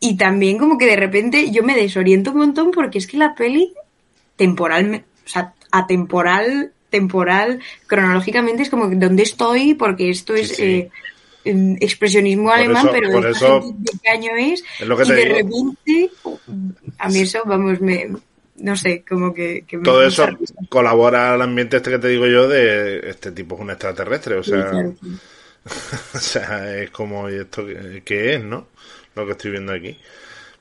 y 0.00 0.16
también 0.16 0.58
como 0.58 0.78
que 0.78 0.86
de 0.86 0.96
repente 0.96 1.50
yo 1.50 1.62
me 1.62 1.74
desoriento 1.74 2.30
un 2.30 2.38
montón 2.38 2.70
porque 2.70 2.98
es 2.98 3.06
que 3.06 3.16
la 3.16 3.34
peli 3.34 3.72
temporal, 4.36 5.04
o 5.24 5.28
sea, 5.28 5.54
atemporal 5.70 6.72
temporal, 6.90 7.60
cronológicamente 7.86 8.62
es 8.62 8.70
como 8.70 8.88
dónde 8.88 9.22
estoy, 9.22 9.74
porque 9.74 10.10
esto 10.10 10.34
es 10.34 10.58
Eh, 10.58 10.90
expresionismo 11.80 12.50
alemán, 12.50 12.88
pero 12.90 13.12
por 13.12 13.24
eso, 13.24 13.60
¿de 13.78 13.92
qué 14.02 14.08
año 14.10 14.32
es? 14.36 14.64
lo 14.80 14.96
que 14.96 15.04
y 15.04 15.12
de 15.12 15.24
repente, 15.26 16.10
a 16.98 17.08
mí 17.08 17.20
eso, 17.20 17.42
vamos, 17.44 17.80
me, 17.80 18.10
no 18.56 18.76
sé, 18.76 19.04
como 19.08 19.32
que... 19.32 19.64
que 19.64 19.78
Todo 19.78 20.02
eso 20.02 20.26
colabora 20.68 21.34
al 21.34 21.42
ambiente 21.42 21.76
este 21.76 21.92
que 21.92 22.00
te 22.00 22.08
digo 22.08 22.26
yo 22.26 22.48
de 22.48 23.10
este 23.10 23.30
tipo 23.30 23.54
es 23.54 23.60
un 23.60 23.70
extraterrestre, 23.70 24.34
o 24.34 24.42
sea... 24.42 24.72
o 26.14 26.18
sea, 26.18 26.76
es 26.82 26.90
como, 26.90 27.30
¿y 27.30 27.36
esto 27.36 27.64
qué 28.04 28.34
es, 28.34 28.42
no? 28.42 28.66
Lo 29.14 29.24
que 29.24 29.32
estoy 29.32 29.52
viendo 29.52 29.72
aquí. 29.72 29.96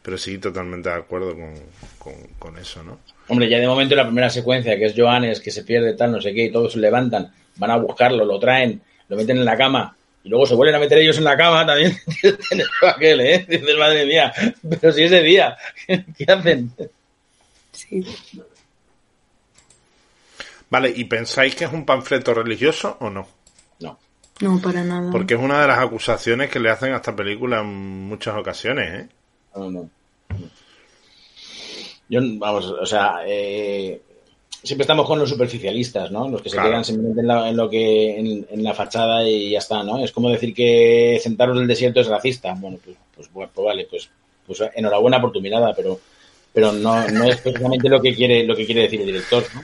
Pero 0.03 0.19
sí, 0.19 0.37
totalmente 0.37 0.89
de 0.89 0.95
acuerdo 0.95 1.33
con, 1.33 1.53
con, 1.97 2.13
con 2.37 2.57
eso, 2.59 2.83
¿no? 2.83 2.99
Hombre, 3.27 3.49
ya 3.49 3.59
de 3.59 3.67
momento 3.67 3.95
la 3.95 4.05
primera 4.05 4.29
secuencia, 4.29 4.77
que 4.77 4.85
es 4.85 4.93
Joanes, 4.95 5.39
que 5.39 5.51
se 5.51 5.63
pierde 5.63 5.93
tal, 5.93 6.11
no 6.11 6.21
sé 6.21 6.33
qué, 6.33 6.45
y 6.45 6.51
todos 6.51 6.73
se 6.73 6.79
levantan, 6.79 7.31
van 7.55 7.71
a 7.71 7.77
buscarlo, 7.77 8.23
lo 8.23 8.39
traen, 8.39 8.81
lo 9.07 9.17
meten 9.17 9.37
en 9.37 9.45
la 9.45 9.57
cama, 9.57 9.95
y 10.23 10.29
luego 10.29 10.45
se 10.45 10.55
vuelven 10.55 10.75
a 10.75 10.79
meter 10.79 10.97
ellos 10.99 11.17
en 11.17 11.23
la 11.23 11.37
cama 11.37 11.65
también. 11.65 11.97
aquel, 12.95 13.21
¿eh? 13.21 13.45
Dices, 13.47 13.77
madre 13.77 14.05
mía, 14.05 14.33
pero 14.69 14.91
si 14.91 15.03
es 15.03 15.11
de 15.11 15.23
día, 15.23 15.57
¿qué 15.87 16.25
hacen? 16.27 16.71
Sí. 17.71 18.05
Vale, 20.69 20.93
¿y 20.95 21.05
pensáis 21.05 21.55
que 21.55 21.65
es 21.65 21.71
un 21.71 21.85
panfleto 21.85 22.33
religioso 22.33 22.97
o 22.99 23.09
no? 23.09 23.27
No. 23.79 23.99
No, 24.41 24.59
para 24.61 24.83
nada. 24.83 25.11
Porque 25.11 25.35
es 25.35 25.39
una 25.39 25.61
de 25.61 25.67
las 25.67 25.79
acusaciones 25.79 26.49
que 26.49 26.59
le 26.59 26.69
hacen 26.69 26.93
a 26.93 26.97
esta 26.97 27.15
película 27.15 27.61
en 27.61 28.07
muchas 28.07 28.35
ocasiones, 28.35 28.93
¿eh? 28.93 29.09
No, 29.55 29.71
no. 29.71 29.89
Yo, 32.07 32.19
vamos, 32.23 32.65
o 32.65 32.85
sea, 32.85 33.21
eh, 33.25 34.01
siempre 34.63 34.83
estamos 34.83 35.07
con 35.07 35.19
los 35.19 35.29
superficialistas, 35.29 36.11
¿no? 36.11 36.27
Los 36.29 36.41
que 36.41 36.49
se 36.49 36.57
quedan 36.57 36.83
simplemente 36.83 37.21
en, 37.21 37.27
la, 37.27 37.49
en 37.49 37.57
lo 37.57 37.69
que 37.69 38.19
en, 38.19 38.63
la 38.63 38.73
fachada 38.73 39.27
y 39.27 39.51
ya 39.51 39.59
está, 39.59 39.83
¿no? 39.83 40.03
Es 40.03 40.11
como 40.11 40.29
decir 40.29 40.53
que 40.53 41.19
sentaros 41.21 41.55
en 41.55 41.63
el 41.63 41.67
desierto 41.67 41.99
es 41.99 42.07
racista. 42.07 42.53
Bueno, 42.57 42.77
pues, 42.83 42.97
pues, 43.15 43.29
pues, 43.33 43.49
vale, 43.55 43.87
pues, 43.89 44.09
pues 44.45 44.63
enhorabuena 44.75 45.21
por 45.21 45.31
tu 45.31 45.41
mirada, 45.41 45.73
pero 45.75 45.99
pero 46.53 46.71
no, 46.71 47.05
no 47.09 47.25
es 47.25 47.41
precisamente 47.41 47.89
lo 47.89 48.01
que 48.01 48.15
quiere 48.15 48.45
lo 48.45 48.55
que 48.55 48.65
quiere 48.65 48.83
decir 48.83 49.01
el 49.01 49.07
director, 49.07 49.43
¿no? 49.53 49.63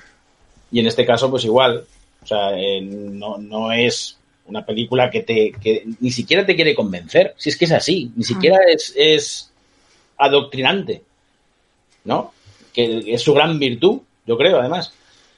Y 0.73 0.79
en 0.79 0.87
este 0.87 1.05
caso, 1.05 1.29
pues 1.29 1.43
igual, 1.45 1.85
o 2.23 2.25
sea, 2.25 2.57
eh, 2.57 2.81
no, 2.81 3.37
no 3.37 3.71
es 3.71 4.17
una 4.45 4.65
película 4.65 5.09
que 5.09 5.21
te 5.21 5.51
que 5.51 5.85
ni 5.99 6.11
siquiera 6.11 6.45
te 6.45 6.55
quiere 6.55 6.75
convencer, 6.75 7.33
si 7.37 7.49
es 7.49 7.57
que 7.57 7.65
es 7.65 7.71
así, 7.71 8.11
ni 8.15 8.23
siquiera 8.23 8.57
es, 8.67 8.93
es 8.95 9.51
adoctrinante. 10.17 11.01
¿No? 12.03 12.33
Que 12.73 13.13
es 13.13 13.21
su 13.21 13.33
gran 13.33 13.59
virtud, 13.59 13.99
yo 14.25 14.37
creo, 14.37 14.59
además. 14.59 14.93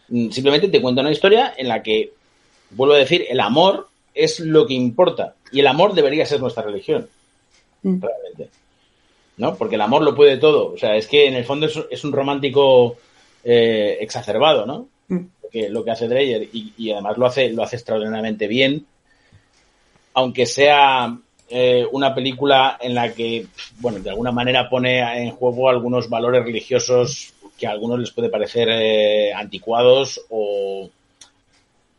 Mm, 0.09 0.29
simplemente 0.29 0.69
te 0.69 0.81
cuenta 0.81 1.01
una 1.01 1.11
historia 1.11 1.53
en 1.57 1.67
la 1.67 1.81
que, 1.81 2.13
vuelvo 2.71 2.93
a 2.93 2.99
decir, 2.99 3.25
el 3.29 3.39
amor 3.39 3.89
es 4.13 4.39
lo 4.39 4.65
que 4.67 4.73
importa. 4.73 5.35
Y 5.51 5.59
el 5.59 5.67
amor 5.67 5.93
debería 5.93 6.25
ser 6.25 6.39
nuestra 6.39 6.63
religión. 6.63 7.07
Mm. 7.83 8.01
Realmente. 8.01 8.49
¿No? 9.37 9.55
Porque 9.55 9.75
el 9.75 9.81
amor 9.81 10.03
lo 10.03 10.15
puede 10.15 10.37
todo. 10.37 10.73
O 10.73 10.77
sea, 10.77 10.95
es 10.95 11.07
que 11.07 11.27
en 11.27 11.35
el 11.35 11.45
fondo 11.45 11.67
es, 11.67 12.03
un 12.03 12.11
romántico 12.11 12.97
eh, 13.43 13.97
exacerbado, 13.99 14.65
¿no? 14.65 14.87
Mm. 15.07 15.25
Lo, 15.69 15.83
que, 15.83 15.91
hace 15.91 16.07
Dreyer. 16.07 16.49
Y, 16.51 16.73
y, 16.77 16.91
además 16.91 17.17
lo 17.17 17.25
hace, 17.25 17.49
lo 17.49 17.63
hace 17.63 17.75
extraordinariamente 17.75 18.47
bien. 18.47 18.85
Aunque 20.15 20.45
sea 20.45 21.17
eh, 21.49 21.85
una 21.91 22.15
película 22.15 22.77
en 22.81 22.95
la 22.95 23.13
que, 23.13 23.45
bueno, 23.79 23.99
de 23.99 24.09
alguna 24.09 24.31
manera 24.31 24.69
pone 24.69 25.23
en 25.23 25.31
juego 25.31 25.69
algunos 25.69 26.09
valores 26.09 26.43
religiosos 26.43 27.33
que 27.57 27.67
a 27.67 27.71
algunos 27.71 27.99
les 27.99 28.11
puede 28.11 28.29
parecer 28.29 28.67
eh, 28.69 29.33
anticuados 29.33 30.21
o, 30.29 30.89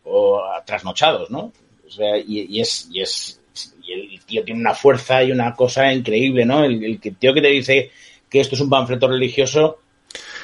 o, 0.04 0.42
trasnochados, 0.64 1.30
¿no? 1.30 1.52
O 1.86 1.90
sea, 1.90 2.16
y, 2.16 2.60
es, 2.60 2.88
y 2.90 3.00
es, 3.00 3.40
y 3.86 3.92
el 3.92 4.20
tío 4.24 4.42
tiene 4.42 4.60
una 4.60 4.74
fuerza 4.74 5.22
y 5.22 5.30
una 5.30 5.54
cosa 5.54 5.92
increíble, 5.92 6.44
¿no? 6.44 6.64
El, 6.64 6.98
tío 6.98 7.32
que 7.32 7.42
te 7.42 7.48
dice 7.48 7.90
que 8.28 8.40
esto 8.40 8.56
es 8.56 8.60
un 8.60 8.70
panfleto 8.70 9.06
religioso, 9.06 9.78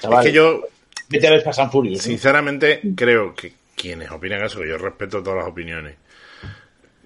es 0.02 0.24
que 0.24 0.32
yo, 0.32 0.62
vete 1.08 1.26
a 1.26 1.30
ver 1.30 1.42
Fast 1.42 1.60
Sinceramente, 1.98 2.80
creo 2.94 3.34
que 3.34 3.52
quienes 3.74 4.10
opinan 4.10 4.44
eso, 4.44 4.60
que 4.60 4.68
yo 4.68 4.78
respeto 4.78 5.22
todas 5.22 5.40
las 5.40 5.48
opiniones, 5.48 5.96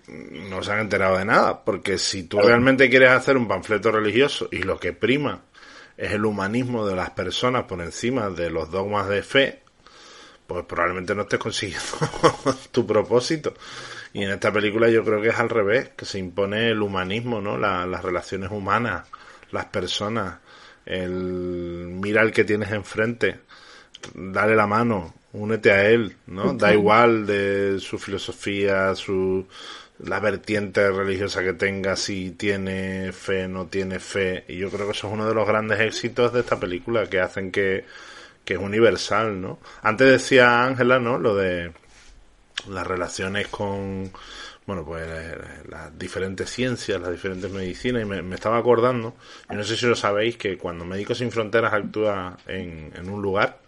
no 0.09 0.63
se 0.63 0.73
han 0.73 0.81
enterado 0.81 1.19
de 1.19 1.25
nada, 1.25 1.65
porque 1.65 1.99
si 1.99 2.25
tú 2.25 2.41
realmente 2.41 2.91
quieres 2.91 3.11
hacer 3.11 3.37
un 3.37 3.49
panfleto 3.49 3.91
religioso 3.91 4.49
y 4.51 4.59
lo 4.59 4.79
que 4.79 4.93
prima 4.93 5.43
es 5.97 6.13
el 6.13 6.25
humanismo 6.25 6.87
de 6.87 6.97
las 6.97 7.11
personas 7.11 7.65
por 7.65 7.81
encima 7.81 8.29
de 8.31 8.51
los 8.51 8.71
dogmas 8.71 9.09
de 9.09 9.23
fe, 9.23 9.63
pues 10.47 10.65
probablemente 10.67 11.15
no 11.15 11.23
estés 11.23 11.39
consiguiendo 11.39 11.87
tu 12.73 12.87
propósito. 12.87 13.55
Y 14.13 14.23
en 14.23 14.31
esta 14.31 14.53
película 14.53 14.89
yo 14.89 15.05
creo 15.05 15.21
que 15.21 15.29
es 15.29 15.39
al 15.39 15.49
revés, 15.49 15.91
que 15.97 16.05
se 16.05 16.19
impone 16.19 16.69
el 16.69 16.83
humanismo, 16.83 17.41
¿no? 17.41 17.57
las 17.57 18.03
relaciones 18.03 18.51
humanas, 18.51 19.09
las 19.51 19.67
personas, 19.67 20.39
el 20.87 21.89
mira 22.01 22.21
al 22.21 22.31
que 22.31 22.45
tienes 22.45 22.71
enfrente, 22.71 23.41
dale 24.15 24.55
la 24.55 24.67
mano, 24.67 25.15
únete 25.33 25.73
a 25.73 25.89
él, 25.89 26.17
¿no? 26.27 26.55
Da 26.55 26.73
igual 26.73 27.27
de 27.27 27.81
su 27.81 27.99
filosofía, 27.99 28.95
su 28.95 29.47
la 30.07 30.21
vertiente 30.21 30.91
religiosa 30.91 31.43
que 31.43 31.55
tenga, 31.55 31.97
si 31.97 32.33
tiene 32.33 33.13
fe, 33.13 33.49
no 33.49 33.67
tiene 33.67 33.99
fe. 34.01 34.45
Y 34.49 34.59
yo 34.59 34.71
creo 34.71 34.87
que 34.87 34.93
eso 34.93 35.09
es 35.09 35.13
uno 35.13 35.27
de 35.27 35.35
los 35.35 35.47
grandes 35.47 35.81
éxitos 35.81 36.33
de 36.33 36.41
esta 36.41 36.59
película, 36.59 37.07
que 37.09 37.21
hacen 37.21 37.51
que, 37.51 37.85
que 38.45 38.55
es 38.55 38.61
universal, 38.61 39.41
¿no? 39.41 39.59
Antes 39.83 40.11
decía 40.11 40.65
Ángela, 40.65 40.99
¿no? 40.99 41.19
Lo 41.19 41.35
de 41.35 41.73
las 42.69 42.87
relaciones 42.87 43.49
con 43.49 44.11
bueno, 44.67 44.85
pues 44.85 45.05
eh, 45.07 45.37
las 45.69 45.99
diferentes 45.99 46.49
ciencias, 46.49 47.01
las 47.01 47.11
diferentes 47.11 47.51
medicinas, 47.51 48.03
y 48.03 48.07
me, 48.07 48.35
estaba 48.35 48.57
acordando, 48.57 49.15
y 49.51 49.55
no 49.55 49.63
sé 49.63 49.77
si 49.77 49.87
lo 49.87 49.95
sabéis, 49.95 50.39
que 50.39 50.57
cuando 50.57 50.87
Médicos 50.87 51.19
Sin 51.19 51.31
Fronteras 51.31 51.75
actúa 51.75 52.39
en, 52.47 52.91
en 52.97 53.11
un 53.11 53.21
lugar, 53.21 53.59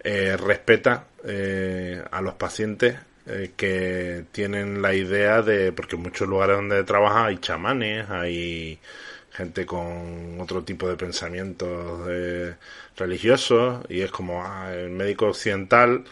eh, 0.00 0.36
respeta 0.36 1.06
eh, 1.24 2.04
a 2.10 2.20
los 2.20 2.34
pacientes 2.34 2.96
que 3.56 4.24
tienen 4.32 4.82
la 4.82 4.94
idea 4.94 5.42
de, 5.42 5.72
porque 5.72 5.96
en 5.96 6.02
muchos 6.02 6.28
lugares 6.28 6.56
donde 6.56 6.84
trabaja 6.84 7.26
hay 7.26 7.38
chamanes, 7.38 8.08
hay 8.10 8.78
gente 9.32 9.66
con 9.66 10.40
otro 10.40 10.62
tipo 10.62 10.88
de 10.88 10.96
pensamientos 10.96 12.08
religiosos, 12.96 13.84
y 13.88 14.00
es 14.00 14.10
como 14.10 14.44
ah, 14.44 14.72
el 14.74 14.90
médico 14.90 15.26
occidental 15.26 16.04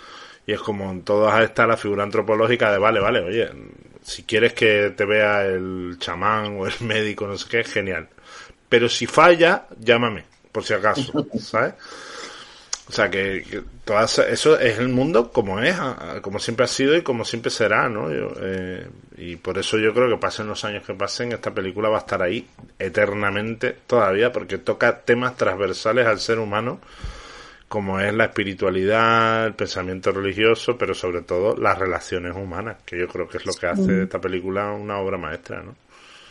y 0.47 0.53
es 0.53 0.61
como 0.61 0.91
en 0.91 1.03
todas 1.03 1.41
estas 1.43 1.69
la 1.69 1.77
figura 1.77 2.03
antropológica 2.03 2.73
de 2.73 2.79
vale, 2.79 3.01
vale, 3.01 3.21
oye, 3.21 3.51
si 4.03 4.25
quieres 4.25 4.55
que 4.55 4.93
te 4.97 5.05
vea 5.05 5.45
el 5.45 5.97
chamán 5.99 6.57
o 6.59 6.67
el 6.67 6.75
médico, 6.81 7.27
no 7.27 7.37
sé 7.37 7.49
qué, 7.49 7.65
genial. 7.65 8.09
Pero 8.69 8.89
si 8.89 9.07
falla, 9.07 9.67
llámame, 9.79 10.25
por 10.51 10.65
si 10.65 10.75
acaso, 10.75 11.27
¿sabes? 11.39 11.75
O 12.93 12.95
sea 12.95 13.09
que, 13.09 13.63
todas, 13.87 14.19
eso 14.19 14.61
es 14.61 14.79
el 14.79 14.91
mundo 14.91 15.33
como 15.33 15.61
es, 15.61 15.75
como 16.21 16.39
siempre 16.39 16.65
ha 16.65 16.69
sido 16.69 16.95
y 16.95 17.01
como 17.01 17.25
siempre 17.25 17.51
será, 17.51 17.89
¿no? 17.89 18.09
Eh, 18.11 18.87
y 19.17 19.37
por 19.37 19.57
eso 19.57 19.79
yo 19.79 19.95
creo 19.95 20.11
que 20.11 20.19
pasen 20.19 20.47
los 20.47 20.63
años 20.67 20.85
que 20.85 20.93
pasen, 20.93 21.33
esta 21.33 21.55
película 21.55 21.89
va 21.89 21.97
a 21.97 22.01
estar 22.01 22.21
ahí 22.21 22.47
eternamente 22.79 23.75
todavía, 23.87 24.31
porque 24.31 24.59
toca 24.59 25.01
temas 25.01 25.39
transversales 25.39 26.07
al 26.07 26.21
ser 26.21 26.39
humano 26.39 26.81
como 27.67 27.99
es 27.99 28.13
la 28.13 28.25
espiritualidad, 28.25 29.47
el 29.47 29.55
pensamiento 29.55 30.13
religioso, 30.13 30.77
pero 30.77 30.93
sobre 30.93 31.23
todo 31.23 31.57
las 31.57 31.79
relaciones 31.79 32.37
humanas, 32.37 32.77
que 32.85 32.99
yo 32.99 33.09
creo 33.09 33.27
que 33.27 33.39
es 33.39 33.47
lo 33.47 33.55
que 33.55 33.69
hace 33.69 33.91
de 33.91 34.03
esta 34.03 34.21
película 34.21 34.71
una 34.73 34.99
obra 34.99 35.17
maestra, 35.17 35.63
¿no? 35.63 35.75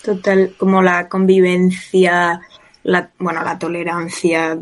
Total, 0.04 0.54
como 0.58 0.84
la 0.84 1.10
convivencia, 1.10 2.40
la, 2.84 3.10
bueno, 3.20 3.44
la 3.44 3.60
tolerancia 3.60 4.58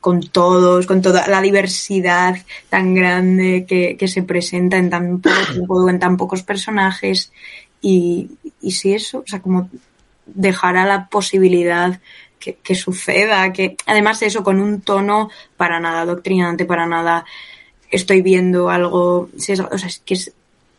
con 0.00 0.20
todos, 0.28 0.86
con 0.86 1.00
toda 1.00 1.26
la 1.28 1.40
diversidad 1.40 2.36
tan 2.68 2.94
grande 2.94 3.64
que, 3.68 3.96
que 3.96 4.08
se 4.08 4.22
presenta 4.22 4.76
en 4.76 4.90
tan 4.90 5.20
poco 5.20 5.36
tiempo, 5.52 5.88
en 5.88 5.98
tan 5.98 6.16
pocos 6.16 6.42
personajes. 6.42 7.32
Y, 7.80 8.30
y 8.60 8.72
si 8.72 8.94
eso, 8.94 9.18
o 9.18 9.26
sea, 9.26 9.40
como 9.40 9.68
dejará 10.26 10.86
la 10.86 11.08
posibilidad 11.08 12.00
que, 12.62 12.74
suceda, 12.74 13.52
que 13.52 13.76
además 13.86 14.22
eso 14.22 14.42
con 14.42 14.60
un 14.60 14.80
tono 14.80 15.30
para 15.56 15.78
nada 15.78 16.04
doctrinante, 16.04 16.64
para 16.64 16.86
nada 16.86 17.24
estoy 17.90 18.22
viendo 18.22 18.70
algo, 18.70 19.28
o 19.32 19.38
sea, 19.38 19.54
es 19.86 20.02
que 20.04 20.14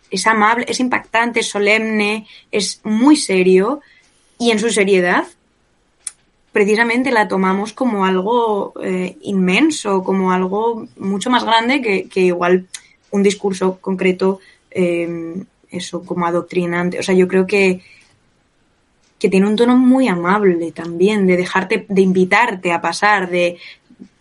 es, 0.09 0.27
amable, 0.27 0.65
es 0.67 0.79
impactante, 0.79 1.39
es 1.39 1.47
solemne, 1.47 2.27
es 2.51 2.81
muy 2.83 3.15
serio 3.15 3.81
y 4.37 4.51
en 4.51 4.59
su 4.59 4.69
seriedad 4.69 5.25
precisamente 6.53 7.11
la 7.11 7.27
tomamos 7.27 7.73
como 7.73 8.05
algo 8.05 8.73
eh, 8.81 9.17
inmenso, 9.23 10.03
como 10.03 10.31
algo 10.31 10.87
mucho 10.97 11.29
más 11.29 11.43
grande 11.43 11.81
que, 11.81 12.21
igual 12.21 12.67
un 13.09 13.23
discurso 13.23 13.79
concreto, 13.81 14.39
eh, 14.71 15.43
eso 15.69 16.03
como 16.05 16.27
adoctrinante. 16.27 16.99
O 16.99 17.03
sea, 17.03 17.15
yo 17.15 17.27
creo 17.27 17.47
que, 17.47 17.81
que 19.17 19.29
tiene 19.29 19.47
un 19.47 19.55
tono 19.55 19.75
muy 19.75 20.07
amable 20.07 20.71
también, 20.71 21.25
de 21.25 21.37
dejarte, 21.37 21.85
de 21.89 22.01
invitarte 22.01 22.71
a 22.71 22.79
pasar, 22.79 23.29
de 23.29 23.57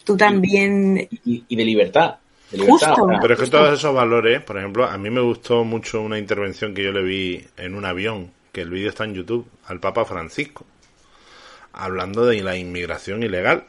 tú 0.02 0.16
también. 0.16 1.08
Y, 1.24 1.54
de 1.54 1.64
libertad. 1.64 2.16
Justo. 2.50 3.08
Pero 3.20 3.34
es 3.34 3.40
que 3.40 3.46
todos 3.46 3.78
esos 3.78 3.94
valores, 3.94 4.42
por 4.42 4.58
ejemplo, 4.58 4.86
a 4.86 4.96
mí 4.98 5.10
me 5.10 5.20
gustó 5.20 5.64
mucho 5.64 6.00
una 6.00 6.18
intervención 6.18 6.74
que 6.74 6.82
yo 6.82 6.92
le 6.92 7.02
vi 7.02 7.44
en 7.56 7.74
un 7.74 7.84
avión, 7.84 8.30
que 8.52 8.62
el 8.62 8.70
vídeo 8.70 8.88
está 8.88 9.04
en 9.04 9.14
YouTube, 9.14 9.46
al 9.66 9.80
Papa 9.80 10.04
Francisco, 10.04 10.66
hablando 11.72 12.26
de 12.26 12.42
la 12.42 12.56
inmigración 12.56 13.22
ilegal. 13.22 13.64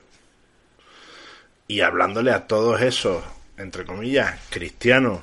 Y 1.67 1.81
hablándole 1.81 2.31
a 2.31 2.47
todos 2.47 2.81
esos, 2.81 3.23
entre 3.57 3.85
comillas, 3.85 4.39
cristianos 4.49 5.21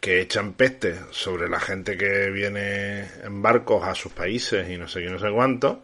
que 0.00 0.20
echan 0.20 0.52
peste 0.52 0.96
sobre 1.10 1.48
la 1.48 1.60
gente 1.60 1.96
que 1.96 2.30
viene 2.30 3.08
en 3.24 3.42
barcos 3.42 3.84
a 3.84 3.94
sus 3.94 4.12
países 4.12 4.70
y 4.70 4.78
no 4.78 4.88
sé 4.88 5.00
qué, 5.00 5.10
no 5.10 5.18
sé 5.18 5.30
cuánto, 5.30 5.82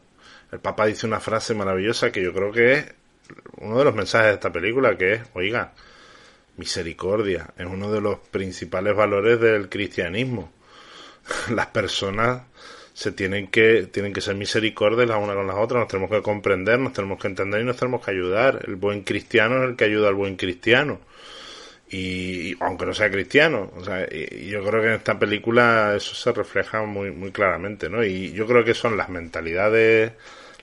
el 0.52 0.60
Papa 0.60 0.86
dice 0.86 1.06
una 1.06 1.18
frase 1.18 1.52
maravillosa 1.54 2.12
que 2.12 2.22
yo 2.22 2.32
creo 2.32 2.52
que 2.52 2.72
es 2.74 2.94
uno 3.56 3.78
de 3.78 3.84
los 3.84 3.94
mensajes 3.94 4.28
de 4.28 4.34
esta 4.34 4.52
película, 4.52 4.96
que 4.96 5.14
es, 5.14 5.22
oiga, 5.34 5.72
misericordia, 6.56 7.48
es 7.56 7.66
uno 7.66 7.90
de 7.90 8.00
los 8.00 8.18
principales 8.20 8.94
valores 8.94 9.40
del 9.40 9.68
cristianismo. 9.68 10.52
Las 11.50 11.66
personas 11.66 12.42
se 12.94 13.10
tienen 13.12 13.48
que, 13.48 13.88
tienen 13.90 14.12
que 14.12 14.20
ser 14.20 14.36
misericordias 14.36 15.08
las 15.08 15.18
unas 15.18 15.34
con 15.36 15.46
las 15.46 15.56
otras, 15.56 15.80
nos 15.80 15.88
tenemos 15.88 16.10
que 16.10 16.22
comprender, 16.22 16.78
nos 16.78 16.92
tenemos 16.92 17.20
que 17.20 17.26
entender 17.26 17.60
y 17.60 17.64
nos 17.64 17.76
tenemos 17.76 18.04
que 18.04 18.12
ayudar. 18.12 18.62
El 18.66 18.76
buen 18.76 19.02
cristiano 19.02 19.62
es 19.62 19.70
el 19.70 19.76
que 19.76 19.84
ayuda 19.84 20.08
al 20.08 20.14
buen 20.14 20.36
cristiano. 20.36 21.00
Y, 21.90 22.56
aunque 22.60 22.86
no 22.86 22.94
sea 22.94 23.10
cristiano 23.10 23.70
o 23.76 23.84
sea 23.84 24.08
y, 24.10 24.48
yo 24.48 24.64
creo 24.64 24.80
que 24.80 24.88
en 24.88 24.94
esta 24.94 25.18
película 25.18 25.94
eso 25.94 26.14
se 26.14 26.32
refleja 26.32 26.82
muy 26.82 27.12
muy 27.12 27.30
claramente 27.30 27.88
no 27.88 28.02
y 28.02 28.32
yo 28.32 28.46
creo 28.46 28.64
que 28.64 28.74
son 28.74 28.96
las 28.96 29.10
mentalidades 29.10 30.12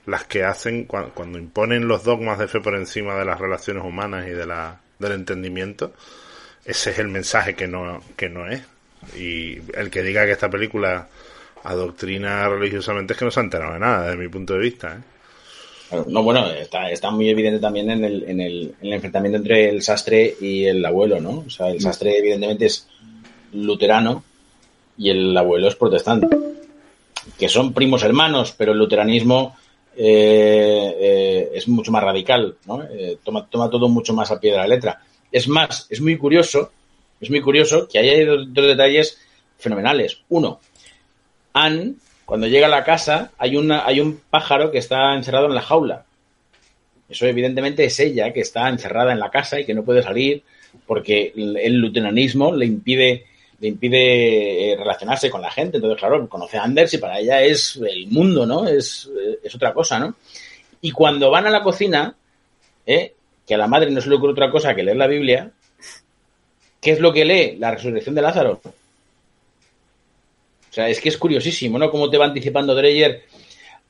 las 0.04 0.24
que 0.24 0.42
hacen 0.42 0.84
cuando, 0.84 1.38
imponen 1.38 1.86
los 1.88 2.04
dogmas 2.04 2.38
de 2.38 2.48
fe 2.48 2.60
por 2.60 2.74
encima 2.74 3.14
de 3.14 3.24
las 3.24 3.40
relaciones 3.40 3.84
humanas 3.84 4.26
y 4.26 4.32
de 4.32 4.46
la 4.46 4.80
del 4.98 5.12
entendimiento 5.12 5.94
ese 6.64 6.90
es 6.90 6.98
el 6.98 7.08
mensaje 7.08 7.54
que 7.54 7.66
no 7.66 8.02
que 8.16 8.28
no 8.28 8.48
es. 8.48 8.62
Y 9.16 9.60
el 9.74 9.90
que 9.90 10.02
diga 10.02 10.24
que 10.24 10.32
esta 10.32 10.48
película 10.48 11.08
adoctrina 11.64 12.48
religiosamente 12.48 13.12
es 13.12 13.18
que 13.18 13.24
no 13.24 13.30
se 13.30 13.40
ha 13.40 13.42
enterado 13.42 13.74
de 13.74 13.78
nada 13.78 14.04
desde 14.04 14.18
mi 14.18 14.28
punto 14.28 14.54
de 14.54 14.58
vista 14.60 14.96
¿eh? 14.96 15.12
No, 16.06 16.22
bueno, 16.22 16.46
está, 16.50 16.90
está 16.90 17.10
muy 17.10 17.28
evidente 17.28 17.60
también 17.60 17.90
en 17.90 18.04
el, 18.04 18.24
en, 18.26 18.40
el, 18.40 18.74
enfrentamiento 18.80 19.38
entre 19.38 19.68
el 19.68 19.82
sastre 19.82 20.36
y 20.40 20.64
el 20.64 20.84
abuelo, 20.84 21.20
¿no? 21.20 21.44
O 21.46 21.50
sea, 21.50 21.68
el 21.68 21.80
sastre 21.80 22.18
evidentemente 22.18 22.66
es 22.66 22.88
luterano 23.52 24.24
y 24.96 25.10
el 25.10 25.36
abuelo 25.36 25.68
es 25.68 25.76
protestante. 25.76 26.28
Que 27.38 27.48
son 27.48 27.72
primos 27.72 28.02
hermanos, 28.02 28.54
pero 28.56 28.72
el 28.72 28.78
luteranismo 28.78 29.54
eh, 29.96 30.96
eh, 30.98 31.50
es 31.54 31.68
mucho 31.68 31.92
más 31.92 32.02
radical, 32.02 32.56
¿no? 32.66 32.82
Eh, 32.84 33.18
toma, 33.22 33.46
toma 33.46 33.68
todo 33.68 33.88
mucho 33.88 34.14
más 34.14 34.30
a 34.30 34.40
pie 34.40 34.52
de 34.52 34.58
la 34.58 34.66
letra. 34.66 35.02
Es 35.30 35.46
más, 35.46 35.86
es 35.90 36.00
muy 36.00 36.16
curioso, 36.16 36.72
es 37.20 37.28
muy 37.28 37.42
curioso 37.42 37.86
que 37.86 37.98
haya 37.98 38.24
dos, 38.26 38.46
dos 38.48 38.66
detalles 38.66 39.18
fenomenales. 39.58 40.18
Uno, 40.30 40.60
Anne 41.52 41.94
cuando 42.24 42.46
llega 42.46 42.66
a 42.66 42.70
la 42.70 42.84
casa 42.84 43.30
hay, 43.36 43.56
una, 43.56 43.84
hay 43.84 44.00
un 44.00 44.20
pájaro 44.30 44.70
que 44.70 44.78
está 44.78 45.14
encerrado 45.14 45.46
en 45.46 45.54
la 45.54 45.62
jaula. 45.62 46.04
Eso 47.08 47.26
evidentemente 47.26 47.84
es 47.84 48.00
ella 48.00 48.32
que 48.32 48.40
está 48.40 48.68
encerrada 48.68 49.12
en 49.12 49.20
la 49.20 49.30
casa 49.30 49.60
y 49.60 49.66
que 49.66 49.74
no 49.74 49.84
puede 49.84 50.02
salir 50.02 50.42
porque 50.86 51.32
el 51.36 51.74
luteranismo 51.74 52.54
le 52.54 52.64
impide, 52.64 53.26
le 53.60 53.68
impide 53.68 54.72
eh, 54.72 54.76
relacionarse 54.76 55.28
con 55.28 55.42
la 55.42 55.50
gente. 55.50 55.76
Entonces, 55.76 55.98
claro, 55.98 56.26
conoce 56.28 56.56
a 56.56 56.62
Anders 56.62 56.94
y 56.94 56.98
para 56.98 57.18
ella 57.18 57.42
es 57.42 57.76
el 57.76 58.06
mundo, 58.06 58.46
¿no? 58.46 58.66
Es, 58.66 59.10
eh, 59.14 59.40
es 59.42 59.54
otra 59.54 59.74
cosa, 59.74 59.98
¿no? 59.98 60.14
Y 60.80 60.90
cuando 60.90 61.30
van 61.30 61.46
a 61.46 61.50
la 61.50 61.62
cocina, 61.62 62.14
¿eh? 62.86 63.12
que 63.46 63.54
a 63.54 63.58
la 63.58 63.66
madre 63.66 63.90
no 63.90 64.00
se 64.00 64.08
le 64.08 64.16
ocurre 64.16 64.32
otra 64.32 64.50
cosa 64.50 64.74
que 64.74 64.82
leer 64.82 64.96
la 64.96 65.06
Biblia, 65.06 65.50
¿qué 66.80 66.92
es 66.92 67.00
lo 67.00 67.12
que 67.12 67.24
lee? 67.24 67.56
La 67.58 67.72
resurrección 67.72 68.14
de 68.14 68.22
Lázaro. 68.22 68.60
O 70.72 70.74
sea, 70.74 70.88
es 70.88 71.02
que 71.02 71.10
es 71.10 71.18
curiosísimo, 71.18 71.78
¿no? 71.78 71.90
Cómo 71.90 72.08
te 72.08 72.16
va 72.16 72.24
anticipando 72.24 72.74
Dreyer 72.74 73.24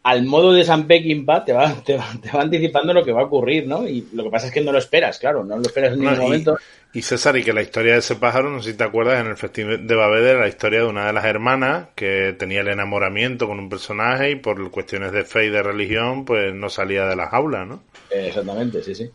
al 0.03 0.24
modo 0.24 0.53
de 0.53 0.64
San 0.64 0.89
Peckinpah, 0.89 1.45
te 1.45 1.53
va, 1.53 1.72
te, 1.85 1.95
va, 1.97 2.11
anticipando 2.41 2.93
lo 2.93 3.05
que 3.05 3.12
va 3.12 3.20
a 3.20 3.26
ocurrir, 3.26 3.68
¿no? 3.68 3.87
Y 3.87 4.09
lo 4.12 4.24
que 4.24 4.30
pasa 4.30 4.49
es 4.49 4.53
que 4.53 4.61
no 4.61 4.72
lo 4.72 4.78
esperas, 4.78 5.20
claro, 5.20 5.45
no 5.45 5.57
lo 5.57 5.62
esperas 5.62 5.93
en 5.93 6.01
ningún 6.01 6.18
momento. 6.18 6.59
Y 6.93 7.03
César, 7.03 7.37
y 7.37 7.45
que 7.45 7.53
la 7.53 7.62
historia 7.62 7.93
de 7.93 8.01
ese 8.01 8.16
pájaro, 8.16 8.51
no 8.51 8.61
sé 8.61 8.72
si 8.72 8.76
te 8.76 8.83
acuerdas, 8.83 9.20
en 9.20 9.28
el 9.28 9.37
Festival 9.37 9.87
de 9.87 9.95
Babel, 9.95 10.41
la 10.41 10.49
historia 10.49 10.80
de 10.80 10.87
una 10.87 11.07
de 11.07 11.12
las 11.12 11.24
hermanas 11.24 11.91
que 11.95 12.35
tenía 12.37 12.62
el 12.62 12.68
enamoramiento 12.68 13.47
con 13.47 13.61
un 13.61 13.68
personaje 13.68 14.33
y 14.33 14.35
por 14.35 14.68
cuestiones 14.72 15.12
de 15.12 15.22
fe 15.22 15.47
y 15.47 15.51
de 15.51 15.62
religión, 15.62 16.24
pues 16.24 16.53
no 16.53 16.68
salía 16.68 17.07
de 17.07 17.14
la 17.14 17.28
jaula, 17.28 17.64
¿no? 17.64 17.85
exactamente, 18.11 18.83
sí, 18.83 18.97
sí. 18.97 19.09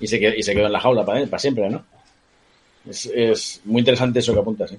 Y 0.00 0.06
se, 0.06 0.20
quedó, 0.20 0.34
y 0.34 0.42
se 0.42 0.54
quedó 0.54 0.66
en 0.66 0.72
la 0.72 0.80
jaula 0.80 1.02
para, 1.02 1.24
para 1.24 1.38
siempre, 1.38 1.70
¿no? 1.70 1.82
Es, 2.86 3.06
es 3.06 3.62
muy 3.64 3.78
interesante 3.78 4.18
eso 4.18 4.34
que 4.34 4.40
apuntas, 4.40 4.68
¿sí? 4.68 4.78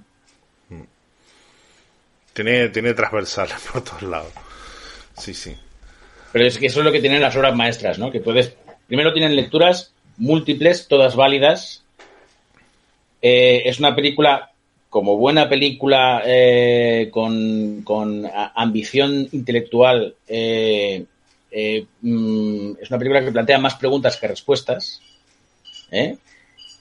Tiene, 2.37 2.69
tiene 2.69 2.93
transversales 2.93 3.57
por 3.73 3.83
todos 3.83 4.03
lados. 4.03 4.31
Sí, 5.17 5.33
sí. 5.33 5.55
Pero 6.31 6.45
es 6.45 6.59
que 6.59 6.67
eso 6.67 6.81
es 6.81 6.85
lo 6.85 6.91
que 6.91 6.99
tienen 6.99 7.19
las 7.19 7.35
obras 7.35 7.55
maestras, 7.55 7.97
¿no? 7.97 8.11
Que 8.11 8.19
puedes. 8.19 8.53
Primero 8.85 9.11
tienen 9.11 9.35
lecturas 9.35 9.91
múltiples, 10.17 10.87
todas 10.87 11.15
válidas. 11.15 11.83
Eh, 13.23 13.63
es 13.65 13.79
una 13.79 13.95
película, 13.95 14.51
como 14.87 15.17
buena 15.17 15.49
película 15.49 16.21
eh, 16.27 17.09
con, 17.11 18.29
ambición 18.53 19.27
intelectual, 19.31 20.13
eh, 20.27 21.05
mm, 22.01 22.71
es 22.79 22.89
una 22.91 22.99
película 22.99 23.25
que 23.25 23.31
plantea 23.31 23.57
más 23.57 23.73
preguntas 23.73 24.15
que 24.15 24.27
respuestas. 24.27 25.01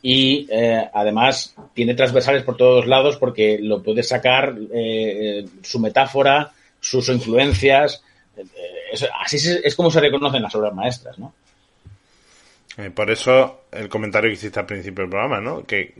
Y 0.08 0.46
eh, 0.52 0.88
además 0.94 1.52
tiene 1.74 1.96
transversales 1.96 2.44
por 2.44 2.56
todos 2.56 2.86
lados 2.86 3.16
porque 3.16 3.58
lo 3.60 3.82
puede 3.82 4.04
sacar 4.04 4.54
eh, 4.72 5.44
su 5.64 5.80
metáfora, 5.80 6.52
sus 6.78 7.08
influencias. 7.08 8.04
así 9.20 9.36
es, 9.36 9.74
como 9.74 9.90
se 9.90 9.98
reconocen 9.98 10.42
las 10.42 10.54
obras 10.54 10.72
maestras, 10.72 11.18
¿no? 11.18 11.34
por 12.94 13.10
eso 13.10 13.62
el 13.72 13.88
comentario 13.88 14.30
que 14.30 14.34
hiciste 14.34 14.60
al 14.60 14.66
principio 14.66 15.02
del 15.02 15.10
programa, 15.10 15.40
¿no? 15.40 15.64
Que 15.64 15.92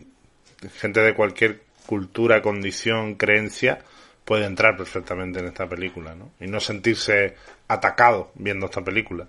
gente 0.76 1.00
de 1.00 1.14
cualquier 1.14 1.62
cultura, 1.86 2.42
condición, 2.42 3.16
creencia 3.16 3.80
puede 4.26 4.44
entrar 4.44 4.76
perfectamente 4.76 5.38
en 5.38 5.46
esta 5.46 5.68
película, 5.68 6.16
¿no? 6.16 6.30
Y 6.40 6.48
no 6.48 6.58
sentirse 6.58 7.36
atacado 7.68 8.32
viendo 8.34 8.66
esta 8.66 8.82
película. 8.82 9.24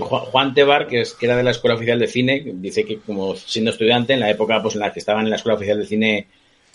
Juan 0.00 0.54
Tebar, 0.54 0.86
que, 0.86 1.00
es, 1.00 1.14
que 1.14 1.26
era 1.26 1.36
de 1.36 1.42
la 1.42 1.50
Escuela 1.50 1.74
Oficial 1.74 1.98
de 1.98 2.06
Cine, 2.06 2.44
dice 2.54 2.84
que 2.84 3.00
como 3.00 3.34
siendo 3.34 3.72
estudiante, 3.72 4.12
en 4.12 4.20
la 4.20 4.30
época 4.30 4.62
pues, 4.62 4.76
en 4.76 4.82
la 4.82 4.92
que 4.92 5.00
estaban 5.00 5.24
en 5.24 5.30
la 5.30 5.36
Escuela 5.36 5.56
Oficial 5.56 5.78
de 5.78 5.86
Cine, 5.86 6.28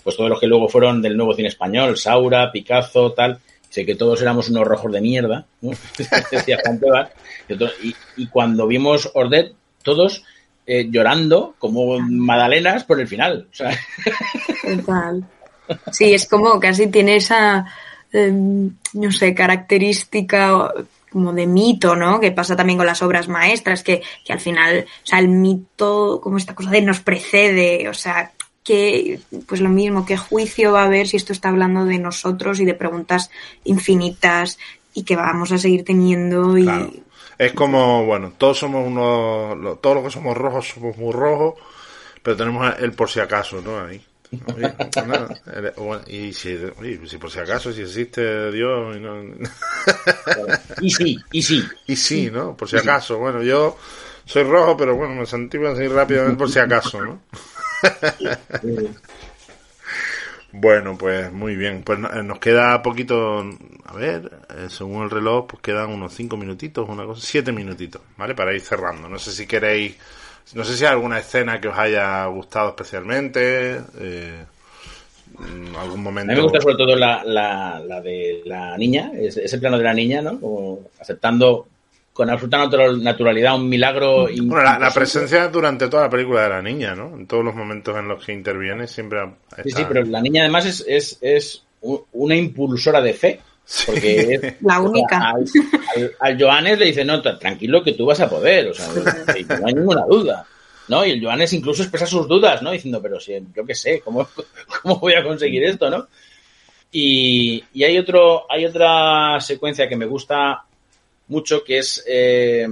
pues 0.04 0.18
todos 0.18 0.28
los 0.28 0.38
que 0.38 0.46
luego 0.46 0.68
fueron 0.68 1.00
del 1.00 1.16
nuevo 1.16 1.32
cine 1.32 1.48
español, 1.48 1.96
Saura, 1.96 2.52
Picasso, 2.52 3.12
tal, 3.12 3.38
sé 3.70 3.86
que 3.86 3.94
todos 3.94 4.20
éramos 4.20 4.50
unos 4.50 4.66
rojos 4.68 4.92
de 4.92 5.00
mierda, 5.00 5.46
decía 6.30 6.58
Juan 6.62 6.78
Tebar, 6.78 7.14
y, 8.18 8.26
cuando 8.26 8.66
vimos 8.66 9.10
Ordet, 9.14 9.54
todos 9.82 10.24
eh, 10.66 10.88
llorando 10.90 11.54
como 11.58 11.98
magdalenas 11.98 12.84
por 12.84 13.00
el 13.00 13.08
final. 13.08 13.48
Total. 14.62 15.24
Sí, 15.90 16.14
es 16.14 16.26
como 16.26 16.58
casi 16.60 16.86
tiene 16.88 17.16
esa, 17.16 17.66
em, 18.12 18.70
no 18.94 19.12
sé, 19.12 19.34
característica 19.34 20.72
como 21.10 21.32
de 21.32 21.46
mito, 21.46 21.94
¿no? 21.94 22.18
Que 22.18 22.32
pasa 22.32 22.56
también 22.56 22.78
con 22.78 22.86
las 22.86 23.02
obras 23.02 23.28
maestras, 23.28 23.82
que, 23.82 24.02
que 24.24 24.32
al 24.32 24.40
final, 24.40 24.86
o 24.86 25.06
sea, 25.06 25.18
el 25.18 25.28
mito, 25.28 26.20
como 26.22 26.38
esta 26.38 26.54
cosa 26.54 26.70
de 26.70 26.80
nos 26.80 27.00
precede, 27.00 27.88
o 27.88 27.94
sea, 27.94 28.32
que, 28.64 29.20
pues 29.46 29.60
lo 29.60 29.68
mismo, 29.68 30.06
qué 30.06 30.16
juicio 30.16 30.72
va 30.72 30.82
a 30.82 30.86
haber 30.86 31.08
si 31.08 31.16
esto 31.16 31.32
está 31.32 31.48
hablando 31.48 31.84
de 31.84 31.98
nosotros 31.98 32.60
y 32.60 32.64
de 32.64 32.74
preguntas 32.74 33.30
infinitas 33.64 34.58
y 34.94 35.04
que 35.04 35.16
vamos 35.16 35.52
a 35.52 35.58
seguir 35.58 35.84
teniendo 35.84 36.56
y... 36.56 37.02
Es 37.38 37.54
como, 37.54 38.04
bueno, 38.04 38.32
todos 38.38 38.58
somos 38.58 38.86
unos, 38.86 39.80
todos 39.80 39.96
los 39.96 40.04
que 40.04 40.10
somos 40.10 40.36
rojos 40.36 40.68
somos 40.68 40.96
muy 40.96 41.12
rojos, 41.12 41.54
pero 42.22 42.36
tenemos 42.36 42.72
el 42.78 42.92
por 42.92 43.10
si 43.10 43.18
acaso, 43.18 43.60
¿no? 43.62 43.84
Ahí. 43.84 44.00
Pues 44.32 44.72
y 46.06 46.32
si, 46.32 46.58
si, 47.06 47.18
por 47.18 47.30
si 47.30 47.38
acaso, 47.38 47.72
si 47.72 47.82
existe 47.82 48.50
Dios. 48.50 48.96
Y, 48.96 49.00
no... 49.00 49.22
y 50.80 50.90
sí, 50.90 51.18
y 51.32 51.42
sí. 51.42 51.62
Y 51.86 51.96
sí, 51.96 52.30
¿no? 52.30 52.56
Por 52.56 52.68
si 52.68 52.76
acaso. 52.78 53.18
Bueno, 53.18 53.42
yo 53.42 53.76
soy 54.24 54.44
rojo, 54.44 54.76
pero 54.76 54.96
bueno, 54.96 55.14
me 55.14 55.26
sentí 55.26 55.58
así 55.66 55.86
rápidamente 55.86 56.38
por 56.38 56.50
si 56.50 56.58
acaso, 56.58 57.04
¿no? 57.04 57.20
bueno, 60.52 60.96
pues 60.96 61.30
muy 61.30 61.54
bien. 61.54 61.82
Pues 61.82 61.98
eh, 61.98 62.22
nos 62.22 62.38
queda 62.38 62.82
poquito. 62.82 63.44
A 63.84 63.94
ver, 63.94 64.30
eh, 64.56 64.68
según 64.70 65.02
el 65.02 65.10
reloj, 65.10 65.46
pues 65.46 65.62
quedan 65.62 65.90
unos 65.90 66.14
cinco 66.14 66.38
minutitos, 66.38 66.88
una 66.88 67.04
cosa, 67.04 67.20
siete 67.20 67.52
minutitos, 67.52 68.00
¿vale? 68.16 68.34
Para 68.34 68.54
ir 68.54 68.62
cerrando. 68.62 69.08
No 69.10 69.18
sé 69.18 69.30
si 69.32 69.46
queréis 69.46 69.96
no 70.54 70.64
sé 70.64 70.76
si 70.76 70.84
hay 70.84 70.92
alguna 70.92 71.18
escena 71.18 71.60
que 71.60 71.68
os 71.68 71.78
haya 71.78 72.26
gustado 72.26 72.70
especialmente. 72.70 73.80
Eh, 73.98 74.44
algún 75.78 76.02
momento. 76.02 76.32
A 76.32 76.34
mí 76.34 76.40
me 76.40 76.44
gusta 76.44 76.60
sobre 76.60 76.76
todo 76.76 76.96
la, 76.96 77.22
la, 77.24 78.00
de 78.00 78.42
la 78.44 78.76
niña, 78.76 79.12
ese, 79.14 79.58
plano 79.58 79.78
de 79.78 79.84
la 79.84 79.94
niña, 79.94 80.22
¿no? 80.22 80.38
Como 80.38 80.80
aceptando 81.00 81.66
con 82.12 82.28
absoluta 82.28 82.68
naturalidad 82.98 83.56
un 83.56 83.68
milagro. 83.68 84.26
Bueno, 84.42 84.78
la, 84.78 84.90
presencia 84.92 85.48
durante 85.48 85.88
toda 85.88 86.04
la 86.04 86.10
película 86.10 86.42
de 86.42 86.48
la 86.50 86.62
niña, 86.62 86.94
¿no? 86.94 87.16
En 87.16 87.26
todos 87.26 87.44
los 87.44 87.54
momentos 87.54 87.96
en 87.96 88.08
los 88.08 88.24
que 88.24 88.32
interviene 88.32 88.86
siempre. 88.86 89.20
Sí, 89.64 89.70
sí, 89.70 89.84
pero 89.88 90.04
la 90.04 90.20
niña 90.20 90.42
además 90.42 90.66
es, 90.66 90.84
es, 90.86 91.18
es 91.20 91.64
una 91.80 92.36
impulsora 92.36 93.00
de 93.00 93.14
fe. 93.14 93.40
Porque 93.86 94.34
es, 94.34 94.62
la 94.62 94.80
única. 94.80 95.34
al, 96.20 96.38
Joanes 96.38 96.78
le 96.78 96.86
dice, 96.86 97.04
no, 97.04 97.22
tranquilo 97.22 97.82
que 97.82 97.92
tú 97.92 98.06
vas 98.06 98.20
a 98.20 98.28
poder, 98.28 98.68
o 98.68 98.74
sea, 98.74 98.88
no 98.88 99.66
hay 99.66 99.74
ninguna 99.74 100.04
duda. 100.06 100.46
¿no? 100.88 101.06
Y 101.06 101.12
el 101.12 101.22
Joanes 101.22 101.52
incluso 101.52 101.82
expresa 101.82 102.06
sus 102.06 102.28
dudas, 102.28 102.60
¿no? 102.62 102.70
Diciendo, 102.70 103.00
pero 103.00 103.18
si 103.20 103.32
yo 103.54 103.64
qué 103.64 103.74
sé, 103.74 104.00
¿cómo, 104.00 104.28
¿cómo 104.82 104.98
voy 104.98 105.14
a 105.14 105.22
conseguir 105.22 105.64
esto, 105.64 105.88
no? 105.88 106.08
Y, 106.90 107.64
y, 107.72 107.84
hay 107.84 107.96
otro, 107.96 108.44
hay 108.50 108.66
otra 108.66 109.40
secuencia 109.40 109.88
que 109.88 109.96
me 109.96 110.04
gusta 110.04 110.64
mucho 111.28 111.64
que 111.64 111.78
es 111.78 112.04
eh, 112.06 112.68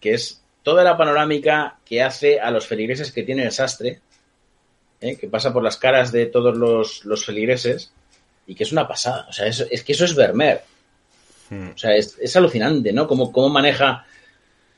que 0.00 0.14
es 0.14 0.40
toda 0.62 0.82
la 0.82 0.96
panorámica 0.96 1.78
que 1.84 2.02
hace 2.02 2.40
a 2.40 2.50
los 2.50 2.66
feligreses 2.66 3.12
que 3.12 3.22
tiene 3.22 3.44
el 3.44 3.52
sastre, 3.52 4.00
¿eh? 5.00 5.16
que 5.16 5.28
pasa 5.28 5.52
por 5.52 5.62
las 5.62 5.76
caras 5.76 6.10
de 6.12 6.26
todos 6.26 6.56
los, 6.56 7.04
los 7.04 7.26
feligreses 7.26 7.92
y 8.46 8.54
que 8.54 8.64
es 8.64 8.72
una 8.72 8.86
pasada. 8.86 9.26
O 9.28 9.32
sea, 9.32 9.46
es, 9.46 9.66
es 9.70 9.82
que 9.84 9.92
eso 9.92 10.04
es 10.04 10.14
Vermeer. 10.14 10.62
Hmm. 11.50 11.70
O 11.74 11.78
sea, 11.78 11.94
es, 11.94 12.16
es 12.20 12.34
alucinante, 12.36 12.92
¿no? 12.92 13.06
Cómo, 13.06 13.32
cómo, 13.32 13.48
maneja 13.48 14.06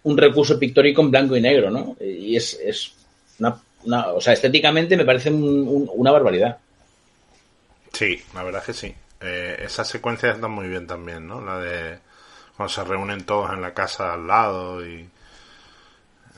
un 0.02 0.18
recurso 0.18 0.58
pictórico 0.58 1.02
en 1.02 1.10
blanco 1.10 1.36
y 1.36 1.40
negro, 1.40 1.70
¿no? 1.70 1.96
Y 2.00 2.36
es, 2.36 2.58
es 2.62 2.94
una, 3.38 3.56
una, 3.84 4.08
O 4.08 4.20
sea, 4.20 4.32
estéticamente 4.32 4.96
me 4.96 5.04
parece 5.04 5.30
una 5.30 6.10
barbaridad. 6.10 6.58
Sí, 7.92 8.20
la 8.34 8.42
verdad 8.42 8.60
es 8.60 8.66
que 8.66 8.72
sí. 8.74 8.94
Eh, 9.20 9.62
esa 9.64 9.84
secuencia 9.84 10.32
está 10.32 10.48
muy 10.48 10.68
bien 10.68 10.86
también, 10.86 11.26
¿no? 11.26 11.40
La 11.40 11.58
de 11.58 11.98
cuando 12.56 12.72
se 12.72 12.84
reúnen 12.84 13.24
todos 13.24 13.52
en 13.52 13.62
la 13.62 13.72
casa 13.72 14.14
al 14.14 14.26
lado 14.26 14.86
y... 14.86 15.08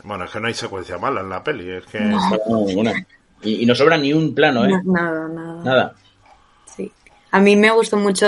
Bueno, 0.05 0.25
es 0.25 0.31
que 0.31 0.41
no 0.41 0.47
hay 0.47 0.55
secuencia 0.55 0.99
mala 0.99 1.21
en 1.21 1.31
la 1.31 1.43
peli, 1.43 1.69
es 1.71 1.87
que... 1.87 1.99
No, 2.01 2.21
y, 3.43 3.63
y, 3.63 3.67
no 3.67 3.75
sobra 3.75 3.97
ni 3.97 4.13
un 4.13 4.35
plano, 4.35 4.65
¿eh? 4.65 4.81
nada, 4.85 5.29
nada. 5.29 5.65
Nada. 5.65 5.95
A 7.37 7.41
mí 7.41 7.55
me 7.55 7.71
gustó 7.71 7.99
mucho 7.99 8.27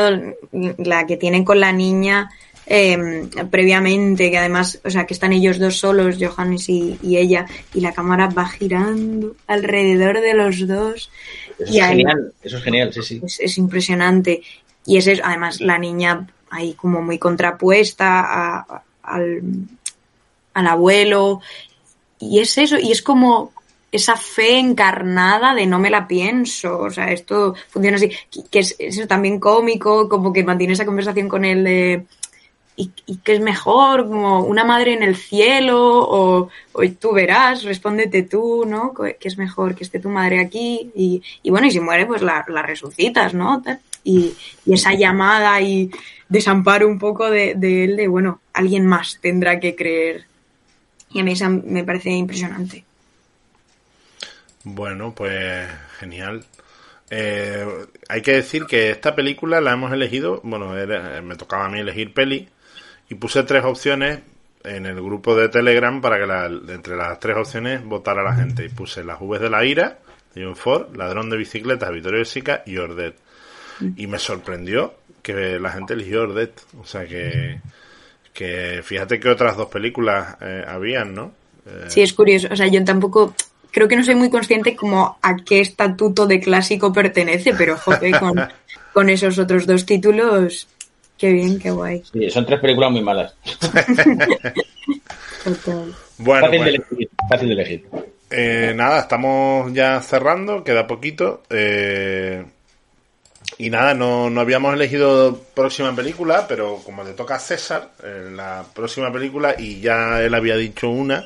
la 0.53 1.07
que 1.07 1.17
tienen 1.17 1.43
con 1.43 1.59
la 1.61 1.73
niña 1.73 2.31
em, 2.67 3.31
previamente, 3.51 4.31
que 4.31 4.37
además, 4.37 4.81
o 4.85 4.91
sea, 4.91 5.07
que 5.07 5.15
están 5.15 5.33
ellos 5.33 5.59
dos 5.59 5.79
solos, 5.79 6.19
Johannes 6.21 6.69
y, 6.69 6.99
ella, 7.17 7.47
y 7.73 7.81
la 7.81 7.95
cámara 7.95 8.29
va 8.29 8.47
girando 8.47 9.35
alrededor 9.47 10.21
de 10.21 10.35
los 10.35 10.67
dos. 10.67 11.11
Eso 11.59 11.73
es 11.73 11.87
genial, 11.87 12.35
eso 12.43 12.59
es 12.59 12.63
genial, 12.63 12.93
sí, 12.93 13.03
sí. 13.03 13.23
Es, 13.41 13.57
impresionante. 13.57 14.43
Y 14.85 14.99
es 14.99 15.09
además, 15.25 15.63
la 15.63 15.79
niña 15.79 16.27
ahí 16.51 16.75
como 16.75 17.01
muy 17.01 17.19
contrapuesta 17.19 18.67
al, 19.03 19.43
al 20.53 20.67
abuelo. 20.67 21.41
Y 22.19 22.41
es 22.41 22.59
eso, 22.59 22.77
y 22.79 22.93
es 22.93 23.01
como 23.01 23.55
esa 23.91 24.17
fe 24.17 24.59
encarnada 24.59 25.55
de 25.55 25.67
no 25.67 25.79
me 25.79 25.91
la 25.91 26.07
pienso. 26.07 26.79
O 26.79 26.91
sea, 26.91 27.13
esto 27.13 27.55
funciona 27.69 27.97
así. 27.97 28.11
Que 28.51 28.61
es, 28.61 28.77
eso 28.79 29.07
también 29.07 29.41
cómico, 29.41 30.09
como 30.09 30.33
que 30.33 30.45
mantiene 30.45 30.75
esa 30.75 30.87
conversación 30.87 31.29
con 31.29 31.45
él 31.45 31.65
de. 31.65 32.07
¿Y, 32.81 33.17
qué 33.25 33.35
es 33.35 33.41
mejor? 33.41 34.07
Como 34.07 34.43
una 34.43 34.63
madre 34.63 34.93
en 34.93 35.03
el 35.03 35.17
cielo, 35.17 35.79
o, 35.83 36.49
tú 37.01 37.13
verás, 37.13 37.65
respóndete 37.65 38.23
tú, 38.23 38.65
¿no? 38.69 38.95
¿Qué 38.95 39.27
es 39.27 39.37
mejor? 39.37 39.75
Que 39.75 39.83
esté 39.83 39.99
tu 39.99 40.09
madre 40.11 40.39
aquí, 40.39 40.93
y, 40.95 41.51
bueno, 41.51 41.67
y 41.67 41.73
si 41.73 41.81
muere, 41.81 42.07
pues 42.07 42.23
la, 42.23 42.45
la 42.47 42.63
resucitas, 42.63 43.35
¿no? 43.35 43.61
Y, 44.05 44.33
y, 44.65 44.75
esa 44.75 44.95
llamada 44.95 45.61
y 45.61 45.91
desamparo 46.29 46.87
un 46.87 47.01
poco 47.01 47.29
de, 47.29 47.55
de 47.57 47.83
él, 47.83 47.97
de 47.97 48.07
bueno, 48.07 48.43
alguien 48.53 48.87
más 48.87 49.19
tendrá 49.21 49.59
que 49.59 49.75
creer. 49.75 50.27
Y 51.11 51.19
a 51.19 51.25
mí 51.25 51.33
esa 51.33 51.49
me 51.49 51.83
parece 51.83 52.11
impresionante. 52.11 52.85
Bueno, 54.65 55.15
pues 55.15 55.69
genial. 55.99 56.45
Eh, 57.11 57.67
hay 58.09 58.23
que 58.23 58.33
decir 58.33 58.67
que 58.67 58.91
esta 58.91 59.15
película 59.15 59.61
la 59.61 59.73
hemos 59.73 59.93
elegido, 59.93 60.41
bueno, 60.45 60.75
me 61.23 61.37
tocaba 61.37 61.65
a 61.65 61.69
mí 61.69 61.81
elegir 61.81 62.13
peli 62.13 62.49
y 63.09 63.15
puse 63.15 63.43
tres 63.45 63.65
opciones 63.65 64.21
en 64.65 64.87
el 64.87 64.97
grupo 64.97 65.35
de 65.35 65.49
Telegram 65.49 66.01
para 66.01 66.19
que 66.19 66.27
la, 66.27 66.47
entre 66.47 66.97
las 66.97 67.19
tres 67.21 67.37
opciones 67.37 67.85
votara 67.85 68.23
la 68.23 68.35
gente. 68.35 68.65
Y 68.65 68.69
puse 68.69 69.05
Las 69.05 69.21
Uves 69.21 69.41
de 69.41 69.51
la 69.51 69.65
Ira, 69.65 69.99
de 70.35 70.45
John 70.45 70.57
Ford, 70.57 70.95
Ladrón 70.97 71.31
de 71.31 71.37
Bicicletas, 71.37 71.91
Vittorio 71.91 72.25
Sica 72.25 72.63
y 72.67 72.77
Ordet. 72.77 73.17
Y 73.97 74.09
me 74.09 74.19
sorprendió 74.19 74.95
que 75.23 75.59
la 75.59 75.71
gente 75.71 75.95
eligió 75.95 76.23
Ordet. 76.23 76.61
O 76.79 76.85
sea 76.85 77.07
que, 77.07 77.61
que 78.33 78.81
fíjate 78.83 79.21
que 79.21 79.29
otras 79.29 79.57
dos 79.57 79.69
películas 79.69 80.37
eh, 80.41 80.65
habían, 80.67 81.15
¿no? 81.15 81.33
sí, 81.89 82.01
es 82.01 82.15
curioso. 82.15 82.49
O 82.51 82.57
sea, 82.57 82.67
yo 82.67 82.83
tampoco 82.83 83.35
creo 83.71 83.89
que 83.89 83.97
no 83.97 84.05
soy 84.05 84.15
muy 84.15 84.31
consciente 84.31 84.77
como 84.77 85.19
a 85.23 85.37
qué 85.37 85.61
estatuto 85.61 86.27
de 86.27 86.41
clásico 86.41 86.93
pertenece, 86.93 87.55
pero 87.55 87.77
joder, 87.77 88.19
con, 88.93 89.11
esos 89.11 89.39
otros 89.39 89.67
dos 89.67 89.87
títulos, 89.87 90.69
qué 91.17 91.33
bien, 91.33 91.59
qué 91.59 91.71
guay. 91.71 92.03
Sí, 92.13 92.31
son 92.31 92.47
tres 92.47 92.61
películas 92.61 92.91
muy 92.91 93.03
malas. 93.03 93.35
Bueno, 96.19 96.47
fácil, 96.47 96.65
de 96.65 96.69
elegir, 96.71 97.11
fácil 97.29 97.49
de 97.49 97.55
elegir. 97.55 97.87
Eh, 98.31 98.73
nada, 98.75 99.01
estamos 99.01 99.73
ya 99.73 100.01
cerrando, 100.03 100.65
queda 100.65 100.87
poquito. 100.87 101.43
Eh, 101.49 102.45
y 103.57 103.71
nada, 103.71 103.95
no, 103.95 104.29
no, 104.29 104.41
habíamos 104.41 104.75
elegido 104.75 105.41
próxima 105.55 105.95
película, 105.95 106.47
pero 106.49 106.81
como 106.85 107.05
le 107.05 107.13
toca 107.13 107.37
a 107.37 107.41
César, 107.41 107.93
eh, 108.03 108.31
la 108.35 108.65
próxima 108.75 109.13
película, 109.13 109.55
y 109.59 109.81
ya 109.81 110.23
él 110.23 110.35
había 110.35 110.57
dicho 110.57 110.91
una, 110.91 111.25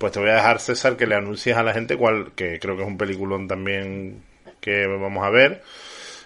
pues 0.00 0.12
te 0.12 0.18
voy 0.18 0.30
a 0.30 0.34
dejar, 0.36 0.58
César, 0.58 0.96
que 0.96 1.06
le 1.06 1.14
anuncies 1.14 1.56
a 1.56 1.62
la 1.62 1.72
gente 1.74 1.96
cuál, 1.96 2.32
que 2.34 2.58
creo 2.58 2.74
que 2.74 2.82
es 2.82 2.88
un 2.88 2.96
peliculón 2.98 3.46
también 3.46 4.22
que 4.60 4.86
vamos 4.86 5.22
a 5.24 5.30
ver. 5.30 5.62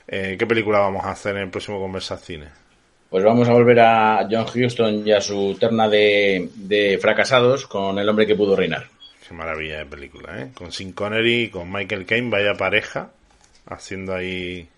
Eh, 0.07 0.37
¿Qué 0.39 0.47
película 0.47 0.79
vamos 0.79 1.05
a 1.05 1.11
hacer 1.11 1.35
en 1.37 1.43
el 1.43 1.51
próximo 1.51 1.81
Conversacines? 1.81 2.51
Pues 3.11 3.25
vamos 3.25 3.49
a 3.49 3.53
volver 3.53 3.81
a 3.81 4.27
John 4.31 4.47
Huston 4.55 5.07
y 5.07 5.13
a 5.13 5.21
su 5.21 5.57
terna 5.59 5.89
de, 5.89 6.49
de 6.55 6.99
fracasados 7.01 7.67
con 7.67 7.99
El 7.99 8.09
hombre 8.09 8.27
que 8.27 8.35
pudo 8.37 8.55
reinar. 8.57 8.87
Qué 9.27 9.35
maravilla 9.35 9.79
de 9.79 9.87
película, 9.87 10.41
¿eh? 10.41 10.51
Con 10.55 10.71
Sin 10.73 10.93
Connery 10.93 11.43
y 11.45 11.49
con 11.51 11.71
Michael 11.73 12.07
Caine, 12.07 12.31
vaya 12.31 12.55
pareja, 12.55 13.11
haciendo 13.67 14.15
ahí 14.15 14.69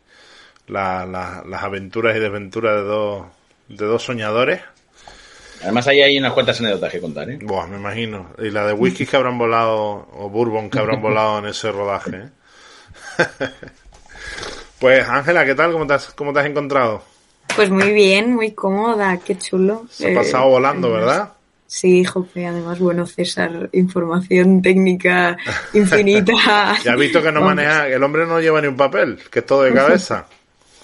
la- 0.69 1.05
la- 1.07 1.43
las 1.47 1.63
aventuras 1.63 2.17
y 2.17 2.21
desventuras 2.21 2.77
de 2.77 2.83
dos, 2.83 3.27
de 3.69 3.85
dos 3.85 4.03
soñadores. 4.03 4.61
Además, 5.67 5.89
ahí 5.89 6.01
hay 6.01 6.17
unas 6.19 6.33
cuantas 6.33 6.61
anécdotas 6.61 6.93
que 6.93 7.01
contar, 7.01 7.29
¿eh? 7.29 7.39
Buah, 7.43 7.67
me 7.67 7.77
imagino. 7.77 8.31
Y 8.39 8.51
la 8.51 8.65
de 8.67 8.73
whisky 8.73 9.05
que 9.05 9.17
habrán 9.17 9.37
volado, 9.37 10.09
o 10.13 10.31
bourbon 10.31 10.71
que 10.71 10.79
habrán 10.79 11.03
volado 11.03 11.41
en 11.41 11.47
ese 11.47 11.73
rodaje, 11.73 12.11
¿eh? 12.17 12.29
Pues, 14.79 15.09
Ángela, 15.09 15.45
¿qué 15.47 15.55
tal? 15.55 15.73
¿Cómo 15.73 15.87
te 15.87 15.95
has, 15.95 16.13
cómo 16.15 16.33
te 16.33 16.41
has 16.41 16.47
encontrado? 16.47 17.03
Pues 17.55 17.71
muy 17.71 17.93
bien, 17.93 18.35
muy 18.35 18.53
cómoda, 18.53 19.19
qué 19.25 19.37
chulo. 19.39 19.87
Se 19.91 20.09
ha 20.09 20.11
Eh, 20.11 20.15
pasado 20.15 20.49
volando, 20.51 20.89
además- 20.89 21.07
¿verdad? 21.07 21.33
Sí, 21.69 22.05
jope, 22.05 22.47
además, 22.47 22.79
bueno, 22.79 23.07
César, 23.07 23.71
información 23.73 24.63
técnica 24.63 25.37
infinita. 25.73 26.33
Ya 26.85 26.93
has 26.93 26.99
visto 26.99 27.21
que 27.23 27.33
no 27.33 27.41
Vamos, 27.41 27.57
maneja, 27.57 27.89
el 27.89 28.03
hombre 28.05 28.25
no 28.27 28.39
lleva 28.41 28.61
ni 28.61 28.69
un 28.69 28.77
papel, 28.77 29.19
que 29.31 29.41
es 29.41 29.47
todo 29.47 29.63
de 29.63 29.73
cabeza. 29.75 30.27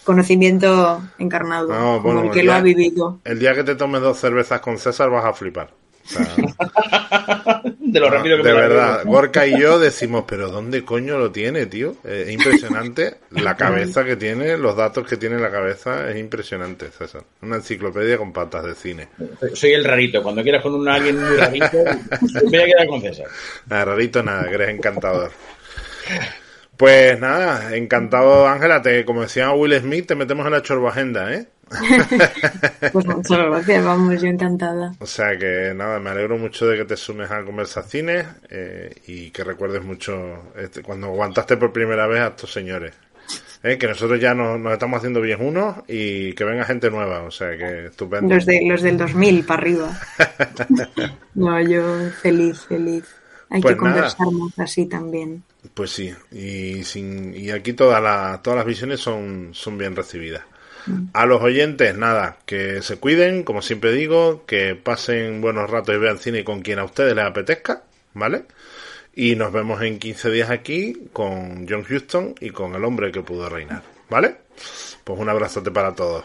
Conocimiento 0.04 1.02
encarnado, 1.18 1.68
No, 1.68 2.02
como 2.02 2.14
bueno, 2.14 2.22
el 2.24 2.30
que 2.30 2.38
ya- 2.40 2.44
lo 2.44 2.52
ha 2.54 2.60
vivido. 2.60 3.20
El 3.24 3.38
día 3.38 3.54
que 3.54 3.62
te 3.64 3.74
tomes 3.76 4.00
dos 4.02 4.18
cervezas 4.18 4.60
con 4.60 4.78
César 4.78 5.10
vas 5.10 5.24
a 5.24 5.32
flipar. 5.32 5.70
O 6.04 6.08
sea, 6.08 6.26
De 7.78 8.00
lo 8.00 8.10
rápido 8.10 8.38
que 8.38 8.42
de 8.42 8.54
me 8.54 8.60
verdad. 8.60 9.02
Gorka 9.04 9.46
y 9.46 9.60
yo 9.60 9.78
decimos, 9.78 10.24
pero 10.26 10.48
¿dónde 10.50 10.82
coño 10.84 11.18
lo 11.18 11.30
tiene, 11.30 11.66
tío? 11.66 11.94
Es 12.02 12.28
impresionante 12.30 13.18
la 13.30 13.54
cabeza 13.56 14.02
que 14.02 14.16
tiene, 14.16 14.56
los 14.56 14.74
datos 14.76 15.06
que 15.06 15.16
tiene 15.16 15.36
en 15.36 15.42
la 15.42 15.50
cabeza, 15.50 16.10
es 16.10 16.16
impresionante, 16.16 16.90
César. 16.90 17.22
Una 17.42 17.56
enciclopedia 17.56 18.16
con 18.18 18.32
patas 18.32 18.64
de 18.64 18.74
cine. 18.74 19.08
Soy 19.54 19.74
el 19.74 19.84
rarito. 19.84 20.22
Cuando 20.22 20.42
quieras 20.42 20.62
con 20.62 20.74
un 20.74 20.88
alguien 20.88 21.20
muy 21.22 21.36
rarito, 21.36 21.76
me 21.76 22.40
voy 22.42 22.58
a 22.60 22.66
quedar 22.66 22.86
con 22.88 23.00
César. 23.02 23.26
Nada, 23.66 23.84
rarito 23.84 24.22
nada, 24.22 24.48
que 24.48 24.54
eres 24.54 24.68
encantador. 24.70 25.30
Pues 26.82 27.20
nada, 27.20 27.76
encantado, 27.76 28.48
Ángela. 28.48 28.82
Te, 28.82 29.04
como 29.04 29.22
decía 29.22 29.52
Will 29.52 29.72
Smith, 29.78 30.08
te 30.08 30.16
metemos 30.16 30.44
en 30.46 30.50
la 30.50 30.62
chorboagenda, 30.62 31.32
¿eh? 31.32 31.46
Pues 32.92 33.06
muchas 33.06 33.38
gracias, 33.38 33.84
vamos, 33.84 34.20
yo 34.20 34.26
encantada. 34.26 34.92
O 34.98 35.06
sea 35.06 35.38
que 35.38 35.72
nada, 35.76 36.00
me 36.00 36.10
alegro 36.10 36.38
mucho 36.38 36.66
de 36.66 36.78
que 36.78 36.84
te 36.84 36.96
sumes 36.96 37.30
a 37.30 37.44
Conversaciones 37.44 38.26
eh, 38.50 38.92
y 39.06 39.30
que 39.30 39.44
recuerdes 39.44 39.84
mucho 39.84 40.52
este, 40.56 40.82
cuando 40.82 41.06
aguantaste 41.06 41.56
por 41.56 41.72
primera 41.72 42.08
vez 42.08 42.20
a 42.20 42.26
estos 42.26 42.52
señores. 42.52 42.92
Eh, 43.62 43.78
que 43.78 43.86
nosotros 43.86 44.18
ya 44.18 44.34
nos, 44.34 44.58
nos 44.58 44.72
estamos 44.72 44.98
haciendo 44.98 45.20
bien 45.20 45.40
unos 45.40 45.76
y 45.86 46.32
que 46.32 46.42
venga 46.42 46.64
gente 46.64 46.90
nueva, 46.90 47.22
o 47.22 47.30
sea 47.30 47.56
que 47.56 47.86
estupendo. 47.86 48.34
Los, 48.34 48.44
de, 48.44 48.60
los 48.66 48.82
del 48.82 48.98
2000 48.98 49.44
para 49.44 49.62
arriba. 49.62 50.00
No, 51.36 51.60
yo 51.60 52.10
feliz, 52.20 52.58
feliz. 52.66 53.04
Hay 53.50 53.62
Pues 53.62 53.76
que 53.76 53.80
nada. 53.82 53.94
conversar 53.94 54.26
más 54.32 54.58
así 54.58 54.86
también. 54.86 55.44
Pues 55.74 55.90
sí, 55.90 56.12
y, 56.32 56.82
sin, 56.84 57.34
y 57.34 57.50
aquí 57.50 57.72
todas 57.72 58.02
las, 58.02 58.42
todas 58.42 58.58
las 58.58 58.66
visiones 58.66 59.00
son, 59.00 59.50
son 59.52 59.78
bien 59.78 59.94
recibidas. 59.94 60.42
A 61.12 61.26
los 61.26 61.40
oyentes, 61.40 61.96
nada, 61.96 62.38
que 62.44 62.82
se 62.82 62.96
cuiden, 62.96 63.44
como 63.44 63.62
siempre 63.62 63.92
digo, 63.92 64.44
que 64.46 64.74
pasen 64.74 65.40
buenos 65.40 65.70
ratos 65.70 65.94
y 65.94 65.98
vean 65.98 66.18
cine 66.18 66.42
con 66.42 66.62
quien 66.62 66.80
a 66.80 66.84
ustedes 66.84 67.14
les 67.14 67.24
apetezca, 67.24 67.84
¿vale? 68.14 68.46
Y 69.14 69.36
nos 69.36 69.52
vemos 69.52 69.80
en 69.82 70.00
15 70.00 70.30
días 70.30 70.50
aquí 70.50 71.08
con 71.12 71.68
John 71.68 71.86
Huston 71.88 72.34
y 72.40 72.50
con 72.50 72.74
el 72.74 72.84
hombre 72.84 73.12
que 73.12 73.22
pudo 73.22 73.48
reinar, 73.48 73.82
¿vale? 74.10 74.38
Pues 75.04 75.20
un 75.20 75.28
abrazote 75.28 75.70
para 75.70 75.94
todos. 75.94 76.24